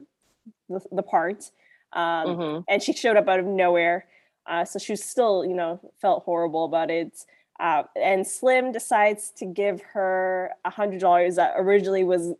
the, 0.69 0.79
the 0.91 1.01
part, 1.01 1.49
um, 1.93 2.27
mm-hmm. 2.27 2.59
and 2.67 2.83
she 2.83 2.93
showed 2.93 3.17
up 3.17 3.27
out 3.27 3.39
of 3.39 3.47
nowhere. 3.47 4.05
Uh, 4.45 4.63
so 4.63 4.77
she 4.77 4.91
was 4.91 5.03
still, 5.03 5.43
you 5.43 5.55
know, 5.55 5.79
felt 5.99 6.23
horrible 6.23 6.65
about 6.65 6.91
it. 6.91 7.25
Uh, 7.59 7.81
and 7.95 8.27
Slim 8.27 8.71
decides 8.71 9.31
to 9.37 9.45
give 9.47 9.81
her 9.81 10.51
a 10.65 10.69
hundred 10.69 11.01
dollars 11.01 11.37
that 11.37 11.55
originally 11.57 12.03
was 12.03 12.35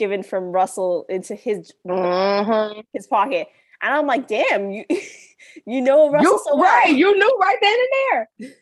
given 0.00 0.24
from 0.24 0.50
Russell 0.50 1.06
into 1.08 1.36
his 1.36 1.72
mm-hmm. 1.86 2.80
his 2.92 3.06
pocket. 3.06 3.46
And 3.80 3.94
I'm 3.94 4.08
like, 4.08 4.26
damn, 4.26 4.72
you 4.72 4.84
you 5.64 5.80
know 5.80 6.10
Russell 6.10 6.32
you, 6.32 6.40
so 6.44 6.56
well. 6.56 6.64
Right, 6.64 6.92
you 6.92 7.16
knew 7.16 7.38
right 7.40 7.56
then 7.62 7.78
and 7.78 7.88
there. 8.40 8.54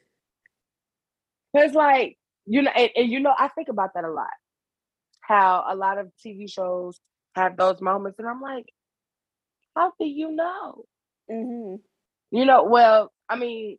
Cause 1.57 1.75
like, 1.75 2.19
you 2.45 2.61
know, 2.61 2.73
and, 2.77 2.91
and 2.95 3.11
you 3.11 3.21
know, 3.21 3.35
I 3.39 3.49
think 3.49 3.69
about 3.69 3.95
that 3.95 4.05
a 4.05 4.11
lot. 4.11 4.29
How 5.29 5.63
a 5.69 5.77
lot 5.77 5.99
of 5.99 6.11
TV 6.25 6.51
shows 6.51 6.99
have 7.35 7.59
those 7.59 7.83
moments, 7.83 8.19
and 8.19 8.27
I'm 8.27 8.41
like, 8.41 8.65
how 9.77 9.93
do 10.01 10.07
you 10.07 10.33
know? 10.33 10.87
Mm-hmm. 11.31 11.77
You 12.31 12.45
know, 12.47 12.65
well, 12.65 13.13
I 13.29 13.37
mean, 13.37 13.77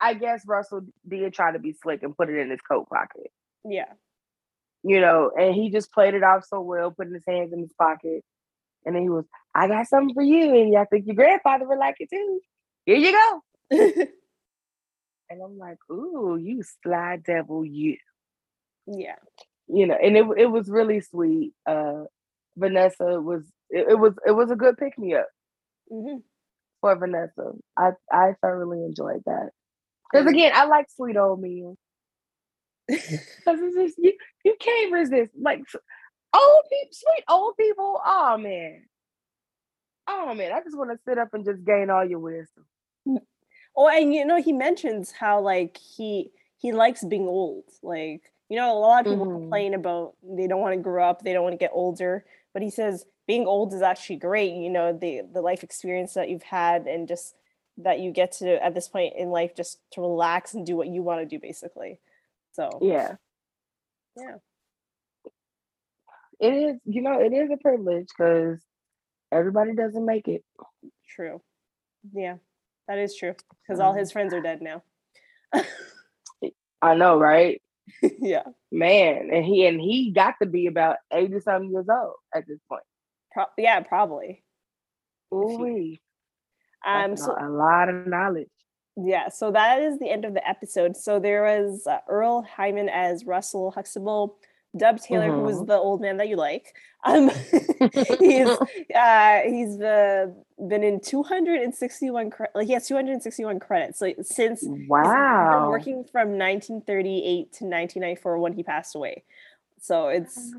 I 0.00 0.14
guess 0.14 0.44
Russell 0.46 0.82
did 1.08 1.34
try 1.34 1.52
to 1.52 1.58
be 1.58 1.72
slick 1.72 2.04
and 2.04 2.16
put 2.16 2.30
it 2.30 2.38
in 2.38 2.50
his 2.50 2.60
coat 2.60 2.88
pocket. 2.88 3.32
Yeah. 3.64 3.92
You 4.84 5.00
know, 5.00 5.32
and 5.36 5.56
he 5.56 5.70
just 5.70 5.92
played 5.92 6.14
it 6.14 6.22
off 6.22 6.44
so 6.46 6.60
well, 6.60 6.92
putting 6.92 7.14
his 7.14 7.24
hands 7.26 7.52
in 7.52 7.60
his 7.60 7.72
pocket. 7.72 8.22
And 8.84 8.94
then 8.94 9.02
he 9.02 9.08
was, 9.08 9.24
I 9.54 9.66
got 9.66 9.88
something 9.88 10.14
for 10.14 10.22
you. 10.22 10.54
And 10.54 10.78
I 10.78 10.84
think 10.84 11.06
your 11.06 11.16
grandfather 11.16 11.66
would 11.66 11.78
like 11.78 11.96
it 11.98 12.10
too. 12.10 12.40
Here 12.84 12.96
you 12.96 13.10
go. 13.10 13.42
and 15.30 15.42
I'm 15.42 15.58
like, 15.58 15.78
ooh, 15.90 16.38
you 16.40 16.62
sly 16.84 17.18
devil, 17.24 17.64
you. 17.64 17.96
Yeah. 18.86 19.16
You 19.68 19.86
know, 19.86 19.96
and 20.00 20.16
it 20.16 20.26
it 20.36 20.46
was 20.46 20.68
really 20.68 21.00
sweet. 21.00 21.52
Uh 21.66 22.04
Vanessa 22.56 23.20
was 23.20 23.42
it, 23.70 23.86
it 23.90 23.98
was 23.98 24.14
it 24.26 24.32
was 24.32 24.50
a 24.50 24.56
good 24.56 24.78
pick 24.78 24.98
me 24.98 25.14
up 25.14 25.28
mm-hmm. 25.92 26.18
for 26.80 26.96
Vanessa. 26.96 27.52
I 27.76 27.90
I 28.10 28.34
thoroughly 28.40 28.84
enjoyed 28.84 29.22
that. 29.26 29.50
Because 30.10 30.26
again, 30.26 30.52
I 30.54 30.64
like 30.66 30.86
sweet 30.94 31.16
old 31.16 31.40
men. 31.40 31.76
Because 32.88 33.60
it's 33.60 33.76
just 33.76 33.98
you 33.98 34.12
you 34.44 34.56
can't 34.60 34.92
resist. 34.92 35.32
Like 35.38 35.62
Old 36.34 36.64
people, 36.70 36.92
sweet 36.92 37.24
old 37.28 37.56
people. 37.56 38.00
Oh 38.04 38.36
man. 38.36 38.82
Oh 40.08 40.34
man, 40.34 40.52
I 40.52 40.60
just 40.60 40.76
want 40.76 40.90
to 40.90 40.98
sit 41.04 41.18
up 41.18 41.34
and 41.34 41.44
just 41.44 41.64
gain 41.64 41.90
all 41.90 42.04
your 42.04 42.18
wisdom. 42.18 42.64
Oh, 43.78 43.88
and 43.88 44.14
you 44.14 44.24
know, 44.24 44.40
he 44.40 44.54
mentions 44.54 45.12
how 45.12 45.40
like 45.40 45.76
he 45.76 46.30
he 46.56 46.72
likes 46.72 47.04
being 47.04 47.28
old. 47.28 47.64
Like, 47.82 48.22
you 48.48 48.56
know, 48.56 48.76
a 48.76 48.78
lot 48.78 49.00
of 49.06 49.12
people 49.12 49.26
mm-hmm. 49.26 49.42
complain 49.42 49.74
about 49.74 50.14
they 50.22 50.46
don't 50.46 50.60
want 50.60 50.74
to 50.74 50.82
grow 50.82 51.08
up, 51.08 51.22
they 51.22 51.32
don't 51.32 51.42
want 51.42 51.54
to 51.54 51.58
get 51.58 51.70
older. 51.72 52.24
But 52.52 52.62
he 52.62 52.70
says 52.70 53.04
being 53.26 53.46
old 53.46 53.74
is 53.74 53.82
actually 53.82 54.16
great, 54.16 54.52
you 54.52 54.70
know, 54.70 54.92
the 54.92 55.22
the 55.32 55.40
life 55.40 55.62
experience 55.62 56.14
that 56.14 56.28
you've 56.28 56.42
had 56.42 56.86
and 56.86 57.08
just 57.08 57.34
that 57.78 58.00
you 58.00 58.10
get 58.10 58.32
to 58.32 58.64
at 58.64 58.74
this 58.74 58.88
point 58.88 59.14
in 59.16 59.28
life 59.28 59.54
just 59.54 59.78
to 59.92 60.00
relax 60.00 60.54
and 60.54 60.64
do 60.64 60.76
what 60.76 60.88
you 60.88 61.02
want 61.02 61.20
to 61.20 61.26
do 61.26 61.38
basically. 61.38 61.98
So 62.52 62.78
yeah. 62.80 63.16
Yeah 64.16 64.36
it 66.40 66.52
is, 66.52 66.76
you 66.84 67.02
know, 67.02 67.20
it 67.20 67.32
is 67.32 67.50
a 67.50 67.56
privilege 67.56 68.08
because 68.16 68.60
everybody 69.32 69.74
doesn't 69.74 70.04
make 70.04 70.28
it. 70.28 70.44
True. 71.08 71.40
Yeah, 72.12 72.36
that 72.88 72.98
is 72.98 73.16
true. 73.16 73.34
Because 73.62 73.80
all 73.80 73.94
his 73.94 74.12
friends 74.12 74.34
are 74.34 74.42
dead 74.42 74.60
now. 74.60 74.82
I 76.82 76.94
know, 76.94 77.18
right? 77.18 77.62
yeah. 78.18 78.44
Man, 78.72 79.30
and 79.32 79.44
he 79.44 79.66
and 79.66 79.80
he 79.80 80.10
got 80.10 80.34
to 80.42 80.46
be 80.46 80.66
about 80.66 80.96
80 81.12 81.40
something 81.40 81.70
years 81.70 81.86
old 81.90 82.14
at 82.34 82.46
this 82.46 82.58
point. 82.68 82.82
Pro- 83.32 83.44
yeah, 83.58 83.80
probably. 83.80 84.42
Ooh. 85.34 85.96
Um 86.86 87.16
so 87.16 87.34
a 87.38 87.48
lot 87.48 87.88
of 87.88 88.06
knowledge. 88.06 88.48
Yeah, 88.96 89.28
so 89.28 89.50
that 89.50 89.82
is 89.82 89.98
the 89.98 90.10
end 90.10 90.24
of 90.24 90.32
the 90.32 90.48
episode. 90.48 90.96
So 90.96 91.20
there 91.20 91.42
was 91.42 91.86
uh, 91.86 91.98
Earle 92.08 92.42
Hyman 92.42 92.88
as 92.88 93.26
Russell 93.26 93.70
Huxtable, 93.70 94.38
Dub 94.76 95.00
Taylor, 95.00 95.28
mm-hmm. 95.28 95.36
who 95.36 95.42
was 95.42 95.64
the 95.64 95.76
old 95.76 96.00
man 96.00 96.16
that 96.18 96.28
you 96.28 96.36
like. 96.36 96.74
Um, 97.04 97.30
he's 98.20 98.48
uh, 98.94 99.40
he's 99.44 99.78
the 99.78 100.34
been 100.68 100.82
in 100.82 101.00
261 101.00 102.30
cre- 102.30 102.44
like 102.54 102.66
he 102.66 102.72
has 102.72 102.86
261 102.88 103.60
credits. 103.60 103.98
So 103.98 104.12
since 104.22 104.64
wow, 104.88 105.68
working 105.68 106.04
from 106.04 106.38
1938 106.38 107.52
to 107.52 107.64
1994 107.64 108.38
when 108.38 108.52
he 108.52 108.62
passed 108.62 108.94
away. 108.94 109.24
So 109.80 110.08
it's 110.08 110.54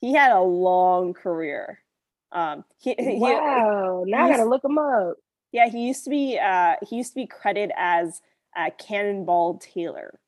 he 0.00 0.14
had 0.14 0.32
a 0.32 0.40
long 0.40 1.14
career. 1.14 1.80
Um, 2.32 2.64
he, 2.78 2.94
he 2.98 3.18
wow. 3.18 4.04
Now 4.06 4.26
I 4.26 4.30
gotta 4.30 4.44
look 4.44 4.64
him 4.64 4.78
up. 4.78 5.16
yeah, 5.52 5.68
he 5.68 5.86
used 5.86 6.04
to 6.04 6.10
be 6.10 6.38
uh, 6.38 6.74
he 6.88 6.96
used 6.96 7.12
to 7.12 7.16
be 7.16 7.26
credited 7.26 7.72
as 7.76 8.22
uh, 8.56 8.70
Cannonball 8.78 9.58
Taylor, 9.58 10.18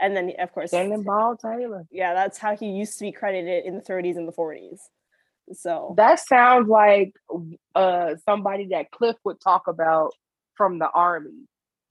and 0.00 0.16
then 0.16 0.32
of 0.38 0.52
course, 0.52 0.70
Cannonball 0.70 1.36
Taylor. 1.36 1.86
yeah, 1.90 2.14
that's 2.14 2.38
how 2.38 2.56
he 2.56 2.66
used 2.66 2.98
to 2.98 3.04
be 3.04 3.12
credited 3.12 3.64
in 3.64 3.76
the 3.76 3.82
30s 3.82 4.16
and 4.16 4.26
the 4.26 4.32
40s. 4.32 4.78
So 5.52 5.94
That 5.96 6.20
sounds 6.20 6.68
like 6.68 7.14
uh 7.74 8.14
somebody 8.24 8.68
that 8.68 8.90
Cliff 8.90 9.16
would 9.24 9.40
talk 9.40 9.66
about 9.66 10.12
from 10.54 10.78
the 10.78 10.88
army. 10.88 11.46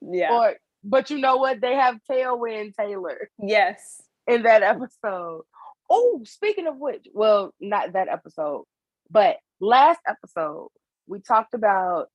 yeah, 0.00 0.32
or 0.32 0.56
but 0.82 1.10
you 1.10 1.18
know 1.18 1.36
what? 1.36 1.60
They 1.60 1.74
have 1.74 1.98
Tailwind 2.10 2.74
Taylor 2.74 3.30
yes, 3.38 4.02
in 4.26 4.42
that 4.42 4.62
episode. 4.62 5.42
Oh, 5.88 6.22
speaking 6.24 6.66
of 6.66 6.78
which, 6.78 7.06
well, 7.12 7.54
not 7.60 7.92
that 7.92 8.08
episode, 8.08 8.64
but 9.10 9.36
last 9.60 10.00
episode 10.08 10.68
we 11.06 11.20
talked 11.20 11.54
about 11.54 12.08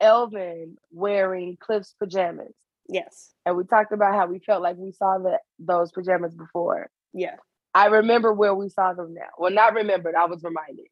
Elvin 0.00 0.78
wearing 0.90 1.58
Cliff's 1.60 1.94
pajamas. 1.98 2.54
Yes, 2.88 3.32
And 3.46 3.56
we 3.56 3.64
talked 3.64 3.92
about 3.92 4.14
how 4.14 4.26
we 4.26 4.38
felt 4.38 4.62
like 4.62 4.76
we 4.76 4.92
saw 4.92 5.18
the, 5.18 5.38
those 5.58 5.92
pajamas 5.92 6.34
before. 6.34 6.90
yeah. 7.12 7.36
I 7.74 7.86
remember 7.86 8.32
where 8.32 8.54
we 8.54 8.70
saw 8.70 8.94
them 8.94 9.14
now. 9.14 9.28
Well, 9.38 9.52
not 9.52 9.74
remembered, 9.74 10.14
I 10.14 10.24
was 10.24 10.42
reminded. 10.42 10.86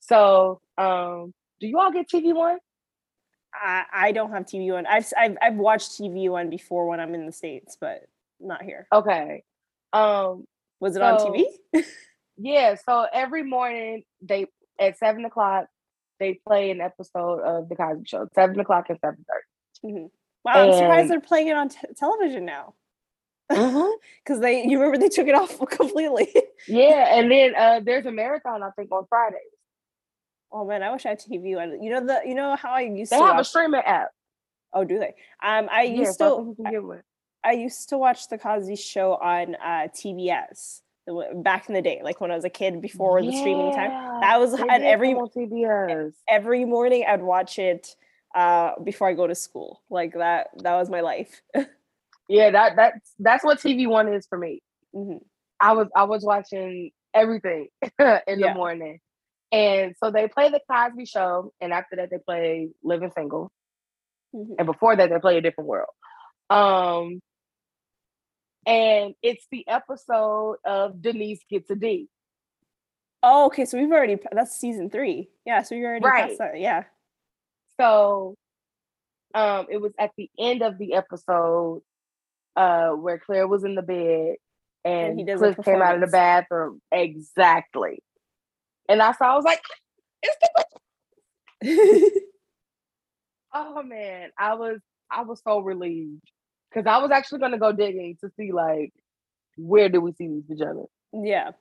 So, 0.00 0.60
um, 0.76 1.32
do 1.60 1.66
you 1.68 1.78
all 1.78 1.92
get 1.92 2.08
TV 2.10 2.34
One? 2.34 2.58
I, 3.54 3.84
I 3.92 4.12
don't 4.12 4.32
have 4.32 4.44
TV 4.44 4.70
One. 4.72 4.86
I've, 4.86 5.06
I've 5.16 5.36
I've 5.40 5.54
watched 5.54 5.92
TV 5.92 6.28
One 6.28 6.50
before 6.50 6.88
when 6.88 7.00
I'm 7.00 7.14
in 7.14 7.24
the 7.26 7.32
states, 7.32 7.78
but 7.80 8.02
not 8.40 8.62
here. 8.62 8.86
Okay. 8.92 9.44
Um, 9.92 10.44
Was 10.80 10.96
it 10.96 11.02
on 11.02 11.18
TV? 11.20 11.44
yeah, 12.36 12.74
so 12.84 13.06
every 13.10 13.44
morning 13.44 14.02
they 14.20 14.46
at 14.78 14.98
seven 14.98 15.24
o'clock 15.24 15.66
they 16.18 16.34
play 16.46 16.70
an 16.70 16.80
episode 16.80 17.40
of 17.40 17.68
the 17.68 17.76
Cosby 17.76 18.04
Show. 18.06 18.28
Seven 18.34 18.58
o'clock 18.60 18.86
and 18.90 18.98
seven 19.00 19.24
Mhm. 19.84 20.10
Wow, 20.46 20.52
I'm 20.54 20.72
surprised 20.72 21.10
they're 21.10 21.20
playing 21.20 21.48
it 21.48 21.56
on 21.56 21.68
t- 21.68 21.78
television 21.96 22.44
now. 22.44 22.74
Because 24.24 24.40
they, 24.40 24.64
you 24.64 24.78
remember 24.78 24.98
they 24.98 25.08
took 25.08 25.28
it 25.28 25.34
off 25.34 25.58
completely. 25.70 26.32
Yeah, 26.66 27.16
and 27.18 27.30
then 27.30 27.54
uh, 27.56 27.80
there's 27.84 28.06
a 28.06 28.12
marathon 28.12 28.62
I 28.62 28.70
think 28.70 28.90
on 28.92 29.06
Fridays. 29.08 29.38
oh 30.52 30.64
man, 30.66 30.82
I 30.82 30.90
wish 30.92 31.06
I 31.06 31.10
had 31.10 31.20
TV. 31.20 31.50
You 31.82 31.90
know 31.90 32.04
the, 32.06 32.22
you 32.24 32.34
know 32.34 32.56
how 32.56 32.70
I 32.70 32.80
used 32.82 33.12
They 33.12 33.18
to. 33.18 33.24
have 33.24 33.38
a 33.38 33.44
streaming 33.44 33.82
app. 33.84 34.10
oh, 34.72 34.84
do 34.84 34.98
they? 34.98 35.14
Um, 35.42 35.68
I 35.70 35.82
Yeah, 35.82 36.00
used 36.00 36.22
I 36.22 36.28
to. 36.28 36.36
think 36.36 36.48
you 36.48 36.54
can 36.64 36.72
get 36.72 36.82
one. 36.84 37.02
I 37.44 37.52
used 37.52 37.88
to 37.90 37.98
watch 37.98 38.28
the 38.28 38.38
Cosby 38.38 38.74
Show 38.76 39.14
on 39.14 39.54
uh, 39.56 39.88
TBS 39.94 40.80
back 41.36 41.68
in 41.68 41.74
the 41.74 41.82
day, 41.82 42.00
like 42.02 42.20
when 42.20 42.32
I 42.32 42.34
was 42.34 42.44
a 42.44 42.50
kid 42.50 42.80
before 42.82 43.22
the 43.22 43.30
streaming 43.30 43.72
time. 43.72 43.92
That 44.20 44.40
was 44.40 44.54
at 44.54 44.82
every 44.82 45.14
TBS. 45.14 46.14
every 46.28 46.64
morning. 46.64 47.04
I'd 47.08 47.22
watch 47.22 47.60
it 47.60 47.94
uh, 48.36 48.78
before 48.84 49.08
I 49.08 49.14
go 49.14 49.26
to 49.26 49.34
school. 49.34 49.82
Like 49.90 50.12
that. 50.14 50.48
That 50.62 50.76
was 50.76 50.88
my 50.88 51.00
life. 51.00 51.42
Yeah, 52.28 52.50
that 52.50 52.74
that's 52.74 53.12
that's 53.20 53.44
what 53.44 53.60
TV 53.60 53.86
One 53.86 54.12
is 54.12 54.26
for 54.26 54.36
me. 54.36 54.60
Mhm. 54.92 55.20
I 55.60 55.74
was 55.74 55.86
I 55.94 56.02
was 56.04 56.24
watching 56.24 56.90
everything 57.14 57.68
in 57.82 57.90
Yeah. 58.00 58.48
the 58.48 58.54
morning. 58.54 58.98
And 59.52 59.94
so 60.02 60.10
they 60.10 60.26
play 60.26 60.48
the 60.50 60.60
Cosby 60.68 61.06
show 61.06 61.52
and 61.60 61.72
after 61.72 61.94
that 61.94 62.10
they 62.10 62.18
play 62.18 62.70
Living 62.82 63.12
Single. 63.16 63.52
Mhm. 64.34 64.56
And 64.58 64.66
before 64.66 64.96
that 64.96 65.08
they 65.08 65.20
play 65.20 65.38
A 65.38 65.40
Different 65.40 65.68
World. 65.68 65.90
Um 66.50 67.20
and 68.66 69.14
it's 69.22 69.46
the 69.52 69.64
episode 69.68 70.56
of 70.64 71.00
Denise 71.00 71.44
Gets 71.48 71.70
a 71.70 71.76
D. 71.76 72.08
Oh, 73.22 73.46
okay. 73.46 73.66
So 73.66 73.78
we've 73.78 73.90
already. 73.92 74.18
That's 74.32 74.58
season 74.58 74.90
three. 74.90 75.30
Yeah. 75.44 75.62
So 75.62 75.76
you're 75.76 75.90
already 75.90 76.06
Right. 76.06 76.36
Yeah. 76.56 76.84
So 77.80 78.36
um 79.34 79.66
it 79.70 79.80
was 79.80 79.92
at 79.98 80.12
the 80.16 80.30
end 80.38 80.62
of 80.62 80.78
the 80.78 80.94
episode 80.94 81.82
uh 82.56 82.90
where 82.90 83.18
Claire 83.18 83.48
was 83.48 83.64
in 83.64 83.74
the 83.74 83.82
bed 83.82 84.36
and, 84.84 85.18
he 85.18 85.24
does 85.24 85.40
Cliff 85.40 85.56
came 85.64 85.82
out 85.82 85.96
of 85.96 86.00
the 86.00 86.06
bathroom. 86.06 86.80
Exactly. 86.92 87.98
And 88.88 89.02
I 89.02 89.12
saw 89.12 89.32
I 89.32 89.34
was 89.34 89.44
like, 89.44 89.60
it's 90.22 90.36
the 90.40 90.66
oh 93.54 93.82
man, 93.82 94.30
I 94.38 94.54
was 94.54 94.80
I 95.10 95.22
was 95.22 95.40
so 95.46 95.60
relieved. 95.60 96.22
Cause 96.72 96.84
I 96.86 96.98
was 96.98 97.10
actually 97.10 97.40
gonna 97.40 97.58
go 97.58 97.72
digging 97.72 98.16
to 98.22 98.30
see 98.38 98.52
like 98.52 98.92
where 99.56 99.88
did 99.88 99.98
we 99.98 100.12
see 100.12 100.28
these 100.28 100.44
pajamas? 100.48 100.88
yeah. 101.12 101.52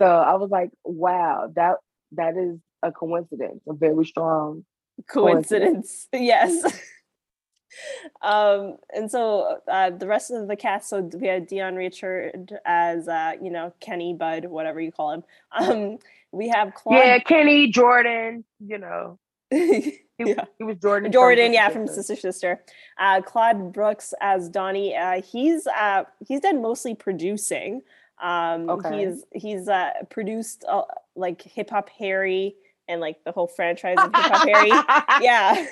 So 0.00 0.06
I 0.06 0.34
was 0.34 0.50
like, 0.50 0.70
wow, 0.84 1.50
that 1.54 1.76
that 2.12 2.36
is 2.36 2.58
a 2.86 2.92
coincidence, 2.92 3.60
a 3.68 3.72
very 3.74 4.04
strong 4.06 4.64
coincidence 5.08 6.08
yes 6.12 6.64
um 8.22 8.76
and 8.94 9.10
so 9.10 9.58
uh 9.68 9.90
the 9.90 10.06
rest 10.06 10.30
of 10.30 10.48
the 10.48 10.56
cast 10.56 10.88
so 10.88 11.00
we 11.20 11.26
had 11.26 11.46
Deon 11.48 11.76
Richmond 11.76 12.58
as 12.64 13.06
uh 13.08 13.32
you 13.42 13.50
know 13.50 13.74
kenny 13.80 14.14
bud 14.14 14.46
whatever 14.46 14.80
you 14.80 14.90
call 14.90 15.12
him 15.12 15.24
um 15.52 15.98
we 16.32 16.48
have 16.48 16.72
Yeah, 16.88 17.18
Kenny, 17.18 17.68
Jordan, 17.70 18.44
you 18.60 18.78
know. 18.78 19.18
He, 20.18 20.30
Yeah. 20.30 20.46
he 20.56 20.64
was 20.64 20.78
Jordan. 20.78 21.12
jordan 21.12 21.52
yeah 21.52 21.68
from 21.68 21.86
sister 21.86 22.16
sister 22.16 22.64
uh 22.98 23.20
claude 23.20 23.70
brooks 23.74 24.14
as 24.22 24.48
donnie 24.48 24.96
uh 24.96 25.20
he's 25.20 25.66
uh 25.66 26.04
he's 26.26 26.40
done 26.40 26.62
mostly 26.62 26.94
producing 26.94 27.82
um 28.22 28.70
Okay. 28.70 28.96
he's 29.04 29.24
he's 29.34 29.68
uh 29.68 29.90
produced 30.08 30.64
uh, 30.66 30.84
like 31.16 31.42
hip 31.42 31.68
hop 31.68 31.90
harry 31.90 32.56
and 32.88 33.00
like 33.00 33.16
the 33.24 33.32
whole 33.32 33.46
franchise 33.48 33.96
of 33.98 34.04
hip 34.14 34.14
hop 34.14 34.48
harry 34.48 34.70
yeah 35.24 35.66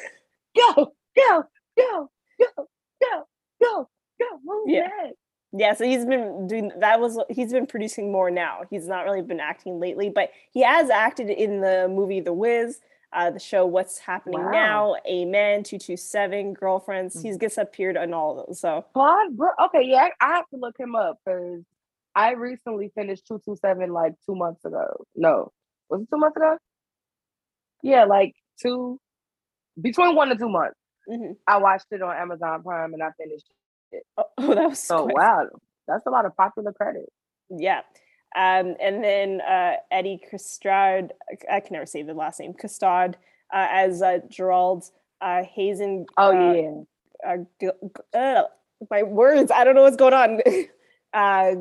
Go, 0.57 0.93
go, 1.17 1.45
go, 1.77 2.11
go, 2.39 2.69
go, 3.03 3.27
go, 3.61 3.89
go. 4.21 4.27
Move 4.45 4.69
Yeah. 4.69 4.87
that. 4.89 5.13
Yeah, 5.57 5.75
so 5.75 5.85
he's 5.85 6.05
been 6.05 6.47
doing 6.47 6.71
that 6.79 7.01
was 7.01 7.19
he's 7.29 7.53
been 7.53 7.67
producing 7.67 8.13
more 8.13 8.31
now. 8.31 8.61
He's 8.71 8.87
not 8.87 9.05
really 9.05 9.23
been 9.23 9.41
acting 9.41 9.81
lately, 9.81 10.11
but 10.11 10.31
he 10.53 10.63
has 10.63 10.91
acted 10.91 11.29
in 11.31 11.61
the 11.61 11.89
movie 11.89 12.21
The 12.21 12.33
Wiz, 12.33 12.79
uh, 13.13 13.31
the 13.31 13.39
show 13.41 13.67
What's 13.67 13.99
Happening 13.99 14.45
Wow. 14.45 14.51
Now, 14.53 14.97
Amen, 15.09 15.63
227, 15.65 16.55
Girlfriends. 16.55 17.21
He's 17.21 17.37
gets 17.37 17.59
appeared 17.59 17.97
on 17.97 18.13
all 18.15 18.39
of 18.39 18.47
those. 18.47 18.61
So 18.61 18.85
Claude, 18.95 19.37
Bro- 19.37 19.51
okay, 19.67 19.83
yeah, 19.85 20.09
I, 20.21 20.27
I 20.33 20.37
have 20.37 20.49
to 20.51 20.57
look 20.57 20.79
him 20.79 20.95
up 20.95 21.19
because 21.25 21.63
I 22.15 22.33
recently 22.33 22.93
finished 22.95 23.27
227 23.27 23.93
like 23.93 24.13
two 24.27 24.37
months 24.37 24.65
ago. 24.65 25.05
No, 25.17 25.51
was 25.89 26.03
it 26.03 26.09
two 26.13 26.19
months 26.19 26.37
ago? 26.37 26.59
Yeah, 27.85 28.05
like 28.05 28.35
two, 28.61 28.99
between 29.81 30.15
one 30.17 30.29
to 30.29 30.37
two 30.37 30.49
months. 30.49 30.77
mhm. 31.09 31.37
I 31.47 31.59
watched 31.59 31.87
it 31.91 32.03
on 32.03 32.17
Amazon 32.17 32.63
Prime 32.63 32.93
and 32.95 33.03
I 33.03 33.11
finished. 33.19 33.47
oh, 34.17 34.25
oh, 34.39 34.55
that 34.55 34.71
was 34.71 34.79
So 34.81 35.05
quick. 35.05 35.17
wow, 35.17 35.47
that's 35.87 36.07
a 36.07 36.11
lot 36.11 36.25
of 36.25 36.37
popular 36.37 36.73
credit. 36.73 37.07
Yeah. 37.51 37.83
Um, 38.37 38.75
and 38.81 39.05
then 39.05 39.41
uh, 39.43 39.75
Eddie 39.93 40.21
Custard, 40.31 41.13
I 41.51 41.61
can 41.61 41.75
never 41.75 41.87
say 41.87 42.03
the 42.03 42.15
last 42.15 42.41
name, 42.41 42.55
Custard, 42.55 43.17
uh, 43.53 43.69
as 43.71 44.03
uh, 44.03 44.19
Gerald 44.29 44.91
uh, 45.21 45.45
Hazen. 45.45 46.07
Oh 46.17 46.37
uh, 46.37 46.53
yeah, 46.53 47.71
uh, 48.13 48.17
uh, 48.17 48.43
my 48.91 49.03
words, 49.05 49.53
I 49.55 49.63
don't 49.63 49.75
know 49.77 49.83
what's 49.83 49.97
going 49.97 50.15
on. 50.15 50.41
uh, 51.15 51.55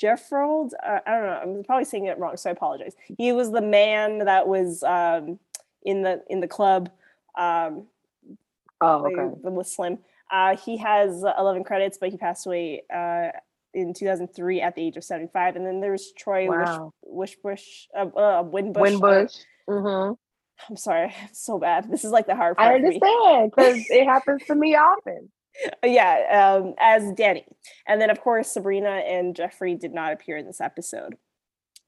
Jeffrold, 0.00 0.70
uh, 0.86 1.00
I 1.06 1.10
don't 1.10 1.26
know. 1.26 1.40
I'm 1.58 1.64
probably 1.64 1.84
saying 1.84 2.06
it 2.06 2.18
wrong, 2.18 2.36
so 2.36 2.50
I 2.50 2.52
apologize. 2.52 2.94
He 3.18 3.32
was 3.32 3.50
the 3.50 3.62
man 3.62 4.18
that 4.24 4.46
was 4.48 4.82
um, 4.82 5.38
in 5.82 6.02
the 6.02 6.22
in 6.28 6.40
the 6.40 6.48
club. 6.48 6.90
Um, 7.36 7.86
oh 8.80 9.06
okay. 9.06 9.34
the 9.42 9.50
with 9.50 9.66
Slim. 9.66 9.98
Uh, 10.30 10.56
he 10.56 10.76
has 10.76 11.24
uh, 11.24 11.32
11 11.38 11.64
credits, 11.64 11.96
but 11.98 12.10
he 12.10 12.18
passed 12.18 12.46
away 12.46 12.82
uh, 12.94 13.28
in 13.72 13.94
2003 13.94 14.60
at 14.60 14.74
the 14.74 14.82
age 14.82 14.96
of 14.96 15.04
75. 15.04 15.56
And 15.56 15.64
then 15.64 15.80
there's 15.80 16.12
Troy 16.18 16.48
Wow. 16.48 16.92
Wish, 17.02 17.38
Wishbush, 17.42 17.62
uh, 17.96 18.08
uh, 18.14 18.42
Winbush. 18.42 18.76
uh, 18.76 18.82
Winbush. 18.82 19.36
hmm 19.66 20.12
I'm 20.68 20.76
sorry, 20.76 21.14
so 21.32 21.58
bad. 21.58 21.90
This 21.90 22.04
is 22.04 22.10
like 22.10 22.26
the 22.26 22.34
hard 22.34 22.56
part. 22.56 22.72
I 22.72 22.74
understand 22.74 23.52
because 23.54 23.78
it 23.90 24.06
happens 24.06 24.42
to 24.46 24.54
me 24.54 24.74
often. 24.74 25.30
yeah, 25.84 26.58
um, 26.60 26.74
as 26.78 27.10
Danny. 27.12 27.44
And 27.86 28.00
then, 28.00 28.10
of 28.10 28.20
course, 28.20 28.52
Sabrina 28.52 28.90
and 28.90 29.34
Jeffrey 29.34 29.74
did 29.76 29.94
not 29.94 30.12
appear 30.12 30.36
in 30.36 30.46
this 30.46 30.60
episode. 30.60 31.16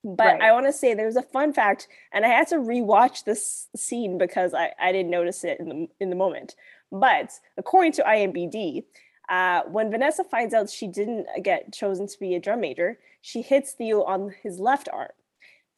But 0.02 0.24
Right. 0.34 0.42
I 0.42 0.52
want 0.52 0.66
to 0.66 0.72
say 0.72 0.94
there's 0.94 1.16
a 1.16 1.22
fun 1.22 1.52
fact, 1.52 1.88
and 2.12 2.24
I 2.24 2.28
had 2.28 2.48
to 2.48 2.56
rewatch 2.56 3.24
this 3.24 3.68
scene 3.76 4.16
because 4.18 4.54
I, 4.54 4.72
I 4.80 4.92
didn't 4.92 5.10
notice 5.10 5.44
it 5.44 5.60
in 5.60 5.68
the 5.68 5.88
in 6.00 6.10
the 6.10 6.16
moment. 6.16 6.54
But 6.90 7.32
according 7.58 7.92
to 7.92 8.02
IMBD, 8.02 8.84
uh, 9.28 9.62
when 9.70 9.90
Vanessa 9.90 10.24
finds 10.24 10.54
out 10.54 10.70
she 10.70 10.86
didn't 10.86 11.26
get 11.42 11.72
chosen 11.72 12.06
to 12.06 12.18
be 12.18 12.34
a 12.34 12.40
drum 12.40 12.60
major, 12.60 12.98
she 13.20 13.42
hits 13.42 13.72
Theo 13.72 14.02
on 14.04 14.34
his 14.42 14.58
left 14.58 14.88
arm. 14.92 15.10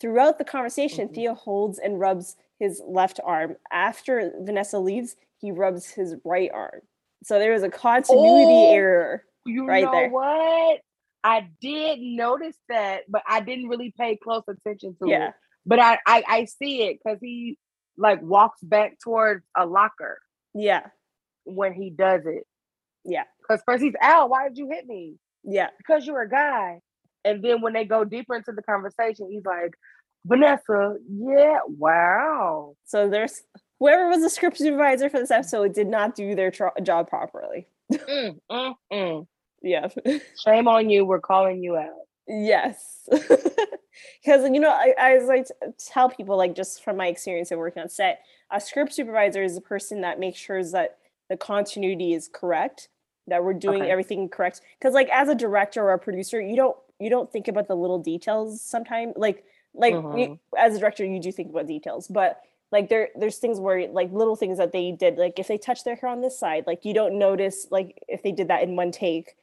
Throughout 0.01 0.39
the 0.39 0.45
conversation, 0.45 1.09
Mhm. 1.09 1.15
Theo 1.15 1.35
holds 1.35 1.79
and 1.79 1.99
rubs 2.01 2.37
his 2.59 2.81
left 2.87 3.19
arm. 3.25 3.57
After 3.73 4.33
Vanessa 4.41 4.79
leaves, 4.79 5.17
he 5.39 5.51
rubs 5.51 5.91
his 5.91 6.15
right 6.25 6.51
arm. 6.53 6.83
So 7.25 7.39
there 7.39 7.53
was 7.53 7.63
a 7.65 7.69
continuity 7.71 8.69
Oh. 8.71 8.73
error. 8.75 9.25
You 9.45 9.67
Right 9.67 9.85
know 9.85 9.91
there. 9.93 10.09
what? 10.11 10.81
I 11.25 11.49
did 11.61 12.01
notice 12.01 12.57
that, 12.69 13.03
but 13.09 13.23
I 13.27 13.41
didn't 13.41 13.69
really 13.69 13.93
pay 13.97 14.17
close 14.17 14.43
attention 14.49 14.97
to 15.03 15.09
Yeah. 15.09 15.29
it. 15.29 15.35
But 15.65 15.79
I 15.79 15.99
I, 16.07 16.25
I 16.29 16.45
see 16.47 16.83
it 16.85 16.99
because 17.03 17.19
he 17.21 17.59
like 17.97 18.21
walks 18.23 18.61
back 18.63 18.99
towards 19.03 19.45
a 19.57 19.67
locker 19.67 20.19
Yeah. 20.55 20.87
when 21.45 21.73
he 21.75 21.91
does 21.91 22.23
it. 22.27 22.45
Yeah. 23.05 23.25
Because 23.41 23.63
first 23.67 23.83
he's 23.83 23.95
out. 24.01 24.31
why 24.31 24.49
did 24.49 24.59
you 24.59 24.69
hit 24.71 24.87
me? 24.87 25.17
Yeah. 25.45 25.69
Because 25.79 26.07
you're 26.07 26.23
a 26.23 26.29
guy. 26.29 26.81
And 27.25 27.43
then 27.45 27.61
when 27.61 27.73
they 27.73 27.85
go 27.85 28.05
deeper 28.05 28.35
into 28.35 28.53
the 28.53 28.63
conversation, 28.63 29.29
he's 29.31 29.45
like, 29.45 29.75
Vanessa, 30.25 30.97
yeah, 31.09 31.59
wow. 31.67 32.75
So 32.85 33.09
there's 33.09 33.43
whoever 33.79 34.09
was 34.09 34.23
the 34.23 34.31
script 34.31 34.57
supervisor 34.59 35.11
for 35.11 35.19
this 35.21 35.31
episode 35.31 35.75
did 35.75 35.87
not 35.89 36.15
do 36.15 36.35
their 36.35 36.51
tro- 36.51 36.71
job 36.83 37.09
properly. 37.09 37.67
Mm, 37.93 38.39
mm, 38.51 38.75
mm. 38.93 39.27
Yeah. 39.63 39.89
Shame 40.45 40.69
on 40.69 40.91
you. 40.91 41.05
We're 41.05 41.21
calling 41.21 41.63
you 41.63 41.77
out. 41.77 41.91
yes. 42.29 43.09
Because 44.25 44.45
you 44.51 44.59
know, 44.61 44.71
I, 44.71 44.95
as 44.97 45.29
I 45.29 45.41
t- 45.43 45.51
tell 45.93 46.09
people, 46.09 46.37
like 46.37 46.55
just 46.55 46.83
from 46.83 46.97
my 46.97 47.09
experience 47.09 47.51
of 47.51 47.59
working 47.59 47.83
on 47.83 47.89
set, 47.91 48.21
a 48.51 48.59
script 48.61 48.95
supervisor 48.95 49.43
is 49.43 49.55
the 49.55 49.61
person 49.61 50.01
that 50.01 50.19
makes 50.19 50.39
sure 50.39 50.65
that 50.65 50.97
the 51.29 51.37
continuity 51.37 52.15
is 52.15 52.29
correct, 52.33 52.89
that 53.27 53.45
we're 53.45 53.53
doing 53.53 53.83
Okay. 53.83 53.91
everything 53.91 54.29
correct. 54.31 54.63
Because 54.79 54.95
like 54.95 55.11
as 55.11 55.29
a 55.29 55.35
director 55.35 55.83
or 55.83 55.93
a 55.93 55.99
producer, 55.99 56.41
you 56.41 56.57
don't 56.57 56.77
you 57.01 57.11
don't 57.11 57.31
think 57.31 57.49
about 57.49 57.69
the 57.69 57.75
little 57.77 57.99
details 57.99 58.63
sometimes. 58.63 59.13
Like 59.17 59.45
like 59.75 59.93
you- 59.93 60.01
Mhm. 60.01 60.39
as 60.57 60.75
a 60.77 60.79
director, 60.79 61.05
you 61.05 61.21
do 61.21 61.31
think 61.31 61.51
about 61.51 61.67
details, 61.67 62.09
but 62.09 62.41
like 62.71 62.89
there 62.89 63.11
there's 63.15 63.39
things 63.39 63.61
where 63.61 63.89
like 63.89 64.11
little 64.11 64.37
things 64.37 64.57
that 64.57 64.73
they 64.73 64.93
did, 64.93 65.19
like 65.19 65.39
if 65.39 65.49
they 65.49 65.59
touch 65.59 65.85
their 65.85 65.97
hair 65.97 66.09
on 66.09 66.23
this 66.23 66.39
side, 66.39 66.65
like 66.67 66.87
you 66.87 66.95
don't 66.95 67.19
notice 67.19 67.67
like 67.71 68.03
if 68.09 68.23
they 68.23 68.33
did 68.33 68.49
that 68.49 68.63
in 68.63 68.75
one 68.75 68.91
take. 68.91 69.37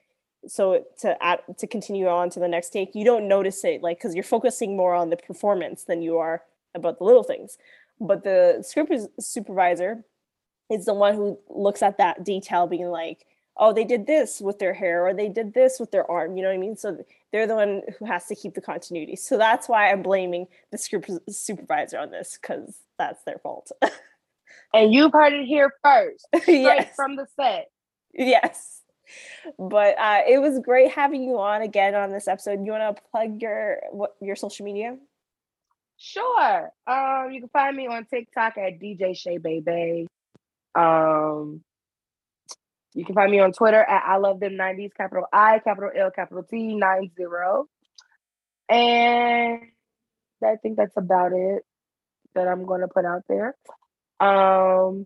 So 0.47 0.85
to 0.99 1.21
add 1.23 1.41
to 1.57 1.67
continue 1.67 2.07
on 2.07 2.29
to 2.31 2.39
the 2.39 2.47
next 2.47 2.69
take, 2.69 2.95
you 2.95 3.03
don't 3.05 3.27
notice 3.27 3.63
it 3.63 3.81
like 3.83 3.97
because 3.97 4.15
you're 4.15 4.23
focusing 4.23 4.77
more 4.77 4.93
on 4.93 5.09
the 5.09 5.17
performance 5.17 5.83
than 5.83 6.01
you 6.01 6.17
are 6.17 6.43
about 6.75 6.97
the 6.99 7.03
little 7.03 7.23
things. 7.23 7.57
But 7.99 8.23
the 8.23 8.63
script 8.65 8.93
supervisor 9.19 10.05
is 10.71 10.85
the 10.85 10.93
one 10.93 11.15
who 11.15 11.37
looks 11.49 11.81
at 11.81 11.97
that 11.97 12.23
detail, 12.23 12.67
being 12.67 12.87
like, 12.89 13.25
"Oh, 13.57 13.73
they 13.73 13.83
did 13.83 14.07
this 14.07 14.39
with 14.39 14.59
their 14.59 14.73
hair, 14.73 15.05
or 15.05 15.13
they 15.13 15.27
did 15.27 15.53
this 15.53 15.79
with 15.79 15.91
their 15.91 16.09
arm." 16.09 16.37
You 16.37 16.43
know 16.43 16.49
what 16.49 16.55
I 16.55 16.59
mean? 16.59 16.77
So 16.77 17.03
they're 17.31 17.47
the 17.47 17.55
one 17.55 17.81
who 17.97 18.05
has 18.05 18.27
to 18.27 18.35
keep 18.35 18.53
the 18.53 18.61
continuity. 18.61 19.15
So 19.17 19.37
that's 19.37 19.67
why 19.67 19.91
I'm 19.91 20.01
blaming 20.03 20.47
the 20.71 20.77
script 20.77 21.09
supervisor 21.29 21.99
on 21.99 22.11
this 22.11 22.37
because 22.41 22.77
that's 22.97 23.23
their 23.23 23.39
fault. 23.39 23.71
And 24.73 24.93
you've 24.93 25.13
heard 25.13 25.33
it 25.33 25.45
here 25.45 25.73
first, 25.83 26.27
straight 26.41 26.61
yes, 26.61 26.95
from 26.95 27.15
the 27.15 27.25
set. 27.35 27.69
yes. 28.13 28.78
But 29.57 29.97
uh, 29.99 30.21
it 30.27 30.39
was 30.39 30.59
great 30.59 30.91
having 30.91 31.23
you 31.23 31.39
on 31.39 31.61
again 31.61 31.95
on 31.95 32.11
this 32.11 32.27
episode. 32.27 32.65
You 32.65 32.71
want 32.71 32.95
to 32.95 33.01
plug 33.11 33.41
your 33.41 33.77
what 33.91 34.15
your 34.21 34.35
social 34.35 34.65
media? 34.65 34.97
Sure. 35.97 36.71
Um, 36.87 37.31
you 37.31 37.41
can 37.41 37.49
find 37.49 37.75
me 37.75 37.87
on 37.87 38.05
TikTok 38.05 38.57
at 38.57 38.79
DJ 38.79 39.17
Shay 39.17 39.37
Baby. 39.37 40.07
Um, 40.73 41.61
you 42.93 43.05
can 43.05 43.15
find 43.15 43.31
me 43.31 43.39
on 43.39 43.51
Twitter 43.51 43.81
at 43.81 44.03
I 44.05 44.17
love 44.17 44.39
them 44.39 44.53
90s, 44.53 44.93
capital 44.95 45.25
I, 45.31 45.59
capital 45.59 45.91
L, 45.95 46.11
capital 46.11 46.43
T, 46.43 46.75
90. 46.75 47.11
And 48.69 49.61
I 50.43 50.55
think 50.61 50.77
that's 50.77 50.95
about 50.95 51.33
it 51.33 51.63
that 52.35 52.47
I'm 52.47 52.65
gonna 52.65 52.87
put 52.87 53.05
out 53.05 53.23
there. 53.27 53.55
Um, 54.19 55.05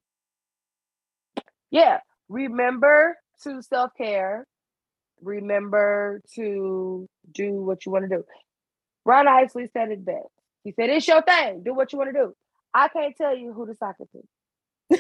yeah, 1.72 2.00
remember 2.30 3.18
to 3.44 3.62
self-care. 3.62 4.46
Remember 5.22 6.22
to 6.36 7.08
do 7.32 7.52
what 7.54 7.86
you 7.86 7.92
want 7.92 8.10
to 8.10 8.18
do. 8.18 8.24
Ron 9.06 9.28
Isley 9.28 9.70
said 9.74 9.92
it 9.92 10.06
best. 10.06 10.28
He 10.64 10.72
said, 10.72 10.90
It's 10.90 11.08
your 11.08 11.22
thing. 11.22 11.64
Do 11.64 11.74
what 11.74 11.92
you 11.92 12.00
want 12.00 12.14
to 12.14 12.20
do. 12.20 12.36
I 12.74 12.88
can't 12.88 13.16
tell 13.16 13.36
you 13.36 13.54
who 13.54 13.68
to 13.68 13.76
soccer 13.76 14.06
to. 14.12 15.00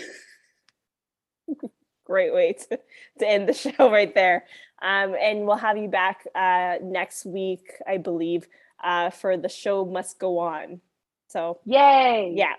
Great 2.05 2.33
way 2.33 2.53
to, 2.53 2.79
to 3.19 3.27
end 3.27 3.47
the 3.49 3.53
show 3.77 3.91
right 3.91 4.13
there. 4.13 4.45
Um, 4.81 5.15
and 5.19 5.45
we'll 5.45 5.55
have 5.55 5.77
you 5.77 5.87
back 5.87 6.25
uh, 6.35 6.75
next 6.81 7.25
week, 7.25 7.61
I 7.87 7.97
believe, 7.97 8.47
uh, 8.83 9.09
for 9.09 9.37
the 9.37 9.49
show 9.49 9.85
must 9.85 10.19
go 10.19 10.39
on. 10.39 10.81
So 11.29 11.59
Yay. 11.65 12.33
yeah. 12.35 12.53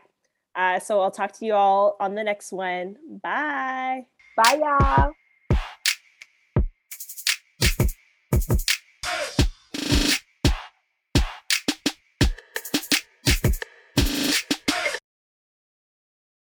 Uh, 0.57 0.79
so 0.81 1.01
I'll 1.01 1.11
talk 1.11 1.33
to 1.39 1.45
you 1.45 1.53
all 1.55 1.97
on 2.01 2.15
the 2.15 2.25
next 2.25 2.53
one. 2.53 2.97
Bye. 3.23 4.07
Bye, 4.37 4.61
y'all. 4.61 5.13